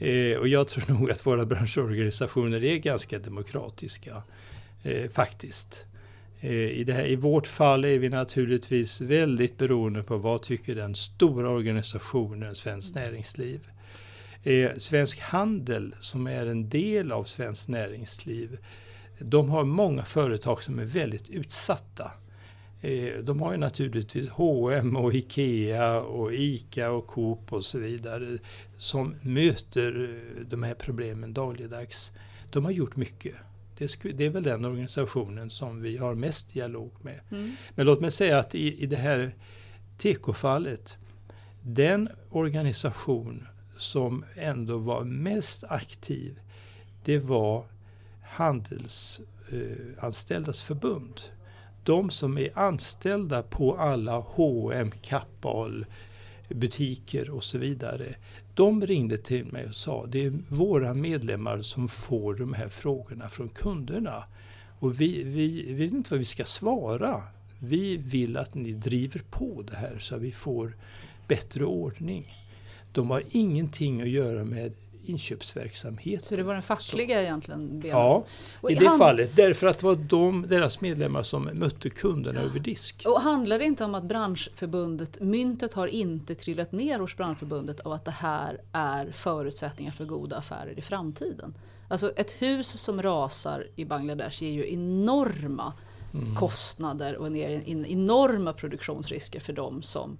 Eh, 0.00 0.38
och 0.38 0.48
jag 0.48 0.68
tror 0.68 0.84
nog 0.88 1.10
att 1.10 1.26
våra 1.26 1.46
branschorganisationer 1.46 2.64
är 2.64 2.76
ganska 2.76 3.18
demokratiska. 3.18 4.22
Eh, 4.82 5.10
faktiskt. 5.10 5.84
Eh, 6.40 6.52
I, 6.52 6.84
det 6.84 6.92
här, 6.92 7.06
I 7.06 7.16
vårt 7.16 7.46
fall 7.46 7.84
är 7.84 7.98
vi 7.98 8.08
naturligtvis 8.08 9.00
väldigt 9.00 9.58
beroende 9.58 10.02
på 10.02 10.16
vad 10.16 10.42
tycker 10.42 10.74
den 10.74 10.94
stora 10.94 11.50
organisationen 11.50 12.54
Svenskt 12.54 12.94
Näringsliv. 12.94 13.60
Eh, 14.42 14.70
Svensk 14.76 15.20
Handel 15.20 15.94
som 16.00 16.26
är 16.26 16.46
en 16.46 16.68
del 16.68 17.12
av 17.12 17.24
Svenskt 17.24 17.68
Näringsliv 17.68 18.58
de 19.20 19.50
har 19.50 19.64
många 19.64 20.02
företag 20.02 20.62
som 20.62 20.78
är 20.78 20.84
väldigt 20.84 21.30
utsatta. 21.30 22.12
Eh, 22.80 23.18
de 23.22 23.42
har 23.42 23.52
ju 23.52 23.58
naturligtvis 23.58 24.28
H&M 24.28 24.96
och 24.96 25.14
IKEA 25.14 26.00
och 26.00 26.32
ICA 26.32 26.90
och 26.90 27.06
Coop 27.06 27.52
och 27.52 27.64
så 27.64 27.78
vidare 27.78 28.38
som 28.78 29.14
möter 29.22 30.04
eh, 30.04 30.42
de 30.46 30.62
här 30.62 30.74
problemen 30.74 31.32
dagligdags. 31.32 32.12
De 32.50 32.64
har 32.64 32.72
gjort 32.72 32.96
mycket. 32.96 33.34
Det, 33.78 33.96
det, 34.12 34.24
är 34.24 34.30
väl 34.30 34.42
den 34.42 34.64
organisationen 34.64 35.50
som 35.50 35.82
vi 35.82 35.96
har 35.96 36.14
mest 36.14 36.54
dialog 36.54 36.92
med. 37.02 37.20
Mm. 37.30 37.52
Men 37.74 37.86
låt 37.86 38.00
mig 38.00 38.10
säga 38.10 38.38
att 38.38 38.54
i, 38.54 38.82
i 38.82 38.86
det 38.86 38.96
här 38.96 39.34
tekofallet, 39.98 40.96
den 41.62 42.08
organisation 42.30 43.46
som 43.76 44.24
ändå 44.36 44.78
var 44.78 45.04
mest 45.04 45.64
aktiv, 45.64 46.40
det 47.04 47.18
var 47.18 47.64
Handelsanställdas 48.22 50.62
eh, 50.62 50.66
förbund. 50.66 51.20
De 51.84 52.10
som 52.10 52.38
är 52.38 52.58
anställda 52.58 53.42
på 53.42 53.76
alla 53.76 54.18
H&M, 54.18 54.90
Kappahl, 55.02 55.86
butiker 56.48 57.30
och 57.30 57.44
så 57.44 57.58
vidare. 57.58 58.14
De 58.58 58.86
ringde 58.86 59.16
till 59.18 59.46
mig 59.46 59.66
och 59.66 59.74
sa 59.74 60.06
det 60.06 60.24
är 60.24 60.32
våra 60.48 60.94
medlemmar 60.94 61.62
som 61.62 61.88
får 61.88 62.34
de 62.34 62.52
här 62.52 62.68
frågorna 62.68 63.28
från 63.28 63.48
kunderna. 63.48 64.24
Och 64.78 65.00
vi, 65.00 65.22
vi, 65.24 65.64
vi 65.66 65.72
vet 65.74 65.92
inte 65.92 66.10
vad 66.10 66.18
vi 66.18 66.24
ska 66.24 66.44
svara. 66.44 67.22
Vi 67.58 67.96
vill 67.96 68.36
att 68.36 68.54
ni 68.54 68.72
driver 68.72 69.22
på 69.30 69.64
det 69.70 69.76
här 69.76 69.98
så 69.98 70.14
att 70.14 70.20
vi 70.20 70.32
får 70.32 70.76
bättre 71.28 71.64
ordning. 71.64 72.34
De 72.92 73.10
har 73.10 73.22
ingenting 73.30 74.02
att 74.02 74.08
göra 74.08 74.44
med 74.44 74.72
inköpsverksamhet. 75.08 76.24
Så 76.24 76.36
det 76.36 76.42
var 76.42 76.52
den 76.52 76.62
fackliga 76.62 77.22
egentligen? 77.22 77.80
Benet. 77.80 77.96
Ja, 77.96 78.24
och 78.60 78.70
i 78.70 78.74
det 78.74 78.98
fallet. 78.98 79.36
Därför 79.36 79.66
att 79.66 79.78
det 79.78 79.86
var 79.86 79.94
de, 79.94 80.46
deras 80.48 80.80
medlemmar 80.80 81.22
som 81.22 81.50
mötte 81.52 81.90
kunderna 81.90 82.40
ja. 82.40 82.46
över 82.46 82.58
disk. 82.58 83.02
Och 83.06 83.20
handlar 83.20 83.58
det 83.58 83.64
inte 83.64 83.84
om 83.84 83.94
att 83.94 84.04
branschförbundet, 84.04 85.20
myntet 85.20 85.74
har 85.74 85.86
inte 85.86 86.34
trillat 86.34 86.72
ner 86.72 86.98
hos 86.98 87.16
branschförbundet 87.16 87.80
av 87.80 87.92
att 87.92 88.04
det 88.04 88.10
här 88.10 88.60
är 88.72 89.12
förutsättningar 89.12 89.92
för 89.92 90.04
goda 90.04 90.36
affärer 90.36 90.78
i 90.78 90.82
framtiden? 90.82 91.54
Alltså 91.88 92.12
ett 92.16 92.32
hus 92.32 92.80
som 92.80 93.02
rasar 93.02 93.66
i 93.76 93.84
Bangladesh 93.84 94.42
ger 94.42 94.50
ju 94.50 94.72
enorma 94.72 95.72
mm. 96.14 96.34
kostnader 96.34 97.16
och 97.16 97.36
enorma 97.36 98.52
produktionsrisker 98.52 99.40
för 99.40 99.52
dem 99.52 99.82
som 99.82 100.18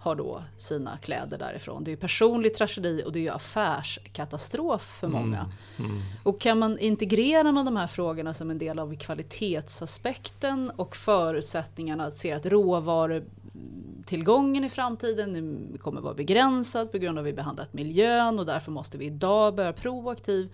har 0.00 0.14
då 0.14 0.42
sina 0.56 0.98
kläder 0.98 1.38
därifrån. 1.38 1.84
Det 1.84 1.92
är 1.92 1.96
personlig 1.96 2.54
tragedi 2.54 3.02
och 3.06 3.12
det 3.12 3.26
är 3.26 3.32
affärskatastrof 3.32 4.98
för 5.00 5.06
mm, 5.06 5.20
många. 5.20 5.50
Mm, 5.76 5.90
mm. 5.90 6.02
Och 6.22 6.40
kan 6.40 6.58
man 6.58 6.78
integrera 6.78 7.52
med 7.52 7.64
de 7.64 7.76
här 7.76 7.86
frågorna 7.86 8.34
som 8.34 8.50
en 8.50 8.58
del 8.58 8.78
av 8.78 8.96
kvalitetsaspekten 8.96 10.70
och 10.70 10.96
förutsättningarna 10.96 12.04
att 12.04 12.16
se 12.16 12.32
att 12.32 12.46
råvarutillgången 12.46 14.64
i 14.64 14.68
framtiden 14.68 15.78
kommer 15.80 16.00
vara 16.00 16.14
begränsad 16.14 16.92
på 16.92 16.98
grund 16.98 17.18
av 17.18 17.24
att 17.24 17.28
vi 17.28 17.32
behandlat 17.32 17.72
miljön 17.72 18.38
och 18.38 18.46
därför 18.46 18.72
måste 18.72 18.98
vi 18.98 19.06
idag 19.06 19.54
börja 19.54 19.72
proaktivt 19.72 20.52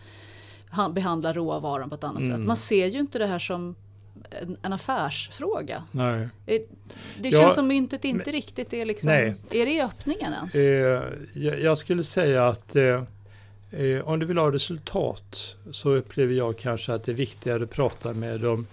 behandla 0.92 1.32
råvaran 1.32 1.88
på 1.88 1.94
ett 1.94 2.04
annat 2.04 2.22
sätt. 2.22 2.34
Mm. 2.34 2.46
Man 2.46 2.56
ser 2.56 2.86
ju 2.86 2.98
inte 2.98 3.18
det 3.18 3.26
här 3.26 3.38
som 3.38 3.74
en, 4.30 4.56
en 4.62 4.72
affärsfråga. 4.72 5.84
Nej. 5.92 6.28
Det 7.18 7.30
känns 7.30 7.34
ja, 7.34 7.50
som 7.50 7.66
myntet 7.66 8.04
inte 8.04 8.24
men, 8.26 8.32
riktigt 8.32 8.72
är 8.72 8.84
liksom, 8.84 9.10
nej. 9.10 9.34
är 9.50 9.66
det 9.66 9.82
öppningen 9.82 10.32
ens? 10.32 10.54
Eh, 10.54 11.02
jag, 11.62 11.78
skulle 11.78 12.04
säga 12.04 12.48
att 12.48 12.76
eh, 12.76 13.02
eh, 13.70 14.00
om 14.08 14.18
du 14.18 14.26
vill 14.26 14.38
ha 14.38 14.52
resultat 14.52 15.56
så 15.70 15.90
upplever 15.90 16.34
jag 16.34 16.58
kanske 16.58 16.94
att 16.94 17.04
det 17.04 17.12
är 17.12 17.16
viktigare 17.16 17.62
att 17.62 17.70
prata 17.70 18.12
med 18.12 18.40
de 18.40 18.66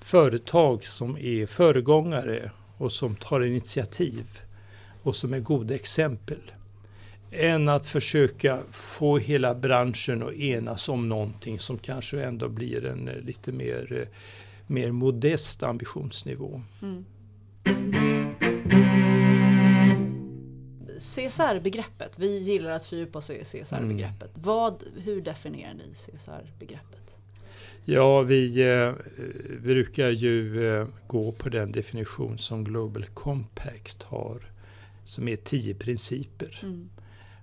företag 0.00 0.86
som 0.86 1.18
är 1.18 1.46
föregångare 1.46 2.50
och 2.78 2.92
som 2.92 3.16
tar 3.16 3.40
initiativ 3.40 4.24
och 5.02 5.16
som 5.16 5.34
är 5.34 5.40
goda 5.40 5.74
exempel 5.74 6.40
än 7.30 7.68
att 7.68 7.86
försöka 7.86 8.58
få 8.70 9.18
hela 9.18 9.54
branschen 9.54 10.22
att 10.22 10.32
enas 10.32 10.88
om 10.88 11.08
någonting 11.08 11.58
som 11.58 11.78
kanske 11.78 12.22
ändå 12.22 12.48
blir 12.48 12.86
en 12.86 13.08
eh, 13.08 13.20
lite 13.20 13.52
mer 13.52 13.92
eh, 13.92 14.08
mer 14.68 14.92
modest 14.92 15.62
ambitionsnivå. 15.62 16.62
Mm. 16.82 17.04
CSR-begreppet, 20.98 22.18
vi 22.18 22.38
gillar 22.38 22.70
att 22.70 22.84
fördjupa 22.84 23.18
oss 23.18 23.30
i 23.30 23.44
CSR-begreppet. 23.44 24.36
Mm. 24.36 24.42
Vad, 24.42 24.84
hur 24.96 25.20
definierar 25.20 25.74
ni 25.74 25.94
CSR-begreppet? 25.94 27.08
Ja, 27.84 28.22
vi 28.22 28.60
eh, 28.68 28.92
brukar 29.62 30.10
ju 30.10 30.68
eh, 30.68 30.86
gå 31.06 31.32
på 31.32 31.48
den 31.48 31.72
definition 31.72 32.38
som 32.38 32.64
Global 32.64 33.06
Compact 33.06 34.02
har, 34.02 34.50
som 35.04 35.28
är 35.28 35.36
tio 35.36 35.74
principer. 35.74 36.60
Mm. 36.62 36.90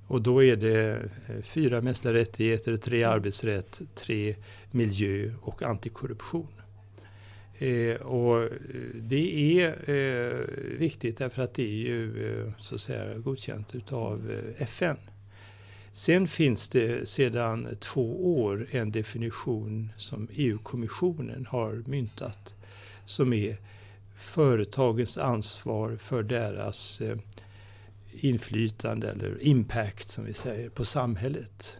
Och 0.07 0.21
då 0.21 0.43
är 0.43 0.55
det 0.55 0.91
eh, 1.27 1.41
fyra 1.43 1.81
mänskliga 1.81 2.13
rättigheter, 2.13 2.77
tre 2.77 3.03
mm. 3.03 3.15
arbetsrätt, 3.15 3.81
tre 3.95 4.35
miljö 4.71 5.31
och 5.41 5.63
antikorruption. 5.63 6.47
Eh, 7.59 7.95
och 7.95 8.43
eh, 8.43 8.49
det 8.93 9.59
är 9.59 9.89
eh, 9.89 10.77
viktigt 10.77 11.17
därför 11.17 11.41
att 11.41 11.53
det 11.53 11.63
är 11.63 11.87
ju 11.87 12.29
eh, 12.29 12.51
så 12.59 12.75
att 12.75 12.81
säga 12.81 13.17
godkänt 13.17 13.75
utav 13.75 14.31
eh, 14.31 14.63
FN. 14.63 14.97
Sen 15.91 16.27
finns 16.27 16.69
det 16.69 17.09
sedan 17.09 17.67
två 17.79 18.37
år 18.41 18.67
en 18.71 18.91
definition 18.91 19.89
som 19.97 20.27
EU-kommissionen 20.31 21.45
har 21.45 21.83
myntat 21.85 22.55
som 23.05 23.33
är 23.33 23.57
företagens 24.15 25.17
ansvar 25.17 25.97
för 25.97 26.23
deras 26.23 27.01
eh, 27.01 27.17
inflytande 28.11 29.11
eller 29.11 29.43
impact 29.43 30.09
som 30.09 30.25
vi 30.25 30.33
säger 30.33 30.69
på 30.69 30.85
samhället. 30.85 31.77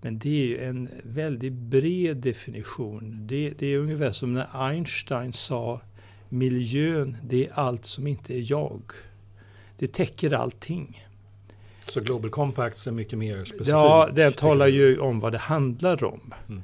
Men 0.00 0.18
det 0.18 0.28
är 0.28 0.46
ju 0.46 0.64
en 0.64 0.88
väldigt 1.02 1.52
bred 1.52 2.16
definition. 2.16 3.26
Det, 3.26 3.50
det, 3.58 3.66
är 3.66 3.78
ungefär 3.78 4.12
som 4.12 4.34
när 4.34 4.68
Einstein 4.68 5.32
sa 5.32 5.80
miljön, 6.28 7.16
det 7.22 7.46
är 7.46 7.52
allt 7.52 7.84
som 7.84 8.06
inte 8.06 8.34
är 8.34 8.50
jag. 8.50 8.82
Det 9.78 9.92
täcker 9.92 10.32
allting. 10.32 11.06
Så 11.86 12.00
Global 12.00 12.30
Compacts 12.30 12.86
är 12.86 12.92
mycket 12.92 13.18
mer 13.18 13.44
specifikt? 13.44 13.68
Ja, 13.68 14.08
den 14.14 14.32
talar 14.32 14.66
ju 14.66 14.98
om 14.98 15.20
vad 15.20 15.32
det 15.32 15.38
handlar 15.38 16.04
om. 16.04 16.34
Mm. 16.48 16.62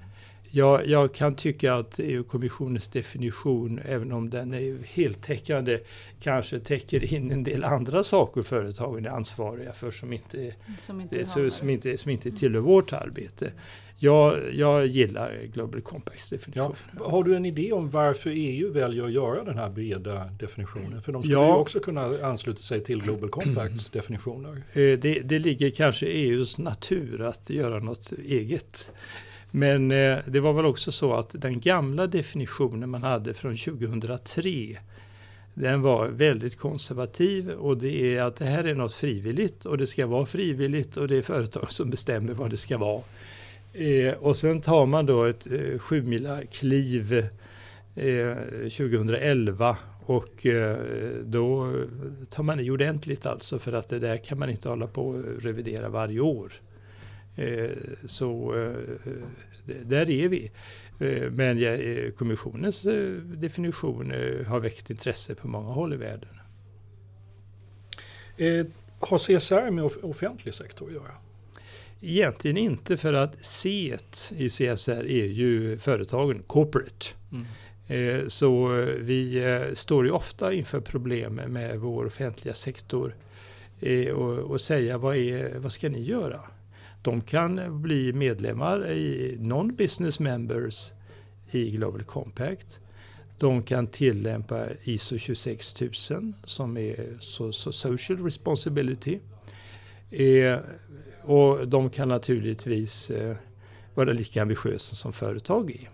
Jag, 0.56 0.86
jag 0.86 1.14
kan 1.14 1.34
tycka 1.36 1.74
att 1.74 1.98
EU-kommissionens 1.98 2.88
definition, 2.88 3.80
även 3.84 4.12
om 4.12 4.30
den 4.30 4.54
är 4.54 4.78
heltäckande, 4.84 5.78
kanske 6.20 6.58
täcker 6.58 7.14
in 7.14 7.30
en 7.30 7.42
del 7.42 7.64
andra 7.64 8.04
saker 8.04 8.42
företagen 8.42 9.04
är 9.06 9.10
ansvariga 9.10 9.72
för 9.72 9.90
som 9.90 10.12
inte, 10.12 10.54
som 10.80 11.00
inte, 11.00 11.24
som, 11.26 11.50
som 11.50 11.70
inte, 11.70 11.98
som 11.98 12.10
inte 12.10 12.30
tillhör 12.30 12.60
vårt 12.60 12.92
arbete. 12.92 13.52
jag, 13.98 14.54
jag 14.54 14.86
gillar 14.86 15.38
Global 15.52 15.80
Compacts 15.80 16.28
definition. 16.30 16.74
Ja. 16.98 17.04
Har 17.10 17.24
du 17.24 17.36
en 17.36 17.44
idé 17.46 17.72
om 17.72 17.90
varför 17.90 18.30
EU 18.34 18.72
väljer 18.72 19.04
att 19.04 19.12
göra 19.12 19.44
den 19.44 19.58
här 19.58 19.70
breda 19.70 20.24
definitionen? 20.40 21.02
För 21.02 21.12
de 21.12 21.22
skulle 21.22 21.34
Ja. 21.36 21.46
ju 21.46 21.60
också 21.60 21.80
kunna 21.80 22.26
ansluta 22.26 22.62
sig 22.62 22.84
till 22.84 23.02
Global 23.02 23.28
Compacts 23.28 23.90
definitioner. 23.90 24.62
Eh, 24.72 24.98
Det, 24.98 25.20
det 25.24 25.38
ligger 25.38 25.70
kanske 25.70 26.06
i 26.06 26.28
EUs 26.28 26.58
natur 26.58 27.22
att 27.22 27.50
göra 27.50 27.78
något 27.78 28.12
eget. 28.12 28.92
Men 29.56 29.90
eh, 29.90 30.18
det 30.26 30.40
var 30.40 30.52
väl 30.52 30.64
också 30.64 30.92
så 30.92 31.12
att 31.12 31.34
den 31.38 31.60
gamla 31.60 32.06
definitionen 32.06 32.90
man 32.90 33.02
hade 33.02 33.34
från 33.34 33.56
2003 33.56 34.78
den 35.54 35.82
var 35.82 36.08
väldigt 36.08 36.58
konservativ 36.58 37.50
och 37.50 37.78
det 37.78 38.16
är 38.16 38.22
att 38.22 38.36
det 38.36 38.44
här 38.44 38.64
är 38.64 38.74
något 38.74 38.92
frivilligt 38.92 39.64
och 39.64 39.78
det 39.78 39.86
ska 39.86 40.06
vara 40.06 40.26
frivilligt 40.26 40.96
och 40.96 41.08
det 41.08 41.16
är 41.16 41.22
företag 41.22 41.72
som 41.72 41.90
bestämmer 41.90 42.34
vad 42.34 42.50
det 42.50 42.56
ska 42.56 42.78
vara. 42.78 43.02
Eh, 43.72 44.14
och 44.14 44.36
sen 44.36 44.60
tar 44.60 44.86
man 44.86 45.06
då 45.06 45.24
ett 45.24 45.46
eh, 45.46 45.78
sjumila 45.78 46.40
kliv 46.42 47.12
eh, 47.94 48.36
2011 48.76 49.76
och 50.06 50.46
eh, 50.46 50.78
då 51.24 51.72
tar 52.30 52.42
man 52.42 52.60
i 52.60 52.70
ordentligt 52.70 53.26
alltså 53.26 53.58
för 53.58 53.72
att 53.72 53.88
det 53.88 53.98
där 53.98 54.16
kan 54.16 54.38
man 54.38 54.50
inte 54.50 54.68
hålla 54.68 54.86
på 54.86 55.08
och 55.08 55.42
revidera 55.42 55.88
varje 55.88 56.20
år. 56.20 56.52
Eh, 57.36 57.70
så 58.06 58.54
eh, 58.54 59.12
där 59.84 60.10
är 60.10 60.28
vi. 60.28 60.50
Eh, 61.00 61.30
men 61.30 61.58
kommissionens 62.12 62.82
definition 63.36 64.10
har 64.46 64.60
väckt 64.60 64.90
intresse 64.90 65.34
på 65.34 65.48
många 65.48 65.72
håll 65.72 65.92
i 65.92 65.96
världen. 65.96 66.28
Har 69.00 69.18
CSR 69.18 69.70
med 69.70 69.84
off- 69.84 69.98
offentlig 70.04 70.54
sektor 70.54 70.86
att 70.86 70.92
göra? 70.94 71.12
Egentligen 72.00 72.56
inte 72.56 72.96
för 72.96 73.12
att 73.12 73.38
C 73.44 73.96
i 74.36 74.48
CSR 74.48 74.90
är 75.06 75.26
ju 75.26 75.78
företagen, 75.78 76.42
corporate. 76.46 77.06
Eh, 77.88 78.26
Så 78.28 78.68
vi 79.00 79.42
står 79.74 80.04
ju 80.04 80.10
ofta 80.10 80.52
inför 80.52 80.80
problem 80.80 81.34
med 81.34 81.78
vår 81.80 82.04
offentliga 82.06 82.54
sektor 82.54 83.16
och, 84.14 84.38
och 84.38 84.60
säga 84.60 84.98
vad, 84.98 85.16
är, 85.16 85.58
vad 85.58 85.72
ska 85.72 85.88
ni 85.88 86.02
göra? 86.02 86.40
De 87.04 87.20
kan 87.20 87.82
bli 87.82 88.12
medlemmar 88.12 88.90
i 88.90 89.36
non-business 89.40 90.20
members 90.20 90.92
i 91.50 91.70
Global 91.70 92.02
Compact. 92.04 92.80
De 93.38 93.62
kan 93.62 93.86
tillämpa 93.86 94.66
ISO 94.84 95.18
26000 95.18 96.34
som 96.44 96.76
är 96.76 97.16
social 97.72 98.24
responsibility. 98.24 99.18
Eh, 100.10 100.58
och 101.22 101.68
de 101.68 101.90
kan 101.90 102.08
naturligtvis 102.08 103.10
eh, 103.10 103.36
vara 103.94 104.12
lika 104.12 104.42
ambitiösa 104.42 104.94
som 104.94 105.12
företag 105.12 105.70
är. 105.70 105.90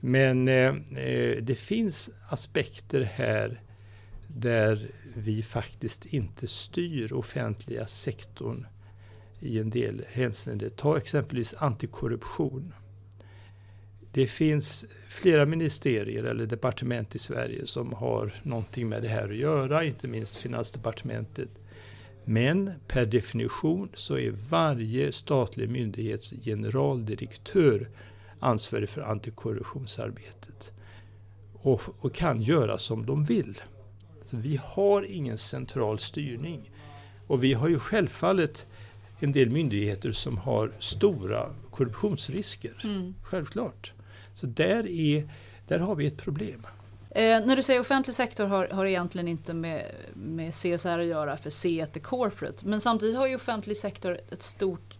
Men 0.00 0.48
eh, 0.48 0.74
eh, 1.06 1.36
det 1.42 1.58
finns 1.58 2.10
aspekter 2.28 3.00
här 3.00 3.60
där 4.28 4.88
vi 5.14 5.42
faktiskt 5.42 6.06
inte 6.06 6.48
styr 6.48 7.12
offentliga 7.12 7.86
sektorn 7.86 8.66
i 9.44 9.58
en 9.58 9.70
del 9.70 10.04
hänseenden. 10.12 10.70
Ta 10.70 10.96
exempelvis 10.96 11.54
antikorruption. 11.54 12.74
Det 14.12 14.26
finns 14.26 14.86
flera 15.08 15.46
ministerier 15.46 16.24
eller 16.24 16.46
departement 16.46 17.14
i 17.14 17.18
Sverige 17.18 17.66
som 17.66 17.92
har 17.92 18.32
någonting 18.42 18.88
med 18.88 19.02
det 19.02 19.08
här 19.08 19.28
att 19.28 19.36
göra, 19.36 19.84
inte 19.84 20.08
minst 20.08 20.36
Finansdepartementet. 20.36 21.50
Men 22.24 22.70
per 22.86 23.06
definition 23.06 23.88
så 23.94 24.18
är 24.18 24.30
varje 24.30 25.12
statlig 25.12 25.70
myndighets 25.70 26.30
generaldirektör 26.44 27.88
ansvarig 28.38 28.88
för 28.88 29.00
antikorruptionsarbetet 29.00 30.72
och, 31.52 31.82
och 32.00 32.14
kan 32.14 32.40
göra 32.40 32.78
som 32.78 33.06
de 33.06 33.24
vill. 33.24 33.62
Så 34.22 34.36
vi 34.36 34.60
har 34.64 35.02
ingen 35.02 35.38
central 35.38 35.98
styrning. 35.98 36.70
Och 37.26 37.44
vi 37.44 37.52
har 37.52 37.68
ju 37.68 37.78
självfallet 37.78 38.66
en 39.24 39.32
del 39.32 39.50
myndigheter 39.50 40.12
som 40.12 40.38
har 40.38 40.72
stora 40.78 41.50
korruptionsrisker. 41.70 42.80
Mm. 42.84 43.14
Självklart. 43.22 43.92
Så 44.34 44.46
där, 44.46 44.88
är, 44.88 45.28
där 45.66 45.78
har 45.78 45.94
vi 45.94 46.06
ett 46.06 46.16
problem. 46.16 46.66
Eh, 47.10 47.46
när 47.46 47.56
du 47.56 47.62
säger 47.62 47.80
offentlig 47.80 48.14
sektor 48.14 48.46
har, 48.46 48.68
har 48.68 48.86
egentligen 48.86 49.28
inte 49.28 49.54
med, 49.54 49.84
med 50.14 50.54
CSR 50.54 50.98
att 50.98 51.06
göra 51.06 51.36
för 51.36 51.50
C 51.50 51.86
är 51.92 52.00
corporate. 52.00 52.66
Men 52.66 52.80
samtidigt 52.80 53.16
har 53.16 53.26
ju 53.26 53.34
offentlig 53.34 53.76
sektor 53.76 54.20
ett 54.30 54.42
stort 54.42 54.93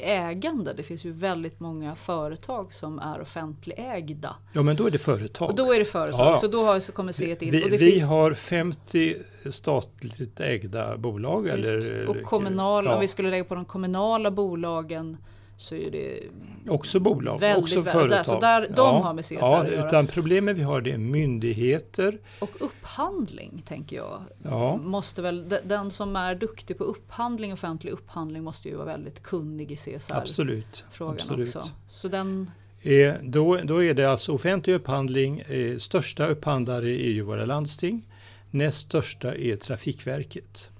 ägande. 0.00 0.72
Det 0.72 0.82
finns 0.82 1.04
ju 1.04 1.12
väldigt 1.12 1.60
många 1.60 1.96
företag 1.96 2.74
som 2.74 2.98
är 2.98 3.20
offentligägda. 3.20 4.36
Ja 4.52 4.62
men 4.62 4.76
då 4.76 4.86
är 4.86 4.90
det 4.90 4.98
företag. 4.98 5.50
Och 5.50 5.56
då 5.56 5.72
är 5.74 5.78
det 5.78 5.84
företag, 5.84 6.32
Ja. 6.32 6.36
så 6.36 6.46
då 6.46 6.64
har, 6.64 6.80
så 6.80 6.92
kommer 6.92 7.12
C 7.12 7.36
in. 7.40 7.50
Vi, 7.52 7.68
vi 7.68 7.78
finns, 7.78 8.08
har 8.08 8.34
50 8.34 9.14
statligt 9.50 10.40
ägda 10.40 10.96
bolag. 10.96 11.46
just, 11.46 11.58
Eller, 11.58 12.06
och 12.08 12.22
kommunala, 12.22 12.90
ja, 12.90 12.94
om 12.94 13.00
vi 13.00 13.08
skulle 13.08 13.30
lägga 13.30 13.44
på 13.44 13.54
de 13.54 13.64
kommunala 13.64 14.30
bolagen 14.30 15.16
så 15.60 15.74
är 15.74 15.90
det 15.90 16.20
Också 16.68 17.00
bolag, 17.00 17.38
Väldigt 17.40 17.62
också 17.62 17.82
företag. 17.82 18.10
där- 18.10 18.22
så 18.24 18.40
där- 18.40 18.68
de 18.76 19.02
har 19.02 19.14
med 19.14 19.24
CSR 19.24 19.34
ja, 19.40 19.58
att 19.62 19.72
göra. 19.72 19.86
Utan 19.86 20.06
problemet 20.06 20.56
vi 20.56 20.62
har 20.62 20.80
det 20.80 20.92
är 20.92 20.98
myndigheter. 20.98 22.18
Och 22.38 22.50
upphandling 22.60 23.62
tänker 23.68 23.96
jag. 23.96 24.20
Ja. 24.42 24.76
Måste 24.76 25.22
väl, 25.22 25.48
de- 25.48 25.60
den 25.64 25.90
som 25.90 26.16
är 26.16 26.34
duktig 26.34 26.78
på 26.78 26.84
upphandling, 26.84 27.52
offentlig 27.52 27.90
upphandling 27.92 28.42
måste 28.44 28.68
ju 28.68 28.74
vara 28.74 28.86
väldigt 28.86 29.22
kunnig 29.22 29.72
i 29.72 29.76
CSR-frågan 29.76 30.22
Absolut. 30.22 30.84
absolut. 30.98 31.56
också. 31.56 31.68
Så 31.88 32.08
den, 32.08 32.50
Eh, 32.82 33.14
då, 33.22 33.56
då 33.64 33.84
är 33.84 33.94
det 33.94 34.04
alltså 34.10 34.32
offentlig 34.32 34.74
upphandling. 34.74 35.38
Eh, 35.40 35.76
största 35.78 36.26
upphandlare 36.26 36.88
är 36.90 37.10
ju 37.10 37.22
våra 37.22 37.44
landsting. 37.44 38.06
Näst 38.50 38.78
största 38.78 39.34
är 39.34 39.56
Trafikverket. 39.56 40.70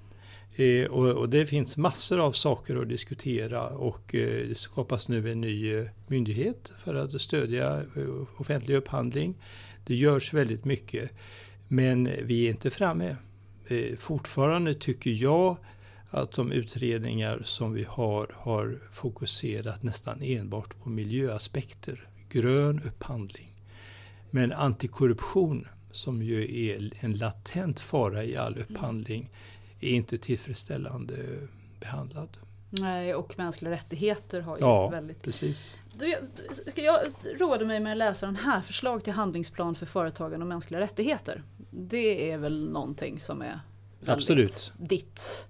Eh, 0.59 0.85
och, 0.85 1.07
och 1.07 1.29
det 1.29 1.45
finns 1.45 1.77
massor 1.77 2.19
av 2.19 2.31
saker 2.31 2.81
att 2.81 2.89
diskutera 2.89 3.67
och 3.67 4.15
eh, 4.15 4.47
det 4.47 4.57
skapas 4.57 5.07
nu 5.07 5.31
en 5.31 5.41
ny 5.41 5.75
eh, 5.75 5.85
myndighet 6.07 6.73
för 6.83 6.95
att 6.95 7.21
stödja 7.21 7.77
eh, 7.77 8.41
offentlig 8.41 8.75
upphandling. 8.75 9.35
Det 9.85 9.95
görs 9.95 10.33
väldigt 10.33 10.65
mycket 10.65 11.11
men 11.67 12.09
vi 12.23 12.45
är 12.45 12.49
inte 12.49 12.71
framme. 12.71 13.15
Eh, 13.67 13.97
fortfarande 13.97 14.73
tycker 14.73 15.11
jag 15.11 15.57
att 16.09 16.31
de 16.31 16.51
utredningar 16.51 17.41
som 17.43 17.73
vi 17.73 17.83
har 17.83 18.31
har 18.35 18.79
fokuserat 18.91 19.83
nästan 19.83 20.21
enbart 20.21 20.79
på 20.83 20.89
miljöaspekter, 20.89 22.07
grön 22.29 22.81
upphandling. 22.85 23.55
Men 24.31 24.51
antikorruption, 24.51 25.67
som 25.91 26.21
ju 26.21 26.69
är 26.69 26.91
en 26.99 27.17
latent 27.17 27.79
fara 27.79 28.23
i 28.23 28.35
all 28.35 28.57
upphandling, 28.57 29.29
är 29.79 29.89
inte 29.91 30.17
tillfredsställande 30.17 31.15
behandlad. 31.79 32.37
nej, 32.69 33.15
och 33.15 33.37
mänskliga 33.37 33.71
rättigheter 33.71 34.41
har 34.41 34.57
ju 34.57 34.61
Ja, 34.63 34.89
väldigt... 34.89 35.21
precis. 35.21 35.75
Du, 35.97 36.15
ska 36.71 36.81
jag 36.81 36.99
råder 37.39 37.65
mig 37.65 37.79
med 37.79 37.91
att 37.91 37.97
läsa 37.97 38.25
den 38.25 38.35
här, 38.35 38.61
förslag 38.61 39.03
till 39.03 39.13
handlingsplan 39.13 39.75
för 39.75 39.85
företagen 39.85 40.41
och 40.41 40.47
mänskliga 40.47 40.79
rättigheter. 40.81 41.43
Det 41.71 42.31
är 42.31 42.37
väl 42.37 42.69
någonting 42.69 43.19
som 43.19 43.41
är 43.41 43.59
väldigt 43.99 44.09
Absolut. 44.15 44.73
ditt. 44.77 45.45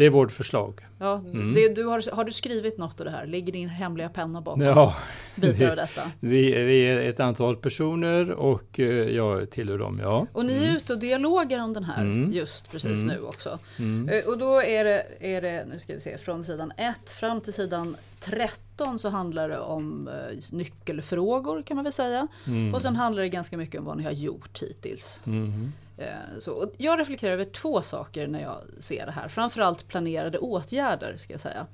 Det 0.00 0.06
är 0.06 0.10
vårt 0.10 0.32
förslag. 0.32 0.80
Ja, 0.98 1.14
Mm. 1.32 1.54
det, 1.54 1.68
du 1.74 1.84
har, 1.84 2.14
har 2.16 2.24
du 2.24 2.32
skrivit 2.32 2.78
något 2.78 3.00
av 3.00 3.04
det 3.04 3.10
här? 3.12 3.26
Ligger 3.26 3.52
din 3.52 3.68
hemliga 3.68 4.08
penna 4.08 4.40
bakom 4.40 4.62
Ja, 4.62 4.96
bitar 5.34 5.70
av 5.70 5.76
detta? 5.86 6.02
vi, 6.20 6.62
vi 6.62 6.80
är 6.82 7.08
ett 7.08 7.20
antal 7.20 7.56
personer 7.56 8.30
och 8.30 8.80
eh, 8.80 8.86
jag 9.16 9.50
tillhör 9.50 9.78
dem, 9.78 10.00
ja. 10.02 10.26
Och 10.32 10.44
ni 10.44 10.52
är 10.64 10.76
ute 10.76 10.92
och 10.92 10.98
dialogar 10.98 11.58
om 11.62 11.72
den 11.72 11.84
här 11.84 12.02
Mm. 12.02 12.32
just 12.32 12.70
precis 12.70 13.02
Mm. 13.02 13.06
nu 13.16 13.22
också. 13.22 13.58
Mm. 13.78 14.08
Eh, 14.08 14.24
Och 14.24 14.38
då 14.38 14.62
är 14.62 14.84
det, 14.84 15.06
är 15.20 15.40
det, 15.42 15.66
nu 15.72 15.78
ska 15.78 15.94
vi 15.94 16.00
se, 16.00 16.18
från 16.18 16.44
sidan 16.44 16.72
1 16.76 16.96
fram 17.12 17.40
till 17.40 17.52
sidan 17.52 17.96
13 18.20 18.98
så 18.98 19.08
handlar 19.08 19.48
det 19.48 19.58
om 19.58 20.08
eh, 20.08 20.38
nyckelfrågor 20.50 21.62
kan 21.62 21.74
man 21.76 21.84
väl 21.84 21.92
säga. 21.92 22.28
Mm. 22.46 22.74
Och 22.74 22.82
sen 22.82 22.96
handlar 22.96 23.22
det 23.22 23.28
ganska 23.28 23.56
mycket 23.56 23.78
om 23.80 23.84
vad 23.86 23.96
ni 23.96 24.02
har 24.04 24.12
gjort 24.12 24.62
hittills. 24.62 25.20
Eh, 26.00 26.38
så, 26.38 26.70
jag 26.76 27.00
reflekterar 27.00 27.32
över 27.32 27.44
två 27.44 27.82
saker 27.82 28.26
när 28.26 28.42
jag 28.42 28.62
ser 28.78 29.06
det 29.06 29.12
här. 29.12 29.28
Framförallt 29.28 29.88
planerade 29.88 30.38
åtgärder 30.38 31.16
ska 31.16 31.34
jag 31.34 31.40
säga. 31.40 31.66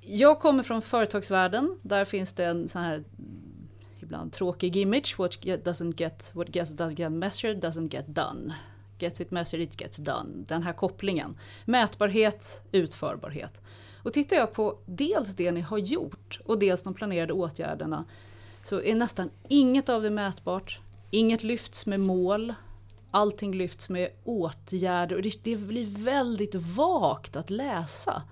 Jag 0.00 0.40
kommer 0.40 0.62
från 0.62 0.82
företagsvärlden. 0.82 1.78
Där 1.82 2.04
finns 2.04 2.32
det 2.32 2.44
en 2.44 2.68
sån 2.68 2.82
här 2.82 3.04
ibland 4.00 4.32
tråkig 4.32 4.76
image. 4.76 5.14
What 5.18 5.32
doesn't 5.42 6.00
get, 6.00 6.30
what 6.34 6.48
gets, 6.54 6.74
doesn't 6.74 7.00
get 7.00 7.12
measured 7.12 7.64
doesn't 7.64 7.94
get 7.94 8.06
done. 8.06 8.54
Gets 8.98 9.20
it 9.20 9.30
measured, 9.30 9.62
it 9.62 9.80
gets 9.80 9.96
done. 9.96 10.44
Den 10.48 10.62
här 10.62 10.72
kopplingen. 10.72 11.38
Mätbarhet, 11.64 12.60
utförbarhet. 12.72 13.60
Och 14.02 14.12
tittar 14.12 14.36
jag 14.36 14.52
på 14.52 14.78
dels 14.86 15.34
det 15.34 15.52
ni 15.52 15.60
har 15.60 15.78
gjort 15.78 16.40
och 16.44 16.58
dels 16.58 16.82
de 16.82 16.94
planerade 16.94 17.32
åtgärderna 17.32 18.04
så 18.64 18.82
är 18.82 18.94
nästan 18.94 19.30
inget 19.48 19.88
av 19.88 20.02
det 20.02 20.10
mätbart. 20.10 20.80
Inget 21.10 21.42
lyfts 21.42 21.86
med 21.86 22.00
mål. 22.00 22.54
Allting 23.10 23.54
lyfts 23.54 23.88
med 23.88 24.08
åtgärder 24.24 25.16
och 25.16 25.22
det, 25.22 25.44
det 25.44 25.56
blir 25.56 25.86
väldigt 25.86 26.54
vagt 26.54 27.36
att 27.36 27.50
läsa. 27.50 28.22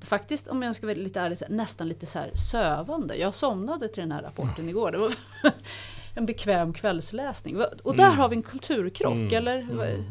faktiskt 0.00 0.48
om 0.48 0.62
jag 0.62 0.76
ska 0.76 0.86
vara 0.86 0.96
lite 0.96 1.20
ärlig, 1.20 1.38
nästan 1.48 1.88
lite 1.88 2.06
så 2.06 2.18
här 2.18 2.30
sövande. 2.34 3.16
Jag 3.16 3.34
somnade 3.34 3.88
till 3.88 4.00
den 4.00 4.12
här 4.12 4.22
rapporten 4.22 4.68
igår. 4.68 4.90
Det 4.90 4.98
var 4.98 5.12
en 6.14 6.26
bekväm 6.26 6.72
kvällsläsning. 6.72 7.56
Och 7.82 7.96
där 7.96 8.06
mm. 8.06 8.18
har 8.18 8.28
vi 8.28 8.36
en 8.36 8.42
kulturkrock, 8.42 9.12
mm. 9.12 9.34
eller? 9.34 9.58
Mm. 9.58 10.04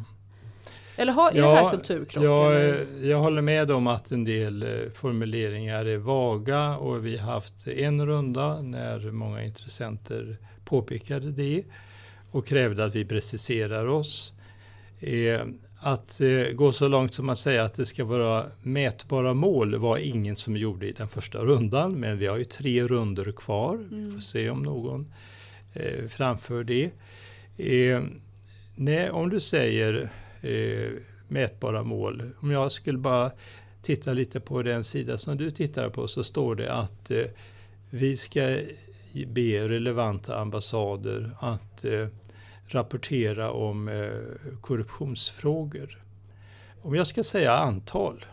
Eller 0.99 1.13
har, 1.13 1.31
är 1.31 1.35
ja, 1.35 1.49
det 1.49 1.55
här 1.55 1.69
kulturkrock? 1.69 2.25
Jag, 2.25 2.77
jag 3.01 3.19
håller 3.19 3.41
med 3.41 3.71
om 3.71 3.87
att 3.87 4.11
en 4.11 4.23
del 4.23 4.63
eh, 4.63 4.89
formuleringar 4.89 5.85
är 5.85 5.97
vaga 5.97 6.77
och 6.77 7.05
vi 7.05 7.17
har 7.17 7.33
haft 7.33 7.67
en 7.67 8.05
runda 8.05 8.61
när 8.61 9.11
många 9.11 9.43
intressenter 9.43 10.37
påpekade 10.65 11.31
det 11.31 11.63
och 12.31 12.47
krävde 12.47 12.85
att 12.85 12.95
vi 12.95 13.05
preciserar 13.05 13.87
oss. 13.87 14.33
Eh, 14.99 15.41
att 15.81 16.21
eh, 16.21 16.51
gå 16.53 16.71
så 16.71 16.87
långt 16.87 17.13
som 17.13 17.29
att 17.29 17.39
säga 17.39 17.63
att 17.63 17.73
det 17.73 17.85
ska 17.85 18.05
vara 18.05 18.45
mätbara 18.61 19.33
mål 19.33 19.75
var 19.75 19.97
ingen 19.97 20.35
som 20.35 20.57
gjorde 20.57 20.87
i 20.87 20.91
den 20.91 21.07
första 21.07 21.43
rundan. 21.43 21.99
Men 21.99 22.17
vi 22.17 22.27
har 22.27 22.37
ju 22.37 22.43
tre 22.43 22.87
runder 22.87 23.31
kvar. 23.31 23.75
Mm. 23.75 24.05
Vi 24.05 24.11
får 24.11 24.19
se 24.19 24.49
om 24.49 24.63
någon 24.63 25.13
eh, 25.73 26.07
framför 26.09 26.63
det. 26.63 26.91
Eh, 27.57 28.01
nej, 28.75 29.09
om 29.09 29.29
du 29.29 29.39
säger 29.39 30.09
mätbara 31.27 31.83
mål. 31.83 32.31
Om 32.39 32.51
jag 32.51 32.71
skulle 32.71 32.97
bara 32.97 33.31
titta 33.81 34.13
lite 34.13 34.39
på 34.39 34.63
den 34.63 34.83
sida 34.83 35.17
som 35.17 35.37
du 35.37 35.51
tittar 35.51 35.89
på 35.89 36.07
så 36.07 36.23
står 36.23 36.55
det 36.55 36.73
att 36.73 37.11
vi 37.89 38.17
ska 38.17 38.57
be 39.27 39.69
relevanta 39.69 40.37
ambassader 40.37 41.31
att 41.39 41.85
eh, 41.85 42.07
rapportera 42.65 43.51
om 43.51 43.87
eh, 43.87 44.11
korruptionsfrågor. 44.61 46.03
Om 46.81 46.95
jag 46.95 47.07
ska 47.07 47.23
säga 47.23 47.53
antal, 47.53 48.25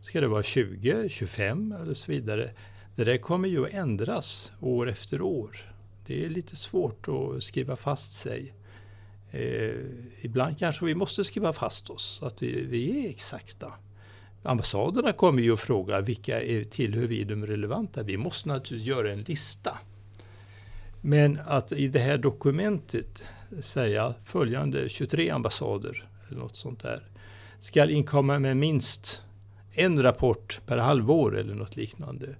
ska 0.00 0.20
det 0.20 0.28
vara 0.28 0.42
20, 0.42 1.08
25 1.08 1.72
eller 1.72 1.94
så 1.94 2.12
vidare? 2.12 2.50
Det 2.96 3.04
där 3.04 3.18
kommer 3.18 3.48
ju 3.48 3.66
att 3.66 3.74
ändras 3.74 4.52
år 4.60 4.88
efter 4.88 5.20
år. 5.20 5.72
Det 6.06 6.24
är 6.24 6.28
lite 6.28 6.56
svårt 6.56 7.08
att 7.08 7.42
skriva 7.42 7.76
fast 7.76 8.14
sig. 8.14 8.54
Eh, 9.30 9.74
ibland 10.20 10.58
kanske 10.58 10.84
vi 10.84 10.94
måste 10.94 11.24
skriva 11.24 11.52
fast 11.52 11.90
oss, 11.90 12.20
att 12.22 12.42
vi, 12.42 12.64
vi 12.64 13.06
är 13.06 13.10
exakta. 13.10 13.72
Ambassaderna 14.46 15.12
kommer 15.12 15.42
ju 15.42 15.52
att 15.52 15.60
fråga 15.60 16.00
vilka 16.00 16.42
är, 16.42 16.64
tillhör 16.64 17.06
vi 17.06 17.24
de 17.24 17.46
relevanta? 17.46 18.02
Vi 18.02 18.16
måste 18.16 18.48
naturligtvis 18.48 18.88
göra 18.88 19.12
en 19.12 19.22
lista. 19.22 19.78
Men 21.00 21.40
att 21.46 21.72
i 21.72 21.88
det 21.88 21.98
här 21.98 22.18
dokumentet 22.18 23.24
säga 23.60 24.14
följande 24.24 24.88
23 24.88 25.30
ambassader 25.30 26.08
eller 26.28 26.40
något 26.40 26.56
sånt 26.56 26.82
där 26.82 27.02
ska 27.58 27.90
inkomma 27.90 28.38
med 28.38 28.56
minst 28.56 29.22
en 29.72 30.02
rapport 30.02 30.60
per 30.66 30.78
halvår 30.78 31.38
eller 31.38 31.54
något 31.54 31.76
liknande. 31.76 32.36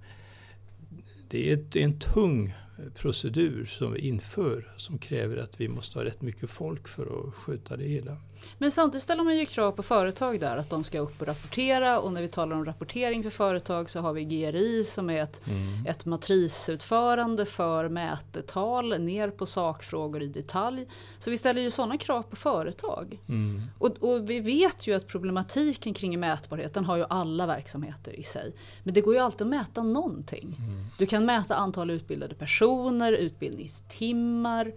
Det 1.28 1.52
är 1.52 1.76
en 1.76 1.98
tung 1.98 2.54
procedur 2.94 3.64
som 3.64 3.92
vi 3.92 4.00
inför 4.00 4.74
som 4.76 4.98
kräver 4.98 5.36
att 5.36 5.60
vi 5.60 5.68
måste 5.68 5.98
ha 5.98 6.04
rätt 6.04 6.22
mycket 6.22 6.50
folk 6.50 6.88
för 6.88 7.28
att 7.28 7.34
sköta 7.34 7.76
det 7.76 7.84
hela. 7.84 8.16
Men 8.58 8.70
samtidigt 8.70 9.02
ställer 9.02 9.24
man 9.24 9.36
ju 9.36 9.46
krav 9.46 9.72
på 9.72 9.82
företag 9.82 10.40
där 10.40 10.56
att 10.56 10.70
de 10.70 10.84
ska 10.84 10.98
upp 10.98 11.20
och 11.20 11.26
rapportera 11.26 12.00
och 12.00 12.12
när 12.12 12.22
vi 12.22 12.28
talar 12.28 12.56
om 12.56 12.64
rapportering 12.64 13.22
för 13.22 13.30
företag 13.30 13.90
så 13.90 14.00
har 14.00 14.12
vi 14.12 14.24
GRI 14.24 14.84
som 14.84 15.10
är 15.10 15.22
ett, 15.22 15.46
mm. 15.46 15.86
ett 15.86 16.04
matrisutförande 16.04 17.46
för 17.46 17.88
mätetal 17.88 19.00
ner 19.00 19.30
på 19.30 19.46
sakfrågor 19.46 20.22
i 20.22 20.26
detalj. 20.26 20.86
Så 21.18 21.30
vi 21.30 21.36
ställer 21.36 21.62
ju 21.62 21.70
sådana 21.70 21.98
krav 21.98 22.22
på 22.22 22.36
företag. 22.36 23.20
Mm. 23.28 23.62
Och, 23.78 23.96
och, 24.00 24.30
vi 24.30 24.40
vet 24.40 24.86
ju 24.86 24.94
att 24.94 25.06
problematiken 25.06 25.94
kring 25.94 26.20
mätbarheten 26.20 26.84
har 26.84 26.96
ju 26.96 27.04
alla 27.10 27.46
verksamheter 27.46 28.20
i 28.20 28.22
sig. 28.22 28.54
Men 28.82 28.94
det 28.94 29.00
går 29.00 29.14
ju 29.14 29.20
alltid 29.20 29.42
att 29.42 29.48
mäta 29.48 29.82
någonting. 29.82 30.56
Mm. 30.58 30.84
Du 30.98 31.06
kan 31.06 31.24
mäta 31.24 31.54
antal 31.54 31.90
utbildade 31.90 32.34
personer, 32.34 33.12
utbildningstimmar, 33.12 34.72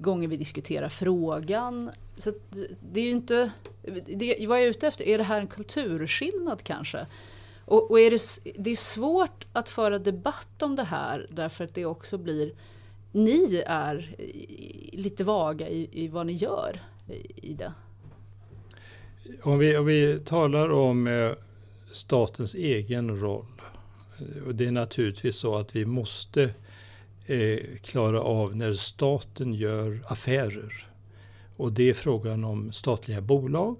gånger 0.00 0.28
vi 0.28 0.36
diskuterar 0.36 0.88
frågan. 0.88 1.90
Så 2.16 2.32
det 2.92 3.00
är 3.00 3.04
ju 3.04 3.10
inte, 3.10 3.50
det, 4.06 4.46
vad 4.48 4.58
jag 4.58 4.64
är 4.64 4.70
ute 4.70 4.86
efter, 4.86 5.08
är 5.08 5.18
det 5.18 5.24
här 5.24 5.40
en 5.40 5.46
kulturskillnad 5.46 6.62
kanske? 6.62 7.06
Och, 7.64 7.90
och 7.90 8.00
är 8.00 8.10
det, 8.10 8.20
det 8.62 8.70
är 8.70 8.76
svårt 8.76 9.46
att 9.52 9.68
föra 9.68 9.98
debatt 9.98 10.62
om 10.62 10.76
det 10.76 10.84
här 10.84 11.26
därför 11.30 11.64
att 11.64 11.74
det 11.74 11.84
också 11.84 12.18
blir, 12.18 12.52
ni 13.12 13.62
är 13.66 14.16
lite 14.92 15.24
vaga 15.24 15.68
i, 15.68 15.88
i 15.92 16.08
vad 16.08 16.26
ni 16.26 16.32
gör 16.32 16.82
i, 17.36 17.54
det. 17.54 17.72
Om 19.42 19.58
vi, 19.58 19.76
om 19.76 19.86
vi 19.86 20.20
talar 20.24 20.70
om 20.70 21.06
eh, 21.06 21.32
statens 21.92 22.54
egen 22.54 23.20
roll. 23.20 23.46
Och 24.46 24.54
det 24.54 24.66
är 24.66 24.70
naturligtvis 24.70 25.36
så 25.36 25.56
att 25.56 25.76
vi 25.76 25.84
måste 25.84 26.50
eh, 27.26 27.58
klara 27.82 28.20
av 28.20 28.56
när 28.56 28.72
staten 28.72 29.54
gör 29.54 30.04
affärer. 30.06 30.86
Och 31.56 31.72
det 31.72 31.90
är 31.90 31.94
frågan 31.94 32.44
om 32.44 32.72
statliga 32.72 33.20
bolag. 33.20 33.76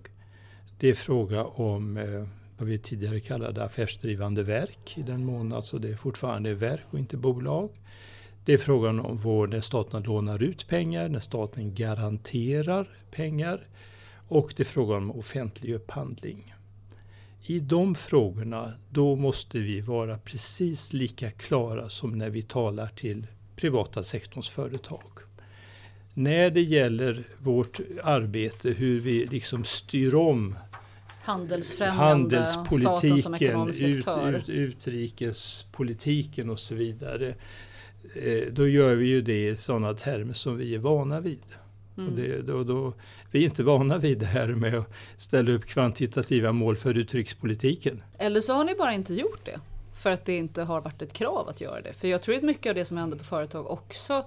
Det 0.78 0.88
är 0.88 0.94
fråga 0.94 1.44
om 1.44 1.96
eh, 1.96 2.26
vad 2.58 2.68
vi 2.68 2.78
tidigare 2.78 3.20
kallade 3.20 3.64
affärsdrivande 3.64 4.42
verk 4.42 4.98
i 4.98 5.02
den 5.02 5.24
mån 5.24 5.52
alltså 5.52 5.78
det 5.78 5.96
fortfarande 5.96 6.50
är 6.50 6.54
verk 6.54 6.84
och 6.90 6.98
inte 6.98 7.16
bolag. 7.16 7.70
Det 8.44 8.52
är 8.52 8.58
frågan 8.58 9.00
om 9.00 9.16
vår, 9.16 9.46
när 9.46 9.60
staten 9.60 10.02
lånar 10.02 10.42
ut 10.42 10.68
pengar, 10.68 11.08
när 11.08 11.20
staten 11.20 11.74
garanterar 11.74 12.88
pengar 13.10 13.60
och 14.28 14.54
det 14.56 14.62
är 14.62 14.64
frågan 14.64 15.02
om 15.02 15.10
offentlig 15.10 15.74
upphandling. 15.74 16.54
I 17.42 17.60
de 17.60 17.94
frågorna, 17.94 18.72
då 18.90 19.16
måste 19.16 19.58
vi 19.58 19.80
vara 19.80 20.18
precis 20.18 20.92
lika 20.92 21.30
klara 21.30 21.88
som 21.88 22.18
när 22.18 22.30
vi 22.30 22.42
talar 22.42 22.86
till 22.86 23.26
privata 23.56 24.02
sektorns 24.02 24.48
företag. 24.48 25.10
När 26.14 26.50
det 26.50 26.62
gäller 26.62 27.24
vårt 27.38 27.80
arbete, 28.02 28.70
hur 28.70 29.00
vi 29.00 29.26
liksom 29.26 29.64
styr 29.64 30.14
om 30.14 30.54
handelspolitiken, 31.22 33.68
ut, 33.68 34.08
ut, 34.08 34.48
utrikespolitiken 34.48 36.50
och 36.50 36.58
så 36.58 36.74
vidare. 36.74 37.34
Eh, 38.14 38.42
då 38.52 38.68
gör 38.68 38.94
vi 38.94 39.06
ju 39.06 39.22
det 39.22 39.48
i 39.48 39.56
sådana 39.56 39.94
termer 39.94 40.34
som 40.34 40.56
vi 40.56 40.74
är 40.74 40.78
vana 40.78 41.20
vid. 41.20 41.56
Mm. 41.98 42.10
Och 42.10 42.16
det, 42.16 42.42
då, 42.42 42.64
då, 42.64 42.92
vi 43.30 43.40
är 43.40 43.44
inte 43.44 43.62
vana 43.62 43.98
vid 43.98 44.18
det 44.18 44.26
här 44.26 44.48
med 44.48 44.74
att 44.74 44.92
ställa 45.16 45.50
upp 45.50 45.64
kvantitativa 45.64 46.52
mål 46.52 46.76
för 46.76 46.94
utrikespolitiken. 46.94 48.02
Eller 48.18 48.40
så 48.40 48.52
har 48.52 48.64
ni 48.64 48.74
bara 48.74 48.92
inte 48.92 49.14
gjort 49.14 49.44
det. 49.44 49.60
För 50.06 50.10
att 50.10 50.24
det 50.24 50.36
inte 50.36 50.62
har 50.62 50.80
varit 50.80 51.02
ett 51.02 51.12
krav 51.12 51.48
att 51.48 51.60
göra 51.60 51.80
det. 51.80 51.92
För 51.92 52.08
jag 52.08 52.22
tror 52.22 52.36
att 52.36 52.42
mycket 52.42 52.70
av 52.70 52.74
det 52.74 52.84
som 52.84 52.96
händer 52.96 53.18
på 53.18 53.24
företag 53.24 53.70
också 53.70 54.24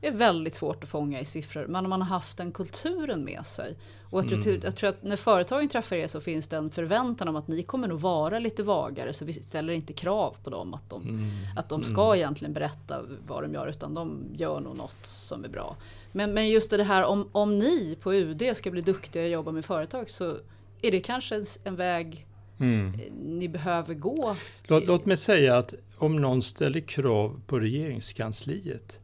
är 0.00 0.10
väldigt 0.10 0.54
svårt 0.54 0.84
att 0.84 0.90
fånga 0.90 1.20
i 1.20 1.24
siffror. 1.24 1.66
Men 1.66 1.84
om 1.84 1.90
man 1.90 2.02
har 2.02 2.08
haft 2.08 2.36
den 2.36 2.52
kulturen 2.52 3.24
med 3.24 3.46
sig. 3.46 3.76
Och 4.10 4.18
jag 4.18 4.28
tror, 4.28 4.46
mm. 4.46 4.60
jag 4.64 4.76
tror 4.76 4.90
att 4.90 5.02
när 5.02 5.16
företagen 5.16 5.68
träffar 5.68 5.96
er 5.96 6.06
så 6.06 6.20
finns 6.20 6.48
det 6.48 6.56
en 6.56 6.70
förväntan 6.70 7.28
om 7.28 7.36
att 7.36 7.48
ni 7.48 7.62
kommer 7.62 7.88
nog 7.88 8.00
vara 8.00 8.38
lite 8.38 8.62
vagare. 8.62 9.12
Så 9.12 9.24
vi 9.24 9.32
ställer 9.32 9.72
inte 9.72 9.92
krav 9.92 10.36
på 10.44 10.50
dem 10.50 10.74
att 10.74 10.90
de, 10.90 11.02
mm. 11.02 11.30
att 11.56 11.68
de 11.68 11.82
ska 11.82 12.04
mm. 12.04 12.16
egentligen 12.16 12.52
berätta 12.52 13.02
vad 13.26 13.42
de 13.42 13.54
gör. 13.54 13.66
Utan 13.66 13.94
de 13.94 14.22
gör 14.34 14.60
nog 14.60 14.76
något 14.76 15.06
som 15.06 15.44
är 15.44 15.48
bra. 15.48 15.76
Men, 16.12 16.34
men 16.34 16.48
just 16.48 16.70
det 16.70 16.84
här 16.84 17.04
om, 17.04 17.28
om 17.32 17.58
ni 17.58 17.98
på 18.00 18.14
UD 18.14 18.56
ska 18.56 18.70
bli 18.70 18.80
duktiga 18.80 19.22
och 19.22 19.28
jobba 19.28 19.52
med 19.52 19.64
företag 19.64 20.10
så 20.10 20.36
är 20.82 20.90
det 20.90 21.00
kanske 21.00 21.36
en, 21.36 21.44
en 21.64 21.76
väg 21.76 22.26
mm. 22.60 22.92
ni 23.22 23.48
behöver 23.48 23.94
gå. 23.94 24.36
Låt, 24.62 24.86
låt 24.86 25.06
mig 25.06 25.16
säga 25.16 25.56
att 25.56 25.74
om 25.98 26.16
någon 26.16 26.42
ställer 26.42 26.80
krav 26.80 27.40
på 27.46 27.58
regeringskansliet, 27.58 28.98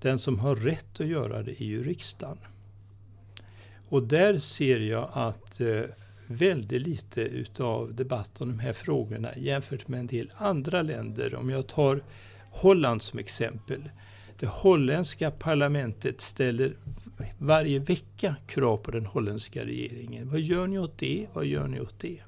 den 0.00 0.18
som 0.18 0.38
har 0.38 0.56
rätt 0.56 1.00
att 1.00 1.06
göra 1.06 1.42
det 1.42 1.62
är 1.62 1.66
ju 1.66 1.82
riksdagen. 1.82 2.38
Och 3.88 4.02
där 4.02 4.38
ser 4.38 4.80
jag 4.80 5.08
att 5.12 5.60
eh, 5.60 5.82
väldigt 6.26 6.86
lite 6.86 7.20
utav 7.20 7.94
debatt 7.94 8.40
om 8.40 8.48
de 8.48 8.58
här 8.58 8.72
frågorna 8.72 9.28
jämfört 9.36 9.88
med 9.88 10.00
en 10.00 10.06
del 10.06 10.32
andra 10.36 10.82
länder. 10.82 11.34
Om 11.34 11.50
jag 11.50 11.66
tar 11.66 12.02
Holland 12.50 13.02
som 13.02 13.18
exempel. 13.18 13.90
Det 14.38 14.46
holländska 14.46 15.30
parlamentet 15.30 16.20
ställer 16.20 16.76
varje 17.38 17.78
vecka 17.78 18.36
krav 18.46 18.76
på 18.76 18.90
den 18.90 19.06
holländska 19.06 19.64
regeringen. 19.64 20.30
Vad 20.30 20.40
gör 20.40 20.66
ni 20.66 20.78
åt 20.78 20.98
det? 20.98 21.26
Vad 21.32 21.46
gör 21.46 21.68
ni 21.68 21.80
åt 21.80 22.00
det? 22.00 22.18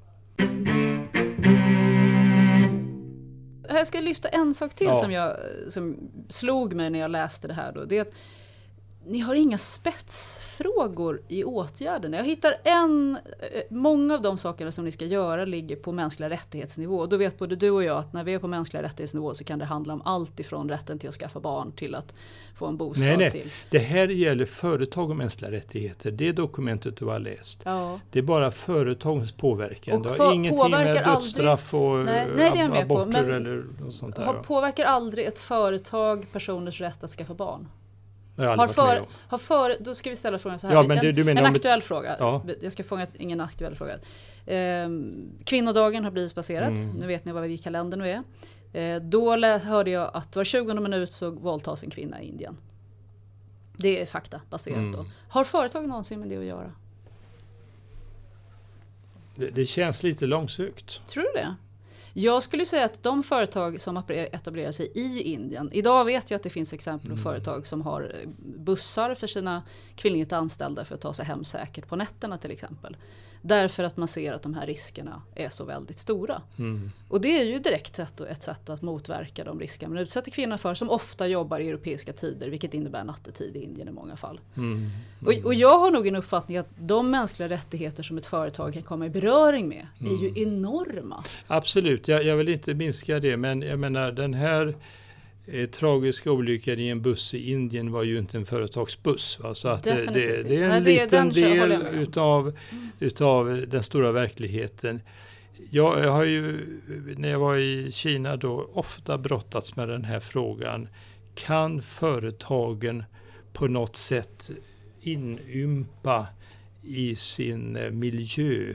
Jag 3.68 3.86
ska 3.86 4.00
lyfta 4.00 4.28
en 4.28 4.54
sak 4.54 4.74
till 4.74 4.86
ja. 4.86 4.94
som, 4.94 5.12
jag, 5.12 5.36
som 5.68 6.10
slog 6.28 6.74
mig 6.74 6.90
när 6.90 6.98
jag 6.98 7.10
läste 7.10 7.48
det 7.48 7.54
här. 7.54 7.72
Då. 7.72 7.84
Det 7.84 7.98
är 7.98 8.02
att 8.02 8.12
ni 9.08 9.18
har 9.20 9.34
inga 9.34 9.58
spetsfrågor 9.58 11.20
i 11.28 11.44
åtgärden. 11.44 12.12
Jag 12.12 12.24
hittar 12.24 12.54
en, 12.64 13.18
eh, 13.52 13.60
många 13.70 14.14
av 14.14 14.22
de 14.22 14.38
sakerna 14.38 14.72
som 14.72 14.84
ni 14.84 14.92
ska 14.92 15.04
göra 15.04 15.44
ligger 15.44 15.76
på 15.76 15.92
mänskliga 15.92 16.30
rättighetsnivå. 16.30 17.06
Då 17.06 17.16
vet 17.16 17.38
både 17.38 17.56
du 17.56 17.70
och 17.70 17.84
jag 17.84 17.98
att 17.98 18.12
när 18.12 18.24
vi 18.24 18.34
är 18.34 18.38
på 18.38 18.48
mänskliga 18.48 18.82
rättighetsnivå 18.82 19.34
så 19.34 19.44
kan 19.44 19.58
det 19.58 19.64
handla 19.64 19.92
om 19.94 20.02
allt 20.04 20.40
ifrån 20.40 20.68
rätten 20.68 20.98
till 20.98 21.08
att 21.08 21.14
skaffa 21.14 21.40
barn 21.40 21.72
till 21.72 21.94
att 21.94 22.14
få 22.54 22.66
en 22.66 22.76
bostad. 22.76 23.04
Nej, 23.06 23.16
nej. 23.16 23.30
Till. 23.30 23.50
Det 23.70 23.78
här 23.78 24.08
gäller 24.08 24.44
företag 24.44 25.10
och 25.10 25.16
mänskliga 25.16 25.50
rättigheter. 25.50 26.10
Det 26.10 26.32
dokumentet 26.32 26.96
du 26.96 27.04
har 27.04 27.18
läst. 27.18 27.62
Ja. 27.64 28.00
Det 28.10 28.18
är 28.18 28.22
bara 28.22 28.50
företagens 28.50 29.32
påverkan. 29.32 29.96
Och 29.96 30.02
det 30.02 30.22
har 30.22 30.34
ingenting 30.34 30.70
med 30.70 31.04
dödsstraff 31.04 31.74
och 31.74 31.80
Nej, 31.98 32.04
nej, 32.04 32.26
det 32.36 32.42
är 32.42 32.46
jag 32.46 32.58
ab- 32.66 32.70
med 32.70 32.88
på, 32.88 32.98
aborter 33.00 33.30
eller 33.30 33.64
något 33.84 33.94
sånt 33.94 34.16
där. 34.16 34.32
Påverkar 34.32 34.84
aldrig 34.84 35.26
ett 35.26 35.38
företag 35.38 36.26
personers 36.32 36.80
rätt 36.80 37.04
att 37.04 37.10
skaffa 37.10 37.34
barn? 37.34 37.68
Det 38.36 38.44
har 38.46 38.56
Har 38.56 38.66
för, 38.68 39.02
har 39.28 39.38
för, 39.38 39.76
då 39.80 39.94
ska 39.94 40.10
vi 40.10 40.16
ställa 40.16 40.38
frågan 40.38 40.58
så 40.58 40.66
här. 40.66 40.74
Ja, 40.74 40.82
men 40.82 40.98
det- 40.98 41.08
en 41.08 41.14
du 41.14 41.24
menar 41.24 41.40
en 41.42 41.46
aktuell 41.46 41.82
fråga. 41.82 42.16
Ja. 42.18 42.42
Jag 42.62 42.72
ska 42.72 42.84
fånga 42.84 43.06
ingen 43.18 43.40
aktuell 43.40 43.74
fråga. 43.74 43.94
Ehm, 44.46 45.28
kvinnodagen 45.44 46.04
har 46.04 46.10
blivit 46.10 46.34
passerat. 46.34 46.68
Mm. 46.68 46.90
Nu 46.90 47.06
vet 47.06 47.24
ni 47.24 47.32
vad 47.32 47.42
vi 47.42 47.54
i 47.54 47.58
kalendern 47.58 48.00
nu 48.00 48.10
är. 48.10 48.22
Eh, 48.72 49.00
då 49.02 49.36
hörde 49.46 49.90
jag 49.90 50.10
att 50.14 50.36
var 50.36 50.44
20 50.44 50.74
minut 50.74 51.12
så 51.12 51.30
våldtas 51.30 51.84
en 51.84 51.90
kvinna 51.90 52.22
i 52.22 52.28
Indien. 52.28 52.56
Det 53.76 54.02
är 54.02 54.06
fakta 54.06 54.40
baserat 54.50 54.76
Mm. 54.76 54.92
då. 54.92 55.04
Har 55.28 55.44
företag 55.44 55.88
någonsin 55.88 56.20
med 56.20 56.28
det 56.28 56.36
att 56.36 56.44
göra? 56.44 56.72
Det, 59.34 59.50
det 59.54 59.66
känns 59.66 60.02
lite 60.02 60.26
långsökt. 60.26 61.08
Tror 61.08 61.22
du 61.22 61.30
det? 61.34 61.54
Jag 62.18 62.42
skulle 62.42 62.66
säga 62.66 62.84
att 62.84 63.02
de 63.02 63.22
företag 63.22 63.80
som 63.80 63.96
etablerar 64.08 64.72
sig 64.72 64.90
i 64.94 65.22
Indien. 65.22 65.70
Idag 65.72 66.04
vet 66.04 66.30
jag 66.30 66.36
att 66.36 66.42
det 66.42 66.50
finns 66.50 66.72
exempel 66.72 67.10
på 67.10 67.16
företag 67.16 67.66
som 67.66 67.82
har 67.82 68.02
eh, 68.02 68.28
bussar 68.38 69.14
för 69.14 69.26
sina 69.26 69.62
kvinnligt 69.96 70.32
anställda 70.32 70.84
för 70.84 70.94
att 70.94 71.00
ta 71.00 71.12
sig 71.12 71.26
hem 71.26 71.44
säkert 71.44 71.88
på 71.88 71.96
nätterna 71.96 72.38
till 72.38 72.50
exempel. 72.50 72.96
Därför 73.46 73.82
att 73.82 73.96
man 73.96 74.08
ser 74.08 74.32
att 74.32 74.42
de 74.42 74.54
här 74.54 74.66
riskerna 74.66 75.22
är 75.34 75.48
så 75.48 75.64
väldigt 75.64 75.98
stora. 75.98 76.42
Mm. 76.58 76.90
Och 77.08 77.20
det 77.20 77.40
är 77.40 77.44
ju 77.44 77.58
direkt 77.58 77.96
sätt, 77.96 78.20
ett 78.20 78.42
sätt 78.42 78.70
att 78.70 78.82
motverka 78.82 79.44
de 79.44 79.60
risker 79.60 79.88
man 79.88 79.98
utsätter 79.98 80.30
kvinnor 80.30 80.56
för 80.56 80.74
som 80.74 80.90
ofta 80.90 81.26
jobbar 81.26 81.60
i 81.60 81.68
europeiska 81.68 82.12
tider 82.12 82.48
vilket 82.48 82.74
innebär 82.74 83.04
nattetid 83.04 83.56
i 83.56 83.62
Indien 83.62 83.88
i 83.88 83.92
många 83.92 84.16
fall. 84.16 84.40
Mm. 84.56 84.90
Och, 85.26 85.32
och 85.44 85.54
jag 85.54 85.78
har 85.78 85.90
nog 85.90 86.06
en 86.06 86.16
uppfattning 86.16 86.56
att 86.56 86.68
de 86.78 87.10
mänskliga 87.10 87.48
rättigheter 87.48 88.02
som 88.02 88.18
ett 88.18 88.26
företag 88.26 88.72
kan 88.72 88.82
komma 88.82 89.06
i 89.06 89.10
beröring 89.10 89.68
med 89.68 89.86
är 90.00 90.22
ju 90.22 90.42
enorma. 90.42 91.24
Absolut, 91.46 92.08
jag, 92.08 92.24
jag 92.24 92.36
vill 92.36 92.48
inte 92.48 92.74
minska 92.74 93.20
det 93.20 93.36
men 93.36 93.62
jag 93.62 93.78
menar 93.78 94.12
den 94.12 94.34
här 94.34 94.74
tragiska 95.72 96.32
olyckan 96.32 96.78
i 96.78 96.88
en 96.88 97.02
buss 97.02 97.34
i 97.34 97.50
Indien 97.50 97.92
var 97.92 98.02
ju 98.02 98.18
inte 98.18 98.36
en 98.36 98.46
företagsbuss. 98.46 99.38
Va? 99.40 99.54
Så 99.54 99.68
att 99.68 99.84
det, 99.84 100.06
det, 100.12 100.56
är 100.56 100.62
en. 100.62 100.68
Nej, 100.68 100.80
det 100.80 101.02
liten 101.02 101.28
del 101.28 101.72
utav, 101.72 102.58
utav 103.00 103.64
den 103.68 103.82
stora 103.82 104.12
verkligheten. 104.12 105.00
Jag, 105.70 106.04
jag 106.04 106.10
har 106.10 106.24
ju 106.24 106.66
när 107.16 107.28
jag 107.28 107.38
var 107.38 107.56
i 107.56 107.92
Kina 107.92 108.36
då 108.36 108.70
ofta 108.72 109.18
brottats 109.18 109.76
med 109.76 109.88
den 109.88 110.04
här 110.04 110.20
frågan. 110.20 110.88
Kan 111.34 111.82
företagen 111.82 113.04
på 113.52 113.66
något 113.66 113.96
sätt 113.96 114.50
inympa 115.00 116.26
i 116.82 117.16
sin 117.16 117.76
eh, 117.76 117.90
miljö 117.90 118.74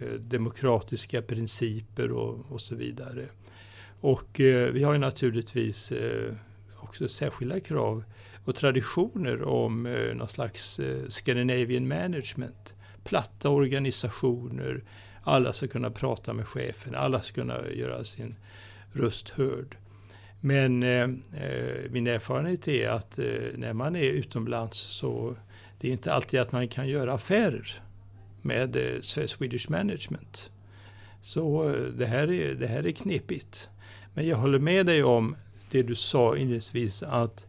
eh, 0.00 0.08
demokratiska 0.08 1.22
principer 1.22 2.10
och, 2.10 2.52
och 2.52 2.60
så 2.60 2.74
vidare. 2.74 3.26
Och 4.02 4.40
eh, 4.40 4.72
vi 4.72 4.82
har 4.82 4.92
ju 4.92 4.98
naturligtvis 4.98 5.92
eh, 5.92 6.34
också 6.82 7.08
särskilda 7.08 7.60
krav 7.60 8.04
och 8.44 8.54
traditioner 8.54 9.42
om 9.42 9.86
eh, 9.86 10.14
någon 10.14 10.28
slags 10.28 10.78
eh, 10.78 11.08
Scandinavian 11.08 11.88
management. 11.88 12.74
Platta 13.04 13.48
organisationer, 13.48 14.82
alla 15.22 15.52
ska 15.52 15.68
kunna 15.68 15.90
prata 15.90 16.32
med 16.32 16.48
chefen, 16.48 16.94
alla 16.94 17.20
ska 17.20 17.40
kunna 17.40 17.70
göra 17.70 18.04
sin 18.04 18.34
röst 18.92 19.28
hörd. 19.28 19.76
Men 20.40 20.82
eh, 20.82 21.02
eh 21.42 21.90
min 21.90 22.06
erfarenhet 22.06 22.68
är 22.68 22.88
att 22.88 23.18
eh, 23.18 23.24
när 23.54 23.72
man 23.72 23.96
är 23.96 24.10
utomlands 24.10 24.78
så 24.78 25.36
det 25.80 25.88
är 25.88 25.92
inte 25.92 26.12
alltid 26.12 26.40
att 26.40 26.52
man 26.52 26.68
kan 26.68 26.88
göra 26.88 27.14
affärer 27.14 27.82
med 28.42 28.76
eh, 28.76 29.00
Swedish 29.00 29.70
Management. 29.70 30.50
Så 31.22 31.68
eh, 31.68 31.74
det 31.74 32.06
här, 32.06 32.30
är, 32.30 32.54
det 32.54 32.66
här 32.66 32.86
är 32.86 32.92
knepigt. 32.92 33.68
Men 34.14 34.26
jag 34.26 34.36
håller 34.36 34.58
med 34.58 34.86
dig 34.86 35.02
om 35.02 35.36
det 35.70 35.82
du 35.82 35.94
sa 35.94 36.36
inledningsvis 36.36 37.02
att 37.02 37.46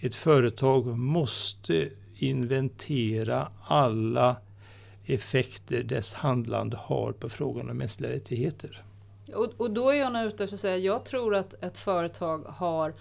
ett 0.00 0.14
företag 0.14 0.98
måste 0.98 1.88
inventera 2.14 3.48
alla 3.62 4.36
effekter 5.04 5.82
dess 5.82 6.14
handlande 6.14 6.76
har 6.76 7.12
på 7.12 7.28
frågan 7.28 7.70
om 7.70 7.76
mänskliga 7.76 8.10
rättigheter. 8.10 8.82
Och, 9.34 9.52
och 9.56 9.70
då 9.70 9.90
är 9.90 9.94
jag 9.94 10.26
ute 10.26 10.44
efter 10.44 10.56
att 10.56 10.60
säga, 10.60 10.76
jag 10.76 11.04
tror 11.04 11.34
att 11.34 11.54
ett 11.64 11.78
företag 11.78 12.44
har 12.48 12.94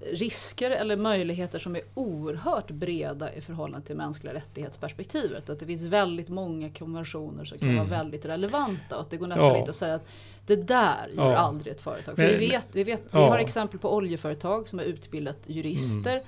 risker 0.00 0.70
eller 0.70 0.96
möjligheter 0.96 1.58
som 1.58 1.76
är 1.76 1.82
oerhört 1.94 2.70
breda 2.70 3.32
i 3.34 3.40
förhållande 3.40 3.86
till 3.86 3.96
mänskliga 3.96 4.34
rättighetsperspektivet. 4.34 5.50
Att 5.50 5.60
det 5.60 5.66
finns 5.66 5.82
väldigt 5.82 6.28
många 6.28 6.70
konventioner 6.70 7.44
som 7.44 7.58
kan 7.58 7.68
Mm. 7.68 7.88
vara 7.88 7.98
väldigt 8.02 8.24
relevanta 8.24 8.94
och 8.96 9.00
att 9.00 9.10
det 9.10 9.16
går 9.16 9.26
nästan 9.26 9.48
Ja. 9.48 9.58
inte 9.58 9.70
att 9.70 9.76
säga 9.76 9.94
att 9.94 10.06
det 10.46 10.56
där 10.56 11.08
gör 11.16 11.32
Ja. 11.32 11.36
aldrig 11.36 11.72
ett 11.74 11.80
företag. 11.80 12.16
För 12.16 12.22
Men- 12.22 12.38
vi 12.38 12.48
vet, 12.48 12.66
vi, 12.72 12.84
vet, 12.84 13.00
vi 13.00 13.08
Ja. 13.18 13.28
har 13.28 13.38
exempel 13.38 13.78
på 13.80 13.94
oljeföretag 13.94 14.68
som 14.68 14.78
har 14.78 14.86
utbildat 14.86 15.38
jurister 15.46 16.22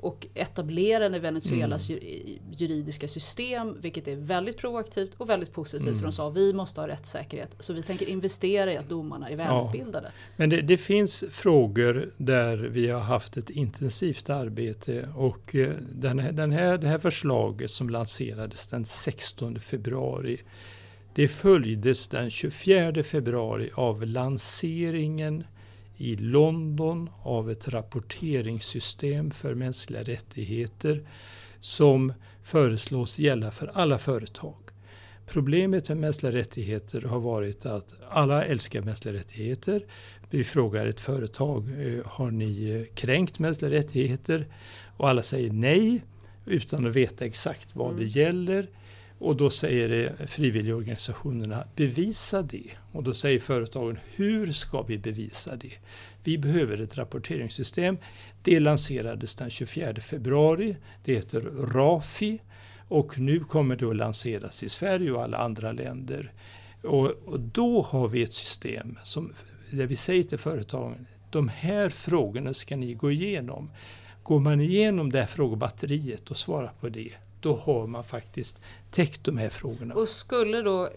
och 0.00 0.26
etablerade 0.34 1.18
Venezuelas 1.18 1.90
Mm. 1.90 2.02
ju- 2.02 2.38
juridiska 2.56 3.08
system, 3.08 3.76
vilket 3.80 4.08
är 4.08 4.16
väldigt 4.16 4.56
proaktivt 4.56 5.14
och 5.16 5.28
väldigt 5.28 5.52
positivt. 5.52 5.86
Mm. 5.86 5.98
För 5.98 6.06
de 6.06 6.12
sa 6.12 6.28
vi 6.28 6.52
måste 6.52 6.80
ha 6.80 6.88
rättssäkerhet. 6.88 7.56
Så 7.58 7.72
vi 7.72 7.82
tänker 7.82 8.06
investera 8.08 8.72
i 8.72 8.76
att 8.76 8.88
domarna 8.88 9.28
är 9.28 9.36
välutbildade. 9.36 10.12
Men 10.36 10.50
det, 10.50 10.60
det 10.60 10.76
finns 10.76 11.24
frågor 11.30 12.12
där 12.16 12.56
vi 12.56 12.88
har 12.88 13.00
haft 13.00 13.36
ett 13.36 13.50
intensivt 13.50 14.30
arbete 14.30 15.08
och 15.16 15.54
eh, 15.54 15.70
den 15.92 16.18
här, 16.18 16.32
den 16.32 16.50
här, 16.50 16.78
det 16.78 16.88
här 16.88 16.98
förslaget 16.98 17.70
som 17.70 17.90
lanserades 17.90 18.66
den 18.66 18.84
16 18.84 19.60
februari 19.60 20.40
det 21.14 21.28
följdes 21.28 22.08
den 22.08 22.30
24 22.30 23.02
februari 23.02 23.70
av 23.74 24.06
lanseringen 24.06 25.44
i 25.98 26.14
London 26.14 27.10
av 27.22 27.50
ett 27.50 27.68
rapporteringssystem 27.68 29.30
för 29.30 29.54
mänskliga 29.54 30.02
rättigheter 30.02 31.08
som 31.60 32.12
föreslås 32.42 33.18
gälla 33.18 33.50
för 33.50 33.70
alla 33.74 33.98
företag. 33.98 34.54
Problemet 35.26 35.88
med 35.88 35.96
mänskliga 35.98 36.32
rättigheter 36.32 37.02
har 37.02 37.20
varit 37.20 37.66
att 37.66 37.94
alla 38.08 38.44
älskar 38.44 38.82
mänskliga 38.82 39.14
rättigheter. 39.14 39.86
Vi 40.30 40.44
frågar 40.44 40.86
ett 40.86 41.00
företag, 41.00 41.68
eh, 41.68 42.06
har 42.06 42.30
ni 42.30 42.70
eh, 42.70 42.94
kränkt 42.94 43.38
mänskliga 43.38 43.70
rättigheter? 43.70 44.46
Och 44.96 45.08
alla 45.08 45.22
säger 45.22 45.52
nej 45.52 46.04
utan 46.46 46.86
att 46.86 46.96
veta 46.96 47.24
exakt 47.24 47.68
vad 47.72 47.96
det 47.96 48.04
gäller. 48.04 48.68
Och 49.18 49.36
då 49.36 49.50
säger 49.50 49.88
det 49.88 50.30
frivilligorganisationerna, 50.30 51.64
bevisa 51.76 52.42
det. 52.42 52.70
Och 52.92 53.02
då 53.02 53.14
säger 53.14 53.40
företagen, 53.40 53.98
hur 54.14 54.52
ska 54.52 54.82
vi 54.82 54.98
bevisa 54.98 55.56
det? 55.56 55.72
Vi 56.24 56.38
behöver 56.38 56.80
ett 56.80 56.96
rapporteringssystem. 56.96 57.98
Det 58.42 58.60
lanserades 58.60 59.34
den 59.34 59.50
24 59.50 59.94
februari. 59.94 60.76
Det 61.04 61.14
heter 61.14 61.40
RAFI 61.72 62.40
och 62.88 63.18
nu 63.18 63.40
kommer 63.40 63.76
det 63.76 63.90
att 63.90 63.96
lanseras 63.96 64.62
i 64.62 64.68
Sverige 64.68 65.12
och 65.12 65.22
alla 65.22 65.38
andra 65.38 65.72
länder. 65.72 66.32
Och, 66.82 67.06
och 67.06 67.40
då 67.40 67.82
har 67.82 68.08
vi 68.08 68.22
ett 68.22 68.34
system 68.34 68.98
som, 69.04 69.32
där 69.70 69.86
vi 69.86 69.96
säger 69.96 70.24
till 70.24 70.38
företagen, 70.38 71.06
de 71.30 71.48
här 71.48 71.88
frågorna 71.88 72.54
ska 72.54 72.76
ni 72.76 72.94
gå 72.94 73.10
igenom. 73.10 73.70
Går 74.22 74.40
man 74.40 74.60
igenom 74.60 75.12
det 75.12 75.18
här 75.18 75.26
frågebatteriet 75.26 76.30
och 76.30 76.38
svarar 76.38 76.72
på 76.80 76.88
det, 76.88 77.12
då 77.40 77.56
har 77.56 77.86
man 77.86 78.04
faktiskt 78.04 78.60
täckt 78.90 79.24
de 79.24 79.38
här 79.38 79.48
frågorna. 79.48 79.94
Och 79.94 80.08
skulle 80.08 80.62
då 80.62 80.84
eh, 80.84 80.90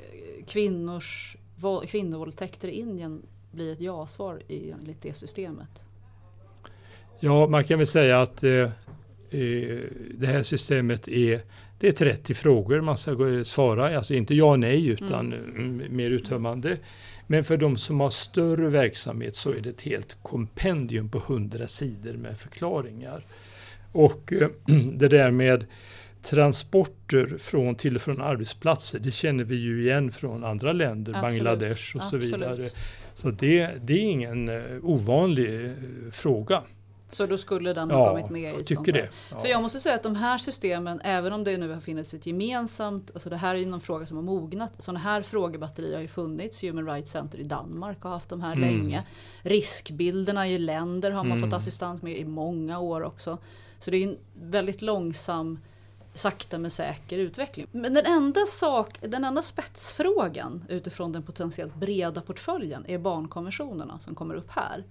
kvinnors 0.48 1.38
våld- 1.56 1.90
kvinnovåldtäkter 1.90 2.68
i 2.68 2.80
Indien 2.80 3.22
bli 3.52 3.72
ett 3.72 3.82
ja-svar 3.82 4.42
i- 4.48 4.72
enligt 4.72 5.02
det 5.02 5.14
systemet? 5.14 5.70
Ja, 7.20 7.48
man 7.48 7.64
kan 7.64 7.78
väl 7.78 7.88
säga 7.88 8.22
att 8.22 8.44
eh, 8.44 8.52
eh, 8.52 8.70
det 10.14 10.28
här 10.28 10.44
systemet 10.44 11.08
är 11.08 11.42
det 11.80 11.88
är 11.88 11.92
30 11.92 12.34
frågor 12.34 12.82
man 12.82 12.98
ska 12.98 13.44
svara, 13.46 13.98
alltså 13.98 14.14
inte 14.14 14.36
ja 14.36 14.46
och 14.46 14.60
nej 14.60 14.88
utan 14.88 15.34
mm. 15.34 15.84
mer 15.90 16.10
uttömmande. 16.10 16.78
Men 17.28 17.44
för 17.44 17.58
de 17.58 17.78
som 17.78 18.00
har 18.00 18.10
större 18.10 18.70
verksamhet 18.70 19.36
så 19.36 19.50
är 19.52 19.62
det 19.62 19.70
ett 19.70 19.82
helt 19.82 20.18
kompendium 20.24 21.10
på 21.10 21.18
100 21.18 21.68
sidor 21.68 22.14
med 22.14 22.40
förklaringar. 22.40 23.26
Och 23.92 24.34
eh, 24.34 24.50
det 24.94 25.08
där 25.08 25.32
med 25.32 25.66
transporter 26.24 27.38
från 27.40 27.76
till 27.76 27.96
och 27.96 28.02
från 28.02 28.22
arbetsplatser, 28.22 29.00
det 29.00 29.12
känner 29.12 29.44
vi 29.44 29.56
ju 29.56 29.82
igen 29.84 30.12
från 30.12 30.44
andra 30.44 30.74
länder, 30.74 31.14
Absolut. 31.14 31.34
Bangladesh 31.44 31.96
och 31.96 32.04
så 32.04 32.16
Absolut. 32.16 32.34
vidare. 32.34 32.70
Så 33.16 33.32
det, 33.32 33.70
det 33.82 33.94
är 33.94 34.00
ingen 34.00 34.50
eh, 34.50 34.62
ovanlig 34.84 35.66
eh, 35.66 35.72
fråga. 36.12 36.62
Så 37.14 37.26
då 37.26 37.38
skulle 37.38 37.74
den 37.74 37.92
ha 37.92 38.00
Ja, 38.00 38.10
kommit 38.10 38.30
med 38.30 38.54
i 38.54 38.56
jag 38.58 38.66
tycker 38.66 38.92
det. 38.94 39.10
Ja. 39.32 39.40
För 39.42 39.48
jag 39.48 39.62
måste 39.62 39.80
säga 39.80 39.96
att 39.96 40.04
de 40.04 40.16
här 40.16 40.38
systemen, 40.38 41.02
även 41.04 41.34
om 41.34 41.44
det 41.44 41.58
nu 41.58 41.70
har 41.74 41.82
funnits 41.82 42.14
ett 42.14 42.26
gemensamt, 42.26 43.12
alltså 43.14 43.30
det 43.30 43.38
här 43.38 43.56
är 43.56 43.60
ju 43.60 43.66
någon 43.66 43.82
fråga 43.82 44.06
som 44.06 44.18
har 44.18 44.24
mognat. 44.24 44.72
Sådana 44.80 45.00
här 45.00 45.22
frågebatterier 45.22 45.94
har 45.94 46.02
ju 46.02 46.08
funnits. 46.08 46.64
Human 46.64 46.86
Rights 46.86 47.12
Center 47.12 47.40
i 47.40 47.44
Danmark 47.44 48.02
har 48.04 48.10
haft 48.12 48.30
de 48.30 48.42
här 48.42 48.56
Mm. 48.56 48.62
länge. 48.70 49.04
Riskbilderna 49.42 50.48
i 50.48 50.58
länder 50.58 51.12
har 51.12 51.24
man 51.24 51.38
Mm. 51.38 51.50
fått 51.50 51.58
assistans 51.58 52.02
med 52.02 52.18
i 52.18 52.26
många 52.26 52.80
år 52.80 53.04
också. 53.04 53.38
Så 53.80 53.92
det 53.92 53.98
är 53.98 54.04
en 54.08 54.18
väldigt 54.34 54.82
långsam 54.82 55.60
sakta 56.14 56.58
men 56.58 56.72
säker 56.72 57.20
utveckling. 57.20 57.68
Men 57.72 57.94
den 57.94 58.06
enda, 58.06 58.46
sak, 58.46 58.98
den 59.02 59.24
enda 59.24 59.42
spetsfrågan 59.42 60.66
utifrån 60.70 61.12
den 61.12 61.24
potentiellt 61.24 61.76
breda 61.76 62.22
portföljen 62.22 62.86
är 62.88 62.98
barnkonventionerna 62.98 64.00
som 64.00 64.16
kommer 64.16 64.36
upp 64.36 64.50
här. 64.50 64.84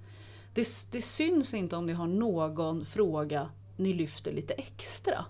Det, 0.54 0.68
det 0.90 1.00
syns 1.00 1.54
inte 1.54 1.76
om 1.76 1.86
ni 1.86 1.92
har 1.92 2.06
någon 2.06 2.86
fråga 2.86 3.48
ni 3.76 3.92
lyfter 3.92 4.32
lite 4.32 4.54
extra 4.54 5.24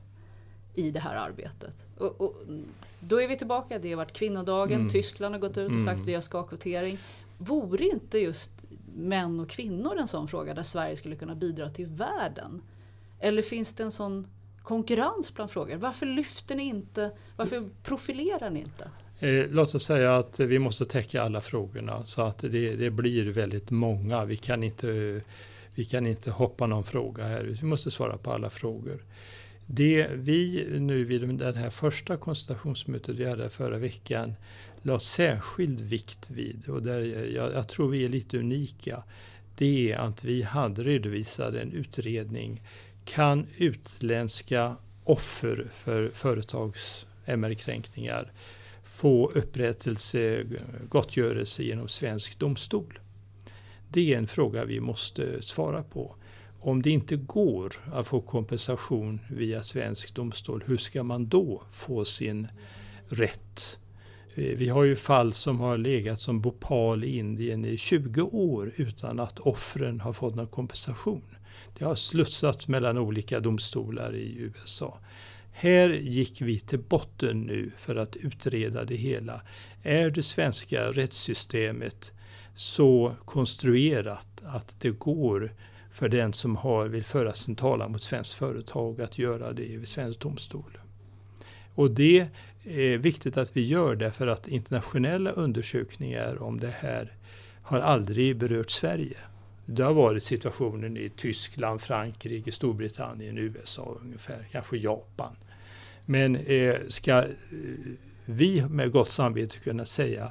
i 0.74 0.90
det 0.90 1.00
här 1.00 1.14
arbetet. 1.14 1.84
Och, 1.98 2.20
och, 2.20 2.34
då 3.00 3.20
är 3.20 3.28
vi 3.28 3.36
tillbaka, 3.36 3.78
det 3.78 3.90
har 3.90 3.96
varit 3.96 4.12
kvinnodagen, 4.12 4.80
Mm. 4.80 4.92
Tyskland 4.92 5.34
har 5.34 5.40
gått 5.40 5.56
ut 5.56 5.72
och 5.72 5.82
sagt 5.82 5.94
Mm. 5.94 6.06
vi 6.06 6.14
har 6.14 6.20
ska-kvotering. 6.22 6.98
Vore 7.38 7.84
inte 7.84 8.18
just 8.18 8.50
män 8.96 9.40
och 9.40 9.48
kvinnor 9.48 9.98
en 9.98 10.08
sån 10.08 10.28
fråga 10.28 10.54
där 10.54 10.62
Sverige 10.62 10.96
skulle 10.96 11.16
kunna 11.16 11.34
bidra 11.34 11.70
till 11.70 11.86
världen? 11.86 12.62
Eller 13.20 13.42
finns 13.42 13.74
det 13.74 13.82
en 13.82 13.90
sån 13.92 14.26
konkurrens 14.62 15.34
bland 15.34 15.50
frågor? 15.50 15.76
Varför 15.76 16.06
lyfter 16.06 16.54
ni 16.54 16.62
inte, 16.62 17.10
varför 17.36 17.68
profilerar 17.82 18.50
ni 18.50 18.60
inte? 18.60 18.90
Eh, 19.20 19.46
låt 19.50 19.74
oss 19.74 19.84
säga 19.84 20.16
att 20.16 20.40
vi 20.40 20.58
måste 20.58 20.84
täcka 20.84 21.22
alla 21.22 21.40
frågorna 21.40 22.04
så 22.04 22.22
att 22.22 22.38
det, 22.38 22.76
det 22.76 22.90
blir 22.90 23.24
väldigt 23.32 23.70
många. 23.70 24.24
Vi 24.24 24.36
kan, 24.36 24.62
inte, 24.62 25.20
vi 25.74 25.84
kan 25.84 26.06
inte 26.06 26.30
hoppa 26.30 26.66
någon 26.66 26.84
fråga 26.84 27.24
här. 27.24 27.44
Vi 27.44 27.66
måste 27.66 27.90
svara 27.90 28.16
på 28.16 28.32
alla 28.32 28.50
frågor. 28.50 29.04
Det 29.66 30.06
vi 30.14 30.66
nu 30.78 31.04
vid 31.04 31.38
det 31.38 31.56
här 31.56 31.70
första 31.70 32.16
konsultationsmötet 32.16 33.16
vi 33.16 33.28
hade 33.28 33.50
förra 33.50 33.78
veckan 33.78 34.34
la 34.82 34.98
särskild 34.98 35.80
vikt 35.80 36.30
vid 36.30 36.68
och 36.68 36.82
där 36.82 37.00
jag, 37.34 37.52
jag 37.52 37.68
tror 37.68 37.88
vi 37.88 38.04
är 38.04 38.08
lite 38.08 38.38
unika. 38.38 39.02
Det 39.56 39.92
är 39.92 39.98
att 39.98 40.24
vi 40.24 40.42
hade 40.42 40.82
redovisat 40.82 41.54
en 41.54 41.72
utredning. 41.72 42.62
Kan 43.10 43.46
utländska 43.58 44.76
offer 45.04 45.68
för 45.74 46.10
företags 46.14 47.06
MR-kränkningar 47.24 48.32
få 48.84 49.30
upprättelse, 49.30 50.44
gottgörelse 50.88 51.62
genom 51.62 51.88
svensk 51.88 52.38
domstol? 52.38 52.98
Det 53.88 54.14
är 54.14 54.18
en 54.18 54.26
fråga 54.26 54.64
vi 54.64 54.80
måste 54.80 55.42
svara 55.42 55.82
på. 55.82 56.16
Om 56.60 56.82
det 56.82 56.90
inte 56.90 57.16
går 57.16 57.72
att 57.92 58.06
få 58.06 58.20
kompensation 58.20 59.20
via 59.30 59.62
svensk 59.62 60.14
domstol, 60.14 60.64
hur 60.66 60.76
ska 60.76 61.02
man 61.02 61.28
då 61.28 61.62
få 61.72 62.04
sin 62.04 62.48
rätt? 63.08 63.78
Eh, 64.34 64.56
vi 64.56 64.68
har 64.68 64.84
ju 64.84 64.96
fall 64.96 65.32
som 65.32 65.60
har 65.60 65.78
legat 65.78 66.20
som 66.20 66.40
Bhopal 66.40 67.04
i 67.04 67.18
Indien 67.18 67.64
i 67.64 67.76
20 67.76 68.22
år 68.22 68.72
utan 68.76 69.20
att 69.20 69.40
offren 69.40 70.00
har 70.00 70.12
fått 70.12 70.34
någon 70.34 70.48
kompensation. 70.48 71.22
Det 71.80 71.86
har 71.86 71.94
slussats 71.94 72.68
mellan 72.68 72.98
olika 72.98 73.40
domstolar 73.40 74.14
i 74.14 74.36
USA. 74.38 74.98
Här 75.52 75.90
gick 75.90 76.40
vi 76.40 76.60
till 76.60 76.78
botten 76.78 77.40
nu 77.40 77.70
för 77.78 77.96
att 77.96 78.16
utreda 78.16 78.84
det 78.84 78.96
hela. 78.96 79.42
Är 79.82 80.10
det 80.10 80.22
svenska 80.22 80.92
rättssystemet 80.92 82.12
så 82.54 83.12
konstruerat 83.24 84.42
att 84.44 84.80
det 84.80 84.90
går 84.90 85.54
för 85.92 86.08
den 86.08 86.32
som 86.32 86.56
har, 86.56 86.88
vill 86.88 87.04
föra 87.04 87.32
sin 87.32 87.56
talan 87.56 87.92
mot 87.92 88.02
svenskt 88.02 88.34
företag 88.34 89.00
att 89.00 89.18
göra 89.18 89.52
det 89.52 89.64
i 89.64 89.86
svensk 89.86 90.20
domstol? 90.20 90.78
Och 91.74 91.90
det 91.90 92.28
är 92.64 92.98
viktigt 92.98 93.36
att 93.36 93.56
vi 93.56 93.66
gör 93.66 93.96
det 93.96 94.12
för 94.12 94.26
att 94.26 94.48
internationella 94.48 95.30
undersökningar 95.30 96.42
om 96.42 96.60
det 96.60 96.74
här 96.80 97.16
har 97.62 97.78
aldrig 97.78 98.36
berört 98.36 98.70
Sverige. 98.70 99.16
Det 99.72 99.82
har 99.82 99.92
varit 99.92 100.22
situationen 100.22 100.96
i 100.96 101.10
Tyskland, 101.16 101.80
Frankrike, 101.80 102.52
Storbritannien, 102.52 103.38
USA 103.38 103.96
ungefär, 104.02 104.48
kanske 104.52 104.76
Japan. 104.76 105.36
Men 106.06 106.36
eh, 106.36 106.76
ska 106.88 107.18
eh, 107.18 107.24
vi 108.24 108.66
med 108.68 108.92
gott 108.92 109.10
samvete 109.10 109.58
kunna 109.58 109.84
säga 109.84 110.30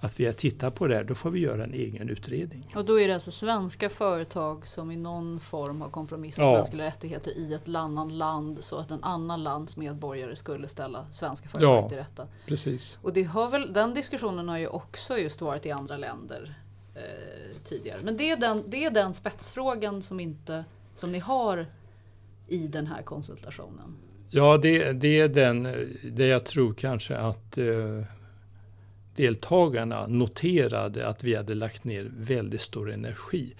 att 0.00 0.20
vi 0.20 0.26
har 0.26 0.32
tittat 0.32 0.74
på 0.74 0.86
det 0.86 0.94
här, 0.94 1.04
då 1.04 1.14
får 1.14 1.30
vi 1.30 1.40
göra 1.40 1.64
en 1.64 1.74
egen 1.74 2.08
utredning. 2.08 2.72
Och 2.74 2.84
då 2.84 3.00
är 3.00 3.08
det 3.08 3.14
alltså 3.14 3.30
svenska 3.30 3.88
företag 3.88 4.66
som 4.66 4.90
i 4.90 4.96
någon 4.96 5.40
form 5.40 5.80
har 5.80 5.88
kompromissat 5.88 6.42
Ja. 6.44 6.52
mänskliga 6.52 6.86
rättigheter 6.86 7.38
i 7.38 7.54
ett 7.54 7.68
annan 7.68 8.18
land 8.18 8.64
så 8.64 8.78
att 8.78 8.90
en 8.90 9.04
annan 9.04 9.42
lands 9.42 9.76
medborgare 9.76 10.36
skulle 10.36 10.68
ställa 10.68 11.06
svenska 11.10 11.48
företag 11.48 11.84
Ja. 11.84 11.88
till 11.88 11.98
rätta. 11.98 12.26
Precis. 12.46 12.98
Och 13.02 13.12
det 13.12 13.22
har 13.22 13.50
väl, 13.50 13.72
den 13.72 13.94
diskussionen 13.94 14.48
har 14.48 14.58
ju 14.58 14.66
också 14.66 15.18
just 15.18 15.40
varit 15.40 15.66
i 15.66 15.70
andra 15.70 15.96
länder 15.96 16.54
eh, 17.00 17.56
tidigare. 17.64 17.98
Men 18.02 18.16
det 18.16 18.30
är, 18.30 18.36
den, 18.36 18.64
det 18.68 18.84
är 18.84 18.90
den 18.90 19.14
spetsfrågan 19.14 20.02
som, 20.02 20.20
inte, 20.20 20.64
som 20.94 21.12
ni 21.12 21.18
har 21.18 21.66
i 22.48 22.58
den 22.58 22.86
här 22.86 23.02
konsultationen. 23.02 23.96
Ja, 24.30 24.58
det, 24.58 24.92
det 24.92 25.20
är 25.20 25.28
den, 25.28 25.62
det 26.02 26.26
jag 26.26 26.44
tror 26.44 26.74
kanske 26.74 27.16
att 27.16 27.58
eh, 27.58 28.02
deltagarna 29.16 30.06
noterade 30.06 31.08
att 31.08 31.24
vi 31.24 31.34
hade 31.34 31.54
lagt 31.54 31.84
ner 31.84 32.10
väldigt 32.16 32.60
stor 32.60 32.92
energi. 32.92 33.54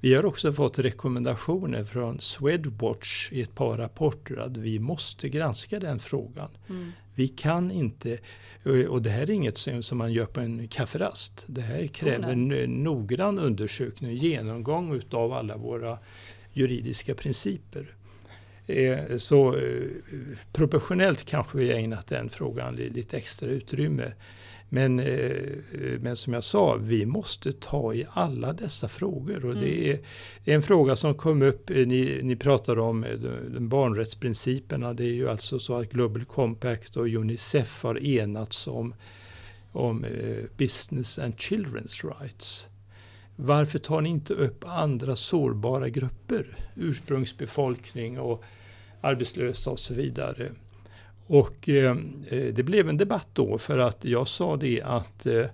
Vi 0.00 0.14
har 0.14 0.24
också 0.24 0.52
fått 0.52 0.78
rekommendationer 0.78 1.84
från 1.84 2.20
Swedwatch 2.20 3.32
i 3.32 3.42
ett 3.42 3.54
par 3.54 3.78
rapporter 3.78 4.36
att 4.36 4.56
vi 4.56 4.78
måste 4.78 5.28
granska 5.28 5.80
den 5.80 5.98
frågan. 5.98 6.50
Mm. 6.68 6.92
Vi 7.14 7.28
kan 7.28 7.70
inte, 7.70 8.18
och 8.88 9.02
det 9.02 9.10
här 9.10 9.22
är 9.22 9.30
inget 9.30 9.58
som 9.80 9.98
man 9.98 10.12
gör 10.12 10.26
på 10.26 10.40
en 10.40 10.68
kafferast. 10.68 11.44
Det 11.46 11.60
här 11.60 11.86
kräver 11.86 12.32
en 12.32 12.48
noggrann 12.82 13.38
undersökning 13.38 14.10
och 14.10 14.16
genomgång 14.16 14.94
utav 14.94 15.32
alla 15.32 15.56
våra 15.56 15.98
juridiska 16.52 17.14
principer. 17.14 17.94
Eh, 18.66 19.16
Så 19.18 19.56
eh, 19.56 19.82
proportionellt 20.52 21.24
kanske 21.24 21.58
vi 21.58 21.72
har 21.72 21.78
ägnat 21.78 22.06
den 22.06 22.30
frågan 22.30 22.76
li- 22.76 22.90
lite 22.90 23.16
extra 23.16 23.48
utrymme. 23.50 24.12
Men, 24.72 25.00
eh, 25.00 25.42
men 26.00 26.16
som 26.16 26.32
jag 26.32 26.44
sa, 26.44 26.76
vi 26.80 27.06
måste 27.06 27.52
ta 27.52 27.94
i 27.94 28.06
alla 28.10 28.52
dessa 28.52 28.88
frågor. 28.88 29.44
Och 29.44 29.54
det 29.54 29.90
är 29.92 30.00
en 30.44 30.62
fråga 30.62 30.96
som 30.96 31.14
kom 31.14 31.42
upp, 31.42 31.70
eh, 31.70 31.76
ni, 31.86 32.20
ni 32.22 32.36
pratar 32.36 32.78
om 32.78 33.04
eh, 33.04 33.10
de- 33.12 33.68
barnrättsprinciperna. 33.68 34.94
Det 34.94 35.04
är 35.04 35.12
ju 35.12 35.28
alltså 35.28 35.58
så 35.58 35.74
att 35.74 35.90
Global 35.90 36.24
Compact 36.24 36.96
och 36.96 37.06
Unicef 37.08 37.82
har 37.82 38.02
enats 38.04 38.66
om, 38.66 38.94
om 39.72 40.04
eh, 40.04 40.44
business 40.56 41.18
and 41.18 41.34
children's 41.34 42.18
rights. 42.20 42.68
Varför 43.36 43.78
tar 43.78 44.00
ni 44.00 44.08
inte 44.08 44.34
upp 44.34 44.64
andra 44.66 45.16
sårbara 45.16 45.88
grupper? 45.88 46.56
Ursprungsbefolkning 46.76 48.20
och 48.20 48.44
arbetslösa 49.00 49.70
och 49.70 49.78
så 49.78 49.94
vidare. 49.94 50.48
Och 51.30 51.68
eh, 51.68 51.96
det 52.52 52.64
blev 52.64 52.88
en 52.88 52.96
debatt 52.96 53.28
då 53.32 53.58
för 53.58 53.78
att 53.78 54.04
jag 54.04 54.28
sa 54.28 54.56
det 54.56 54.82
att 54.82 55.26
eh, 55.26 55.46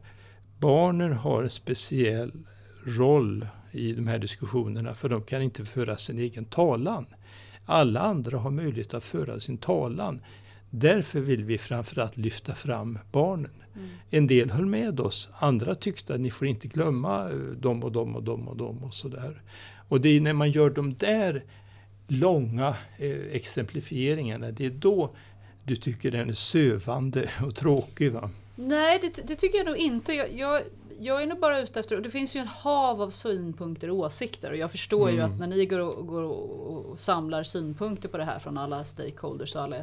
barnen 0.59 1.12
har 1.12 1.43
en 1.43 1.51
speciell 1.51 2.33
roll 2.87 3.47
i 3.70 3.93
de 3.93 4.07
här 4.07 4.18
diskussionerna 4.18 4.95
för 4.95 5.09
de 5.09 5.22
kan 5.22 5.43
inte 5.43 5.64
föra 5.64 5.97
sin 5.97 6.18
egen 6.18 6.45
talan. 6.45 7.07
Alla 7.66 8.01
andra 8.01 8.39
har 8.39 8.51
möjlighet 8.51 8.95
att 8.95 9.05
föra 9.05 9.41
sin 9.41 9.59
talan. 9.59 10.20
Därför 10.70 11.20
vill 11.20 11.45
vi 11.45 11.59
framförallt 11.59 12.16
lyfta 12.16 12.55
fram 12.55 12.99
barnen. 13.12 13.62
En 14.11 14.27
del 14.27 14.51
höll 14.51 14.66
med 14.66 15.01
oss, 15.01 15.31
andra 15.39 15.74
tyckte 15.74 16.14
att 16.14 16.20
ni 16.20 16.31
får 16.31 16.47
inte 16.47 16.68
glömma 16.68 17.31
eh, 17.31 17.37
dem 17.37 17.83
och 17.83 17.93
dem 17.93 18.16
och 18.16 18.22
dem 18.22 18.49
och 18.49 18.57
dem 18.57 18.85
och 18.85 18.95
sådär. 18.95 19.43
Och 19.89 20.01
det 20.01 20.09
är 20.09 20.20
när 20.20 20.33
man 20.33 20.51
gör 20.51 20.70
de 20.70 20.95
där 20.95 21.43
långa 22.09 22.77
eh, 22.99 23.27
exemplifieringarna, 23.33 24.51
det 24.51 24.66
är 24.66 24.70
då 24.70 25.11
du 25.67 25.77
tycker 25.77 26.11
den 26.11 26.29
är 26.29 26.33
sövande 26.33 27.31
och 27.47 27.55
tråkig. 27.55 28.12
Va? 28.12 28.31
Nej, 28.55 28.99
det, 29.03 29.29
det 29.29 29.37
tycker 29.37 29.59
jag 29.59 29.67
nog 29.67 29.77
inte. 29.77 30.12
Jag, 30.12 30.33
jag, 30.33 30.62
jag 31.01 31.23
är 31.23 31.27
nog 31.27 31.39
bara 31.41 31.61
ute 31.61 31.81
efter, 31.81 31.97
och 31.97 32.03
det 32.03 32.11
finns 32.11 32.37
ju 32.37 32.41
en 32.41 32.47
hav 32.47 33.03
av 33.03 33.11
synpunkter 33.11 33.91
och 33.91 33.97
åsikter 33.97 34.51
och 34.51 34.57
jag 34.57 34.71
förstår 34.71 35.11
ju 35.11 35.17
Mm. 35.19 35.33
att 35.33 35.39
när 35.39 35.47
ni 35.47 35.67
går 35.67 35.79
och, 35.79 36.07
går 36.07 36.23
och, 36.23 36.91
och 36.91 37.01
samlar 37.01 37.43
synpunkter 37.43 38.09
på 38.09 38.17
det 38.19 38.25
här 38.25 38.39
från 38.39 38.59
alla 38.59 38.85
stakeholders 38.85 39.55
och 39.55 39.62
alla 39.62 39.77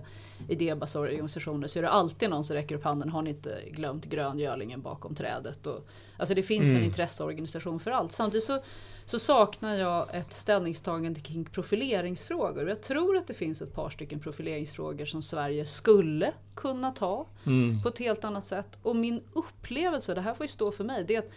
idébaserade 0.50 1.10
organisationer 1.10 1.68
så 1.68 1.80
är 1.80 1.84
det 1.84 1.90
alltid 1.90 2.30
någon 2.30 2.44
som 2.44 2.56
räcker 2.56 2.76
upp 2.76 2.84
handen. 2.84 3.10
Har 3.10 3.22
ni 3.22 3.30
inte 3.30 3.62
glömt 3.72 4.06
gröngölingen 4.06 4.82
bakom 4.82 5.16
trädet? 5.16 5.68
Och, 5.68 5.88
alltså 6.18 6.36
det 6.36 6.44
finns 6.44 6.70
en 6.70 6.76
Mm. 6.76 6.84
intresseorganisation 6.86 7.80
för 7.80 7.92
allt. 7.92 8.12
Samtidigt 8.12 8.44
så, 8.44 8.60
så 9.06 9.20
saknar 9.20 9.76
jag 9.76 10.16
ett 10.16 10.34
ställningstagande 10.34 11.20
kring 11.20 11.46
profileringsfrågor. 11.46 12.70
Jag 12.70 12.82
tror 12.82 13.18
att 13.18 13.28
det 13.28 13.34
finns 13.34 13.62
ett 13.62 13.74
par 13.74 13.90
stycken 13.90 14.20
profileringsfrågor 14.20 15.06
som 15.06 15.22
Sverige 15.22 15.66
skulle 15.66 16.32
kunna 16.56 16.92
ta 16.92 17.28
Mm. 17.46 17.82
på 17.84 17.90
ett 17.90 18.00
helt 18.00 18.24
annat 18.24 18.46
sätt. 18.46 18.80
Och 18.82 18.96
min 18.96 19.22
upplevelse, 19.34 20.14
det 20.14 20.22
här 20.22 20.34
får 20.34 20.44
ju 20.44 20.48
stå 20.48 20.72
för 20.72 20.84
mig, 20.84 21.04
det 21.08 21.16
är 21.16 21.20
att 21.20 21.30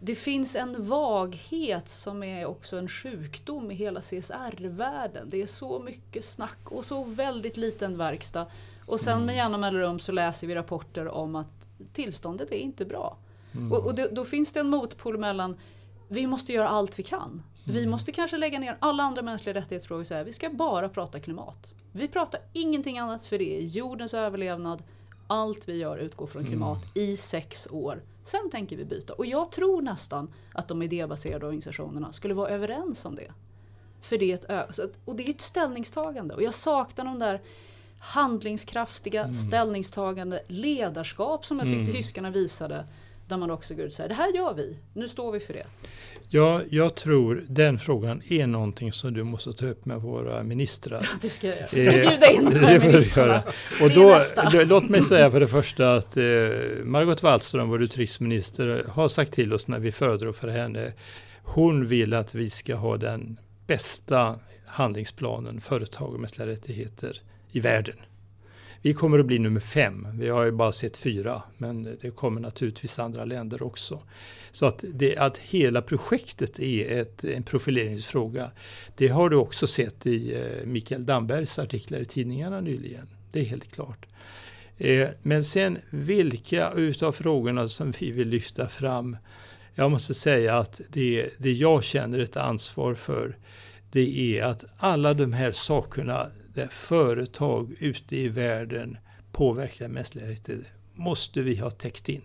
det 0.00 0.14
finns 0.14 0.56
en 0.56 0.86
vaghet 0.86 1.88
som 1.88 2.22
är 2.22 2.46
också 2.46 2.76
en 2.76 2.88
sjukdom 2.88 3.70
i 3.70 3.74
hela 3.74 4.00
CSR-världen. 4.00 5.30
Det 5.30 5.42
är 5.42 5.46
så 5.46 5.78
mycket 5.78 6.24
snack 6.24 6.58
och 6.64 6.84
så 6.84 7.04
väldigt 7.04 7.56
liten 7.56 7.98
verkstad. 7.98 8.46
Och 8.86 9.00
sen 9.00 9.26
med 9.26 9.36
jämna 9.36 9.58
mellanrum 9.58 9.98
så 9.98 10.12
läser 10.12 10.46
vi 10.46 10.54
rapporter 10.54 11.08
om 11.08 11.36
att 11.36 11.66
tillståndet 11.92 12.52
är 12.52 12.56
inte 12.56 12.84
bra. 12.84 13.16
Mm. 13.54 13.72
Och, 13.72 13.86
och 13.86 13.94
det, 13.94 14.08
då 14.08 14.24
finns 14.24 14.52
det 14.52 14.60
en 14.60 14.68
motpol 14.68 15.18
mellan 15.18 15.56
vi 16.08 16.26
måste 16.26 16.52
göra 16.52 16.68
allt 16.68 16.98
vi 16.98 17.02
kan. 17.02 17.42
Vi 17.64 17.78
mm. 17.78 17.90
måste 17.90 18.12
kanske 18.12 18.38
lägga 18.38 18.58
ner 18.58 18.76
alla 18.80 19.02
andra 19.02 19.22
mänskliga 19.22 19.54
rättighetsfrågor 19.54 20.00
och 20.00 20.06
säga 20.06 20.24
vi 20.24 20.32
ska 20.32 20.50
bara 20.50 20.88
prata 20.88 21.20
klimat. 21.20 21.72
Vi 21.92 22.08
pratar 22.08 22.40
ingenting 22.52 22.98
annat 22.98 23.26
för 23.26 23.38
det 23.38 23.58
är 23.58 23.60
jordens 23.60 24.14
överlevnad. 24.14 24.82
Allt 25.26 25.68
vi 25.68 25.76
gör 25.76 25.98
utgår 25.98 26.26
från 26.26 26.42
mm. 26.42 26.50
klimat 26.50 26.78
mm. 26.78 27.08
i 27.10 27.16
sex 27.16 27.68
år. 27.70 28.02
Sen 28.28 28.50
tänker 28.50 28.76
vi 28.76 28.84
byta. 28.84 29.12
Och 29.12 29.26
jag 29.26 29.52
tror 29.52 29.82
nästan 29.82 30.32
att 30.52 30.68
de 30.68 30.82
idébaserade 30.82 31.46
organisationerna 31.46 32.12
skulle 32.12 32.34
vara 32.34 32.48
överens 32.48 33.04
om 33.04 33.14
det. 33.14 33.32
För 34.00 34.18
det 34.18 34.32
är 34.32 34.80
ett, 34.80 34.96
och 35.04 35.16
det 35.16 35.22
är 35.22 35.30
ett 35.30 35.40
ställningstagande. 35.40 36.34
Och 36.34 36.42
jag 36.42 36.54
saknar 36.54 37.04
de 37.04 37.18
där 37.18 37.40
handlingskraftiga 37.98 39.22
mm. 39.22 39.34
ställningstagande 39.34 40.42
ledarskap 40.48 41.46
som 41.46 41.58
jag 41.58 41.66
tyckte 41.66 41.80
mm. 41.80 41.92
tyskarna 41.92 42.30
visade. 42.30 42.84
Där 43.28 43.36
man 43.36 43.50
också 43.50 43.74
går 43.74 43.84
ut 43.84 43.90
och 43.90 43.96
säger 43.96 44.08
det 44.08 44.14
här 44.14 44.36
gör 44.36 44.54
vi, 44.54 44.76
nu 44.92 45.08
står 45.08 45.32
vi 45.32 45.40
för 45.40 45.54
det. 45.54 45.66
Ja, 46.28 46.60
jag 46.70 46.94
tror 46.94 47.44
den 47.48 47.78
frågan 47.78 48.22
är 48.28 48.46
någonting 48.46 48.92
som 48.92 49.14
du 49.14 49.22
måste 49.24 49.52
ta 49.52 49.66
upp 49.66 49.84
med 49.84 50.00
våra 50.00 50.42
ministrar. 50.42 51.00
Ja, 51.02 51.08
det 51.22 51.30
ska 51.30 51.46
jag 51.46 51.56
göra. 51.56 51.68
Jag 51.72 51.86
ska 51.86 51.94
bjuda 51.94 52.30
in 52.30 52.44
de 52.44 52.58
här 52.58 52.78
ministrarna. 52.86 53.42
Och 53.82 53.90
då, 53.90 54.20
låt 54.64 54.88
mig 54.88 55.02
säga 55.02 55.30
för 55.30 55.40
det 55.40 55.48
första 55.58 55.94
att 55.94 56.16
eh, 56.16 56.24
Margot 56.84 57.22
Wallström, 57.22 57.68
vår 57.68 57.82
utrikesminister, 57.82 58.84
har 58.88 59.08
sagt 59.08 59.32
till 59.32 59.52
oss 59.52 59.68
när 59.68 59.78
vi 59.78 59.92
föredrog 59.92 60.36
för 60.36 60.48
henne, 60.48 60.92
hon 61.42 61.86
vill 61.86 62.14
att 62.14 62.34
vi 62.34 62.50
ska 62.50 62.74
ha 62.74 62.96
den 62.96 63.40
bästa 63.66 64.34
handlingsplanen 64.66 65.60
företag 65.60 66.14
och 66.14 66.20
mänskliga 66.20 66.46
rättigheter 66.46 67.20
i 67.52 67.60
världen. 67.60 67.96
Vi 68.82 68.94
kommer 68.94 69.18
att 69.18 69.26
bli 69.26 69.38
nummer 69.38 69.60
fem. 69.60 70.08
Vi 70.14 70.28
har 70.28 70.44
ju 70.44 70.50
bara 70.50 70.72
sett 70.72 70.96
fyra, 70.96 71.42
men 71.56 71.98
det 72.00 72.10
kommer 72.10 72.40
naturligtvis 72.40 72.98
andra 72.98 73.24
länder 73.24 73.62
också. 73.62 74.02
Så 74.52 74.66
att, 74.66 74.84
det, 74.94 75.16
att 75.16 75.38
hela 75.38 75.82
projektet 75.82 76.58
är 76.58 77.00
ett, 77.00 77.24
en 77.24 77.42
profileringsfråga, 77.42 78.50
det 78.96 79.08
har 79.08 79.30
du 79.30 79.36
också 79.36 79.66
sett 79.66 80.06
i 80.06 80.34
eh, 80.34 80.66
Mikael 80.66 81.06
Dambergs 81.06 81.58
artiklar 81.58 81.98
i 81.98 82.04
tidningarna 82.04 82.60
nyligen. 82.60 83.08
Det 83.32 83.40
är 83.40 83.44
helt 83.44 83.72
klart. 83.72 84.06
Eh, 84.78 85.08
men 85.22 85.44
sen 85.44 85.78
vilka 85.90 86.72
utav 86.72 87.12
frågorna 87.12 87.68
som 87.68 87.92
vi 87.98 88.10
vill 88.10 88.28
lyfta 88.28 88.68
fram, 88.68 89.16
jag 89.74 89.90
måste 89.90 90.14
säga 90.14 90.58
att 90.58 90.80
det, 90.88 91.28
det 91.38 91.52
jag 91.52 91.84
känner 91.84 92.18
ett 92.18 92.36
ansvar 92.36 92.94
för, 92.94 93.36
det 93.92 94.38
är 94.38 94.44
att 94.44 94.64
alla 94.78 95.12
de 95.12 95.32
här 95.32 95.52
sakerna 95.52 96.26
där 96.58 96.66
företag 96.66 97.74
ute 97.78 98.16
i 98.16 98.28
världen 98.28 98.98
påverkar 99.32 99.88
mänskliga 99.88 100.28
rättigheter 100.28 100.72
måste 100.94 101.42
vi 101.42 101.56
ha 101.56 101.70
täckt 101.70 102.08
in. 102.08 102.22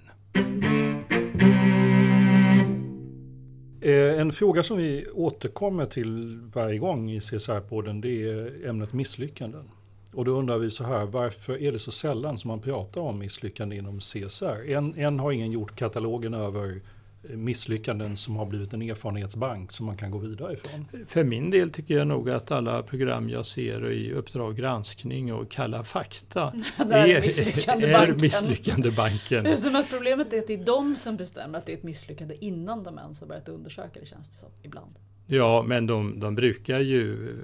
Eh, 3.81 4.19
en 4.21 4.31
fråga 4.31 4.63
som 4.63 4.77
vi 4.77 5.07
återkommer 5.09 5.85
till 5.85 6.39
varje 6.53 6.79
gång 6.79 7.11
i 7.11 7.19
CSR-podden 7.19 8.01
det 8.01 8.29
är 8.29 8.69
ämnet 8.69 8.93
misslyckanden. 8.93 9.69
Och 10.13 10.25
då 10.25 10.31
undrar 10.31 10.57
vi 10.57 10.71
så 10.71 10.83
här, 10.83 11.05
varför 11.05 11.61
är 11.61 11.71
det 11.71 11.79
så 11.79 11.91
sällan 11.91 12.37
som 12.37 12.47
man 12.47 12.59
pratar 12.59 13.01
om 13.01 13.19
misslyckanden 13.19 13.77
inom 13.77 13.99
CSR? 13.99 14.71
En, 14.71 14.95
än 14.95 15.19
har 15.19 15.31
ingen 15.31 15.51
gjort 15.51 15.75
katalogen 15.75 16.33
över 16.33 16.81
misslyckanden 17.29 18.17
som 18.17 18.35
har 18.35 18.45
blivit 18.45 18.73
en 18.73 18.81
erfarenhetsbank 18.81 19.71
som 19.71 19.85
man 19.85 19.97
kan 19.97 20.11
gå 20.11 20.17
vidare 20.17 20.53
ifrån? 20.53 20.87
För 21.07 21.23
min 21.23 21.51
del 21.51 21.69
tycker 21.69 21.97
jag 21.97 22.07
nog 22.07 22.29
att 22.29 22.51
alla 22.51 22.83
program 22.83 23.29
jag 23.29 23.45
ser 23.45 23.91
i 23.91 24.13
Uppdrag 24.13 24.55
granskning 24.55 25.33
och 25.33 25.51
Kalla 25.51 25.83
fakta 25.83 26.53
är, 26.77 27.21
misslyckandebanken. 27.21 28.15
är 28.15 28.21
misslyckandebanken. 28.21 29.45
Just 29.45 29.63
det, 29.71 29.79
att 29.79 29.89
problemet 29.89 30.33
är 30.33 30.39
att 30.39 30.47
det 30.47 30.53
är 30.53 30.65
de 30.65 30.95
som 30.95 31.17
bestämmer 31.17 31.57
att 31.59 31.65
det 31.65 31.71
är 31.71 31.77
ett 31.77 31.83
misslyckande 31.83 32.35
innan 32.41 32.83
de 32.83 32.97
ens 32.97 33.21
har 33.21 33.27
börjat 33.27 33.49
undersöka 33.49 33.99
det 33.99 34.05
känns 34.05 34.29
det 34.29 34.37
som 34.37 34.49
ibland. 34.61 34.95
Ja, 35.27 35.63
men 35.67 35.87
de, 35.87 36.19
de 36.19 36.35
brukar 36.35 36.79
ju 36.79 37.35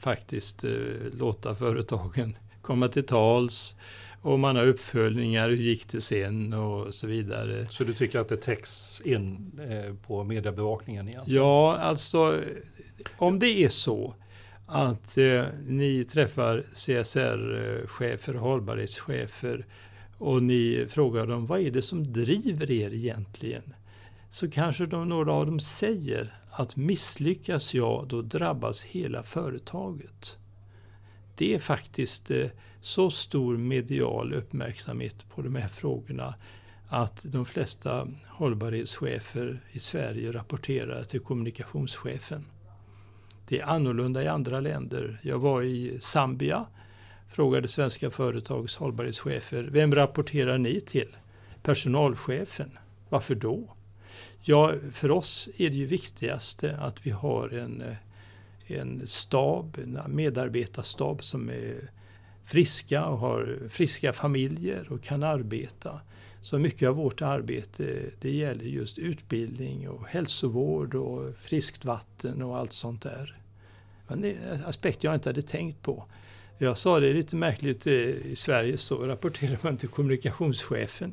faktiskt 0.00 0.64
eh, 0.64 0.70
låta 1.12 1.54
företagen 1.54 2.36
komma 2.62 2.88
till 2.88 3.06
tals 3.06 3.76
och 4.22 4.38
man 4.38 4.56
har 4.56 4.66
uppföljningar, 4.66 5.50
hur 5.50 5.56
gick 5.56 5.88
det 5.88 6.00
sen 6.00 6.52
och 6.52 6.94
så 6.94 7.06
vidare. 7.06 7.66
Så 7.70 7.84
du 7.84 7.94
tycker 7.94 8.18
att 8.18 8.28
det 8.28 8.36
täcks 8.36 9.00
in 9.04 9.52
eh, 9.68 9.94
på 10.06 10.24
mediebevakningen 10.24 11.08
igen? 11.08 11.22
Ja, 11.26 11.76
alltså 11.76 12.40
om 13.18 13.38
det 13.38 13.64
är 13.64 13.68
så 13.68 14.14
att 14.66 15.18
eh, 15.18 15.44
ni 15.66 16.04
träffar 16.04 16.62
CSR-chefer, 16.74 18.34
hållbarhetschefer 18.34 19.66
och 20.18 20.42
ni 20.42 20.86
frågar 20.88 21.26
dem 21.26 21.46
vad 21.46 21.60
är 21.60 21.70
det 21.70 21.82
som 21.82 22.12
driver 22.12 22.70
er 22.70 22.94
egentligen? 22.94 23.74
Så 24.30 24.50
kanske 24.50 24.86
de, 24.86 25.08
några 25.08 25.32
av 25.32 25.46
dem 25.46 25.60
säger 25.60 26.34
att 26.50 26.76
misslyckas 26.76 27.74
jag 27.74 28.08
då 28.08 28.22
drabbas 28.22 28.82
hela 28.82 29.22
företaget. 29.22 30.38
Det 31.40 31.54
är 31.54 31.58
faktiskt 31.58 32.30
eh, 32.30 32.46
så 32.80 33.10
stor 33.10 33.56
medial 33.56 34.32
uppmärksamhet 34.32 35.28
på 35.34 35.42
de 35.42 35.56
här 35.56 35.68
frågorna 35.68 36.34
att 36.88 37.22
de 37.24 37.46
flesta 37.46 38.08
hållbarhetschefer 38.26 39.60
i 39.72 39.78
Sverige 39.78 40.32
rapporterar 40.32 41.04
till 41.04 41.20
kommunikationschefen. 41.20 42.44
Det 43.48 43.60
är 43.60 43.66
annorlunda 43.66 44.22
i 44.22 44.28
andra 44.28 44.60
länder. 44.60 45.20
Jag 45.22 45.38
var 45.38 45.62
i 45.62 46.00
Zambia, 46.00 46.66
frågade 47.28 47.68
svenska 47.68 48.10
företags 48.10 48.76
hållbarhetschefer, 48.76 49.68
vem 49.72 49.94
rapporterar 49.94 50.58
ni 50.58 50.80
till? 50.80 51.16
Personalchefen. 51.62 52.78
Varför 53.08 53.34
då? 53.34 53.76
Ja, 54.42 54.72
för 54.92 55.10
oss 55.10 55.48
är 55.58 55.70
det 55.70 55.76
ju 55.76 55.86
viktigaste 55.86 56.76
att 56.76 57.06
vi 57.06 57.10
har 57.10 57.48
en, 57.48 57.82
eh, 57.82 57.96
en 58.70 59.06
stab, 59.06 59.78
en 59.78 60.16
medarbetarstab 60.16 61.24
som 61.24 61.50
är 61.50 61.90
friska 62.44 63.04
och 63.04 63.18
har 63.18 63.58
friska 63.68 64.12
familjer 64.12 64.92
och 64.92 65.02
kan 65.02 65.22
arbeta. 65.22 66.00
Så 66.42 66.58
mycket 66.58 66.88
av 66.88 66.94
vårt 66.94 67.22
arbete 67.22 68.02
det 68.20 68.30
gäller 68.30 68.64
just 68.64 68.98
utbildning 68.98 69.88
och 69.88 70.06
hälsovård 70.06 70.94
och 70.94 71.34
friskt 71.42 71.84
vatten 71.84 72.42
och 72.42 72.58
allt 72.58 72.72
sånt 72.72 73.02
där. 73.02 73.36
Men 74.08 74.20
det 74.20 74.28
är 74.28 74.54
en 74.54 74.64
aspekt 74.64 75.04
jag 75.04 75.14
inte 75.14 75.28
hade 75.28 75.42
tänkt 75.42 75.82
på. 75.82 76.04
Jag 76.58 76.78
sa 76.78 77.00
det 77.00 77.08
är 77.08 77.14
lite 77.14 77.36
märkligt, 77.36 77.86
eh, 77.86 77.94
i 77.94 78.36
Sverige 78.36 78.78
så 78.78 79.06
rapporterar 79.06 79.58
man 79.62 79.76
till 79.76 79.88
kommunikationschefen. 79.88 81.12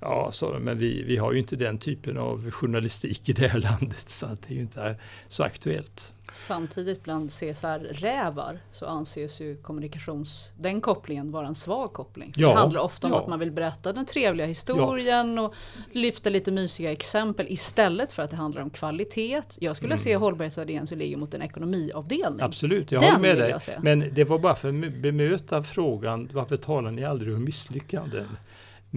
Ja, 0.00 0.32
sa 0.32 0.52
de, 0.52 0.62
men 0.62 0.78
vi, 0.78 1.02
vi 1.02 1.16
har 1.16 1.32
ju 1.32 1.38
inte 1.38 1.56
den 1.56 1.78
typen 1.78 2.18
av 2.18 2.50
journalistik 2.50 3.28
i 3.28 3.32
det 3.32 3.48
här 3.48 3.60
landet 3.60 4.08
så 4.08 4.26
att 4.26 4.42
det 4.42 4.52
är 4.52 4.54
ju 4.54 4.60
inte 4.60 4.96
så 5.28 5.42
aktuellt. 5.42 6.12
Samtidigt 6.32 7.02
bland 7.02 7.30
CSR-rävar 7.30 8.58
så 8.70 8.86
anses 8.86 9.40
ju 9.40 9.56
kommunikations, 9.56 10.52
den 10.58 10.80
kopplingen 10.80 11.30
vara 11.30 11.46
en 11.46 11.54
svag 11.54 11.92
koppling. 11.92 12.32
Ja, 12.36 12.48
det 12.48 12.54
handlar 12.54 12.80
ofta 12.80 13.06
om 13.06 13.12
ja. 13.12 13.20
att 13.20 13.28
man 13.28 13.38
vill 13.38 13.50
berätta 13.50 13.92
den 13.92 14.06
trevliga 14.06 14.46
historien 14.46 15.36
ja. 15.36 15.42
och 15.42 15.54
lyfta 15.90 16.30
lite 16.30 16.50
mysiga 16.50 16.92
exempel 16.92 17.46
istället 17.48 18.12
för 18.12 18.22
att 18.22 18.30
det 18.30 18.36
handlar 18.36 18.62
om 18.62 18.70
kvalitet. 18.70 19.42
Jag 19.60 19.76
skulle 19.76 19.92
mm. 19.92 19.98
se 19.98 20.16
hållbarhetsvärderingen 20.16 20.86
som 20.86 20.98
ligger 20.98 21.16
mot 21.16 21.34
en 21.34 21.42
ekonomiavdelning. 21.42 22.40
Absolut, 22.40 22.92
jag 22.92 23.02
den 23.02 23.14
håller 23.14 23.34
med 23.34 23.38
dig. 23.38 23.78
Men 23.80 24.14
det 24.14 24.24
var 24.24 24.38
bara 24.38 24.54
för 24.54 24.68
att 24.68 24.94
bemöta 24.94 25.62
frågan 25.62 26.30
varför 26.32 26.56
talar 26.56 26.90
ni 26.90 27.04
aldrig 27.04 27.34
om 27.34 27.44
misslyckanden? 27.44 28.26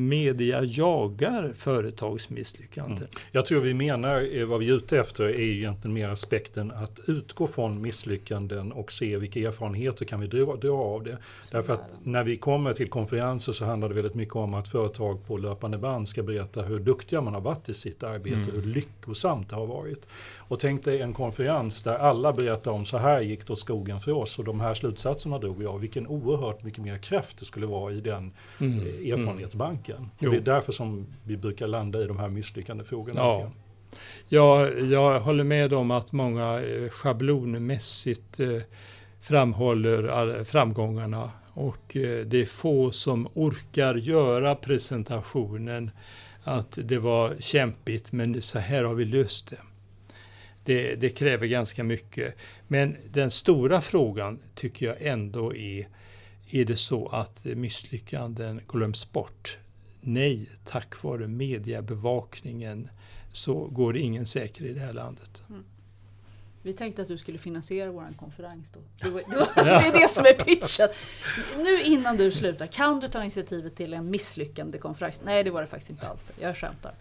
Media 0.08 0.64
jagar 0.64 1.54
företagsmisslyckanden. 1.58 2.98
Mm. 2.98 3.10
Jag 3.32 3.46
tror 3.46 3.62
vi 3.62 3.74
menar, 3.74 4.38
eh, 4.38 4.46
vad 4.46 4.60
vi 4.60 4.70
är 4.70 4.74
ute 4.74 5.00
efter 5.00 5.24
är 5.24 5.40
egentligen 5.40 5.94
mer 5.94 6.10
aspekten 6.10 6.72
att 6.72 7.00
utgå 7.08 7.48
från 7.48 7.82
misslyckanden 7.82 8.72
och 8.72 8.92
se 8.92 9.18
vilka 9.18 9.40
erfarenheter 9.40 10.06
kan 10.06 10.20
vi 10.20 10.28
dra, 10.28 10.56
dra 10.56 10.78
av 10.78 11.04
det. 11.04 11.18
Därför 11.52 11.74
att 11.74 11.92
när 12.04 12.24
vi 12.24 12.38
kommer 12.38 12.74
till 12.74 12.90
konferenser 12.90 13.54
så 13.54 13.66
handlar 13.66 13.90
det 13.90 13.96
väldigt 13.96 14.16
mycket 14.16 14.36
om 14.36 14.54
att 14.54 14.68
företag 14.68 15.28
på 15.28 15.38
löpande 15.38 15.78
band 15.78 16.08
ska 16.08 16.24
berätta 16.24 16.62
hur 16.62 16.80
duktiga 16.80 17.22
man 17.22 17.34
har 17.34 17.42
varit 17.42 17.70
i 17.70 17.74
sitt 17.74 18.04
arbete, 18.04 18.36
mm. 18.36 18.52
hur 18.52 18.62
lyckosamt 18.62 19.50
det 19.50 19.56
har 19.56 19.68
varit. 19.68 20.08
Och 20.50 20.60
tänk 20.60 20.84
dig 20.84 21.02
en 21.02 21.14
konferens 21.14 21.84
där 21.84 21.96
alla 21.96 22.34
berättar 22.34 22.72
om 22.72 22.86
så 22.86 22.98
här 22.98 23.22
gick 23.22 23.48
det 23.48 23.54
åt 23.54 23.60
skogen 23.60 24.00
för 24.00 24.12
oss 24.12 24.40
och 24.40 24.46
de 24.46 24.60
här 24.60 24.74
slutsatserna 24.74 25.40
drog 25.40 25.66
av. 25.66 25.80
Vilken 25.80 26.08
oerhört 26.08 26.64
mycket 26.64 26.84
mer 26.84 26.98
kraft 26.98 27.40
det 27.40 27.46
skulle 27.46 27.66
vara 27.66 27.94
i 27.94 28.02
den 28.02 28.32
mm. 28.60 28.80
Eh, 28.80 29.14
erfarenhetsbanken. 29.14 29.89
Och 29.96 30.32
det 30.32 30.38
är 30.38 30.42
därför 30.42 30.72
som 30.72 31.08
vi 31.24 31.38
brukar 31.38 31.68
landa 31.68 32.02
i 32.02 32.08
de 32.08 32.20
här 32.20 32.30
misslyckande 32.30 32.84
frågorna. 32.84 33.20
Ja. 33.20 33.52
Ja, 34.28 34.70
jag 34.70 35.20
håller 35.20 35.44
med 35.44 35.74
om 35.74 35.92
att 35.92 36.12
många 36.12 36.62
eh, 36.62 36.90
schablonmässigt 36.90 38.40
eh, 38.40 38.62
framhåller 39.22 40.44
framgångarna 40.44 41.32
och 41.54 41.86
det 42.26 42.34
är 42.34 42.46
få 42.46 42.92
som 42.92 43.28
orkar 43.34 43.96
göra 43.96 44.56
presentationen 44.56 45.92
att 46.44 46.78
det 46.84 46.98
var 46.98 47.34
kämpigt 47.40 48.12
men 48.12 48.42
så 48.42 48.60
här 48.60 48.84
har 48.84 48.94
vi 48.94 49.06
löst 49.06 49.48
det. 49.48 49.60
Det, 50.64 50.96
det 50.96 51.10
kräver 51.10 51.48
ganska 51.48 51.84
mycket. 51.84 52.36
Men 52.68 52.96
den 53.12 53.32
stora 53.32 53.82
frågan 53.82 54.40
tycker 54.56 54.86
jag 54.86 55.02
ändå 55.02 55.56
är, 55.56 55.88
är 56.50 56.66
det 56.66 56.78
så 56.78 57.08
att 57.08 57.46
misslyckanden 57.46 58.62
glöms 58.68 59.12
bort? 59.12 59.58
Nej, 60.02 60.50
tack 60.64 61.04
vare 61.04 61.28
mediebevakningen 61.28 62.90
så 63.32 63.68
går 63.68 63.94
det 63.94 64.00
ingen 64.00 64.26
säker 64.26 64.66
i 64.66 64.74
det 64.74 64.80
här 64.80 64.94
landet. 64.94 65.44
Mm. 65.50 65.64
Vi 66.62 66.74
tänkte 66.74 67.02
att 67.02 67.08
du 67.08 67.18
skulle 67.18 67.38
finansiera 67.38 67.92
vår 67.92 68.14
konferens 68.20 68.72
då. 68.72 68.80
Det, 69.02 69.10
var, 69.10 69.22
det, 69.30 69.38
var, 69.38 69.64
det, 69.64 69.70
är 69.70 70.02
det 70.02 70.08
som 70.08 70.26
är 70.26 70.34
pitchen. 70.34 70.90
Nu 71.58 71.84
innan 71.84 72.18
du 72.18 72.32
slutar, 72.32 72.68
kan 72.68 73.00
du 73.00 73.08
ta 73.08 73.22
initiativet 73.22 73.76
till 73.76 73.94
en 73.94 74.10
misslyckande 74.10 74.78
konferens? 74.78 75.22
Nej, 75.26 75.44
det 75.44 75.52
var 75.52 75.62
det 75.62 75.68
faktiskt 75.68 75.92
inte 75.92 76.08
alls. 76.08 76.24
Det. 76.24 76.44
Jag 76.44 76.58
skämtar. 76.58 76.94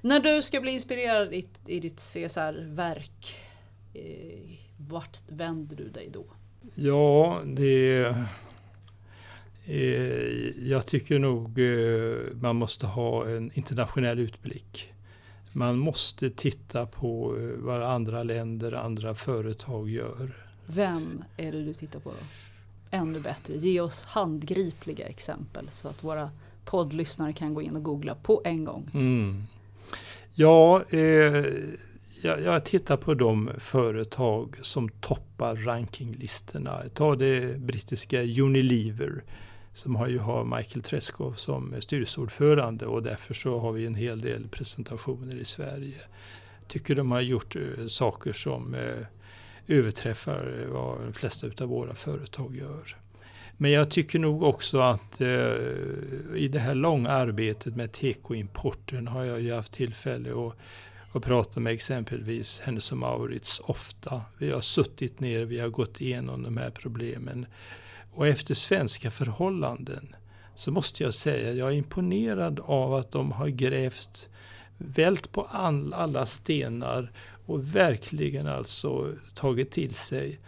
När 0.00 0.20
du 0.20 0.42
ska 0.42 0.60
bli 0.60 0.72
inspirerad 0.72 1.34
i, 1.34 1.46
i 1.66 1.80
ditt 1.80 1.96
CSR-verk, 1.96 3.36
eh, 3.94 4.02
vart 4.76 5.18
vänder 5.28 5.76
du 5.76 5.88
dig 5.88 6.08
då? 6.12 6.24
Ja, 6.74 7.40
det... 7.44 8.14
Eh, 9.66 10.68
jag 10.68 10.86
tycker 10.86 11.18
nog 11.18 11.58
eh, 11.58 12.36
man 12.40 12.56
måste 12.56 12.86
ha 12.86 13.28
en 13.28 13.50
internationell 13.54 14.18
utblick. 14.18 14.92
Man 15.52 15.78
måste 15.78 16.30
titta 16.30 16.86
på 16.86 17.36
eh, 17.38 17.58
vad 17.58 17.82
andra 17.82 18.22
länder, 18.22 18.72
andra 18.72 19.14
företag 19.14 19.90
gör. 19.90 20.30
Vem 20.66 21.24
är 21.36 21.52
det 21.52 21.64
du 21.64 21.74
tittar 21.74 22.00
på 22.00 22.10
då? 22.10 22.16
Ännu 22.90 23.20
bättre, 23.20 23.56
ge 23.56 23.80
oss 23.80 24.02
handgripliga 24.02 25.06
exempel 25.06 25.70
så 25.72 25.88
att 25.88 26.04
våra 26.04 26.30
poddlyssnare 26.64 27.32
kan 27.32 27.54
gå 27.54 27.62
in 27.62 27.76
och 27.76 27.82
googla 27.82 28.14
på 28.14 28.42
en 28.44 28.64
gång. 28.64 28.90
Mm. 28.94 29.42
Ja, 30.34 30.84
eh, 30.90 31.44
jag, 32.22 32.42
jag, 32.42 32.64
tittar 32.64 32.96
på 32.96 33.14
de 33.14 33.50
företag 33.58 34.58
som 34.62 34.88
toppar 34.88 35.56
rankinglistorna. 35.56 36.82
Ta 36.94 37.16
det 37.16 37.58
brittiska 37.58 38.22
Unilever 38.22 39.24
som 39.74 39.96
har 39.96 40.08
ju 40.08 40.18
har 40.18 40.44
Michael 40.44 40.82
Treschow 40.82 41.32
som 41.32 41.74
styrelseordförande 41.80 42.86
och 42.86 43.02
därför 43.02 43.34
så 43.34 43.58
har 43.58 43.72
vi 43.72 43.86
en 43.86 43.94
hel 43.94 44.20
del 44.20 44.48
presentationer 44.48 45.36
i 45.36 45.44
Sverige. 45.44 46.00
Tycker 46.68 46.94
de 46.94 47.10
har 47.10 47.20
gjort 47.20 47.56
eh, 47.56 47.86
saker 47.88 48.32
som 48.32 48.74
eh, 48.74 49.06
överträffar 49.66 50.62
eh, 50.62 50.72
vad 50.72 51.00
de 51.00 51.12
flesta 51.12 51.46
av 51.60 51.68
våra 51.68 51.94
företag 51.94 52.56
gör. 52.56 52.96
Men 53.56 53.70
jag 53.70 53.90
tycker 53.90 54.18
nog 54.18 54.42
också 54.42 54.78
att 54.78 55.20
eh, 55.20 55.28
i 56.34 56.48
det 56.52 56.58
här 56.58 56.74
långa 56.74 57.10
arbetet 57.10 57.76
med 57.76 57.92
tekoimporten 57.92 59.08
har 59.08 59.24
jag 59.24 59.40
ju 59.40 59.54
haft 59.54 59.72
tillfälle 59.72 60.30
att 60.30 60.56
att 61.16 61.22
prata 61.22 61.60
med 61.60 61.72
exempelvis 61.72 62.60
Hennes 62.60 62.92
och 62.92 62.98
Maurits 62.98 63.60
ofta. 63.64 64.22
Vi 64.38 64.50
har 64.50 64.60
suttit 64.60 65.20
ner, 65.20 65.44
vi 65.44 65.58
har 65.58 65.68
gått 65.68 66.00
igenom 66.00 66.42
de 66.42 66.56
här 66.56 66.70
problemen. 66.70 67.46
Och 68.14 68.26
efter 68.26 68.54
svenska 68.54 69.10
förhållanden 69.10 70.16
så 70.56 70.70
måste 70.70 71.02
jag 71.02 71.14
säga 71.14 71.52
jag 71.52 71.68
är 71.68 71.76
imponerad 71.76 72.60
av 72.64 72.94
att 72.94 73.12
de 73.12 73.32
har 73.32 73.48
grävt, 73.48 74.28
vält 74.78 75.32
på 75.32 75.42
all, 75.42 75.92
alla 75.92 76.26
stenar 76.26 77.12
och 77.46 77.74
verkligen 77.74 78.46
alltså 78.46 79.12
tagit 79.34 79.70
till 79.70 79.94
sig. 79.94 80.38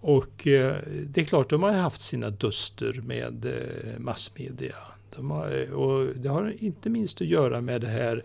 Och 0.00 0.46
eh, 0.46 0.76
det 1.06 1.20
är 1.20 1.24
klart, 1.24 1.50
de 1.50 1.62
har 1.62 1.72
haft 1.72 2.00
sina 2.00 2.30
duster 2.30 3.00
med 3.04 3.44
eh, 3.44 3.98
massmedia. 3.98 4.76
De 5.16 5.30
har, 5.30 5.62
eh, 5.62 5.72
och 5.72 6.06
det 6.16 6.28
har 6.28 6.54
inte 6.58 6.90
minst 6.90 7.20
att 7.20 7.26
göra 7.26 7.60
med 7.60 7.80
det 7.80 7.88
här 7.88 8.24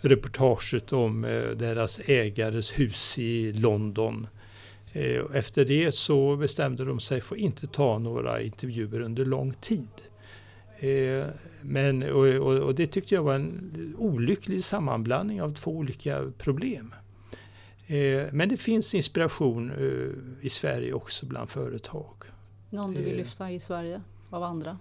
reportaget 0.00 0.92
om 0.92 1.24
eh, 1.24 1.42
deras 1.56 2.00
ägares 2.00 2.78
hus 2.78 3.18
i 3.18 3.52
London 3.52 4.26
Eh, 4.32 4.37
efter 5.34 5.64
det 5.64 5.92
så 5.92 6.36
bestämde 6.36 6.84
de 6.84 7.00
sig 7.00 7.20
för 7.20 7.34
att 7.34 7.40
inte 7.40 7.66
ta 7.66 7.98
några 7.98 8.42
intervjuer 8.42 9.00
under 9.00 9.24
lång 9.24 9.54
tid. 9.54 9.88
Eh, 10.78 11.26
men, 11.62 12.02
och, 12.02 12.26
och, 12.36 12.74
det 12.74 12.86
tyckte 12.86 13.14
jag 13.14 13.22
var 13.22 13.34
en 13.34 13.94
olycklig 13.98 14.64
sammanblandning 14.64 15.42
av 15.42 15.50
två 15.50 15.70
olika 15.70 16.32
problem. 16.38 16.94
Eh, 17.86 18.26
men 18.32 18.48
det 18.48 18.56
finns 18.56 18.94
inspiration 18.94 19.72
i 20.40 20.50
Sverige 20.50 20.92
också 20.92 21.26
bland 21.26 21.50
företag. 21.50 22.14
Någon 22.70 22.94
du 22.94 23.02
vill 23.02 23.16
lyfta 23.16 23.50
i 23.50 23.60
Sverige 23.60 24.02
av 24.30 24.42
andra? 24.42 24.78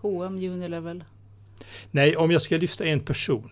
H&M, 0.00 0.34
Unilevel? 0.34 1.04
Nej, 1.90 2.16
om 2.16 2.30
jag 2.30 2.42
ska 2.42 2.56
lyfta 2.56 2.84
en 2.84 3.00
person 3.00 3.50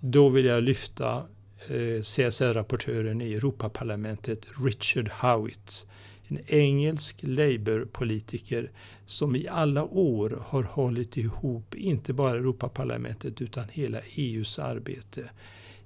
då 0.00 0.28
vill 0.28 0.44
jag 0.44 0.62
lyfta 0.62 1.16
Eh, 1.16 1.35
Eh, 1.58 2.02
CSR-rapportören 2.02 3.22
i 3.22 3.34
Europaparlamentet 3.34 4.46
Richard 4.64 5.08
Howitt. 5.08 5.86
En 6.28 6.38
engelsk 6.46 7.16
Labour-politiker 7.20 8.70
som 9.06 9.36
i 9.36 9.48
alla 9.48 9.84
år 9.84 10.42
har 10.46 10.62
hållit 10.62 11.16
ihop 11.16 11.74
inte 11.74 12.12
bara 12.12 12.38
Europaparlamentet 12.38 13.40
utan 13.40 13.64
hela 13.70 13.98
EUs 14.16 14.58
arbete. 14.58 15.30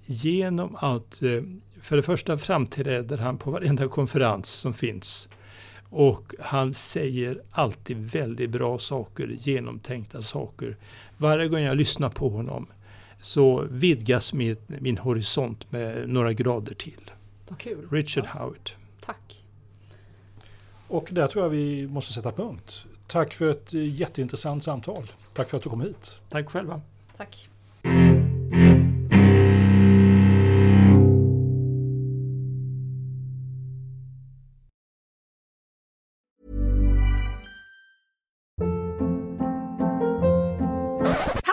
Genom 0.02 0.76
att, 0.76 1.22
eh, 1.22 1.42
för 1.82 1.97
det 1.97 2.02
första 2.02 2.38
framträder 2.38 3.18
han 3.18 3.38
på 3.38 3.51
varenda 3.51 3.88
konferens 3.88 4.48
som 4.48 4.74
finns 4.74 5.28
och 5.90 6.34
han 6.40 6.74
säger 6.74 7.42
alltid 7.51 7.97
väldigt 7.97 8.51
bra 8.51 8.78
saker, 8.78 9.28
genomtänkta 9.28 10.22
saker. 10.22 10.76
Varje 11.16 11.48
gång 11.48 11.60
jag 11.60 11.76
lyssnar 11.76 12.09
på 12.10 12.28
honom 12.28 12.66
så 13.20 13.66
vidgas 13.70 14.32
min, 14.32 14.56
min 14.66 14.98
horisont 14.98 15.72
med 15.72 16.09
några 16.09 16.32
grader 16.32 16.74
till. 16.74 17.10
Vad 17.48 17.59
kul. 17.59 17.88
Richard 17.90 18.24
ja. 18.24 18.40
Howard. 18.40 18.70
Tack. 19.01 19.44
Och 20.88 21.09
där 21.12 21.28
tror 21.28 21.44
jag 21.44 21.51
vi 21.51 21.86
måste 21.86 22.12
sätta 22.12 22.32
punkt. 22.32 22.84
Tack 23.06 23.34
för 23.34 23.51
ett 23.51 23.72
jätteintressant 23.72 24.64
samtal. 24.64 25.12
Tack 25.34 25.51
för 25.51 25.56
att 25.56 25.62
du 25.62 25.70
kom 25.70 25.80
hit. 25.80 26.18
Tack 26.28 26.51
själva. 26.51 26.80
Tack. 27.16 27.48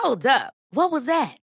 Hold 0.02 0.26
up. 0.26 0.54
What 0.70 0.90
was 0.90 1.06
that? 1.06 1.47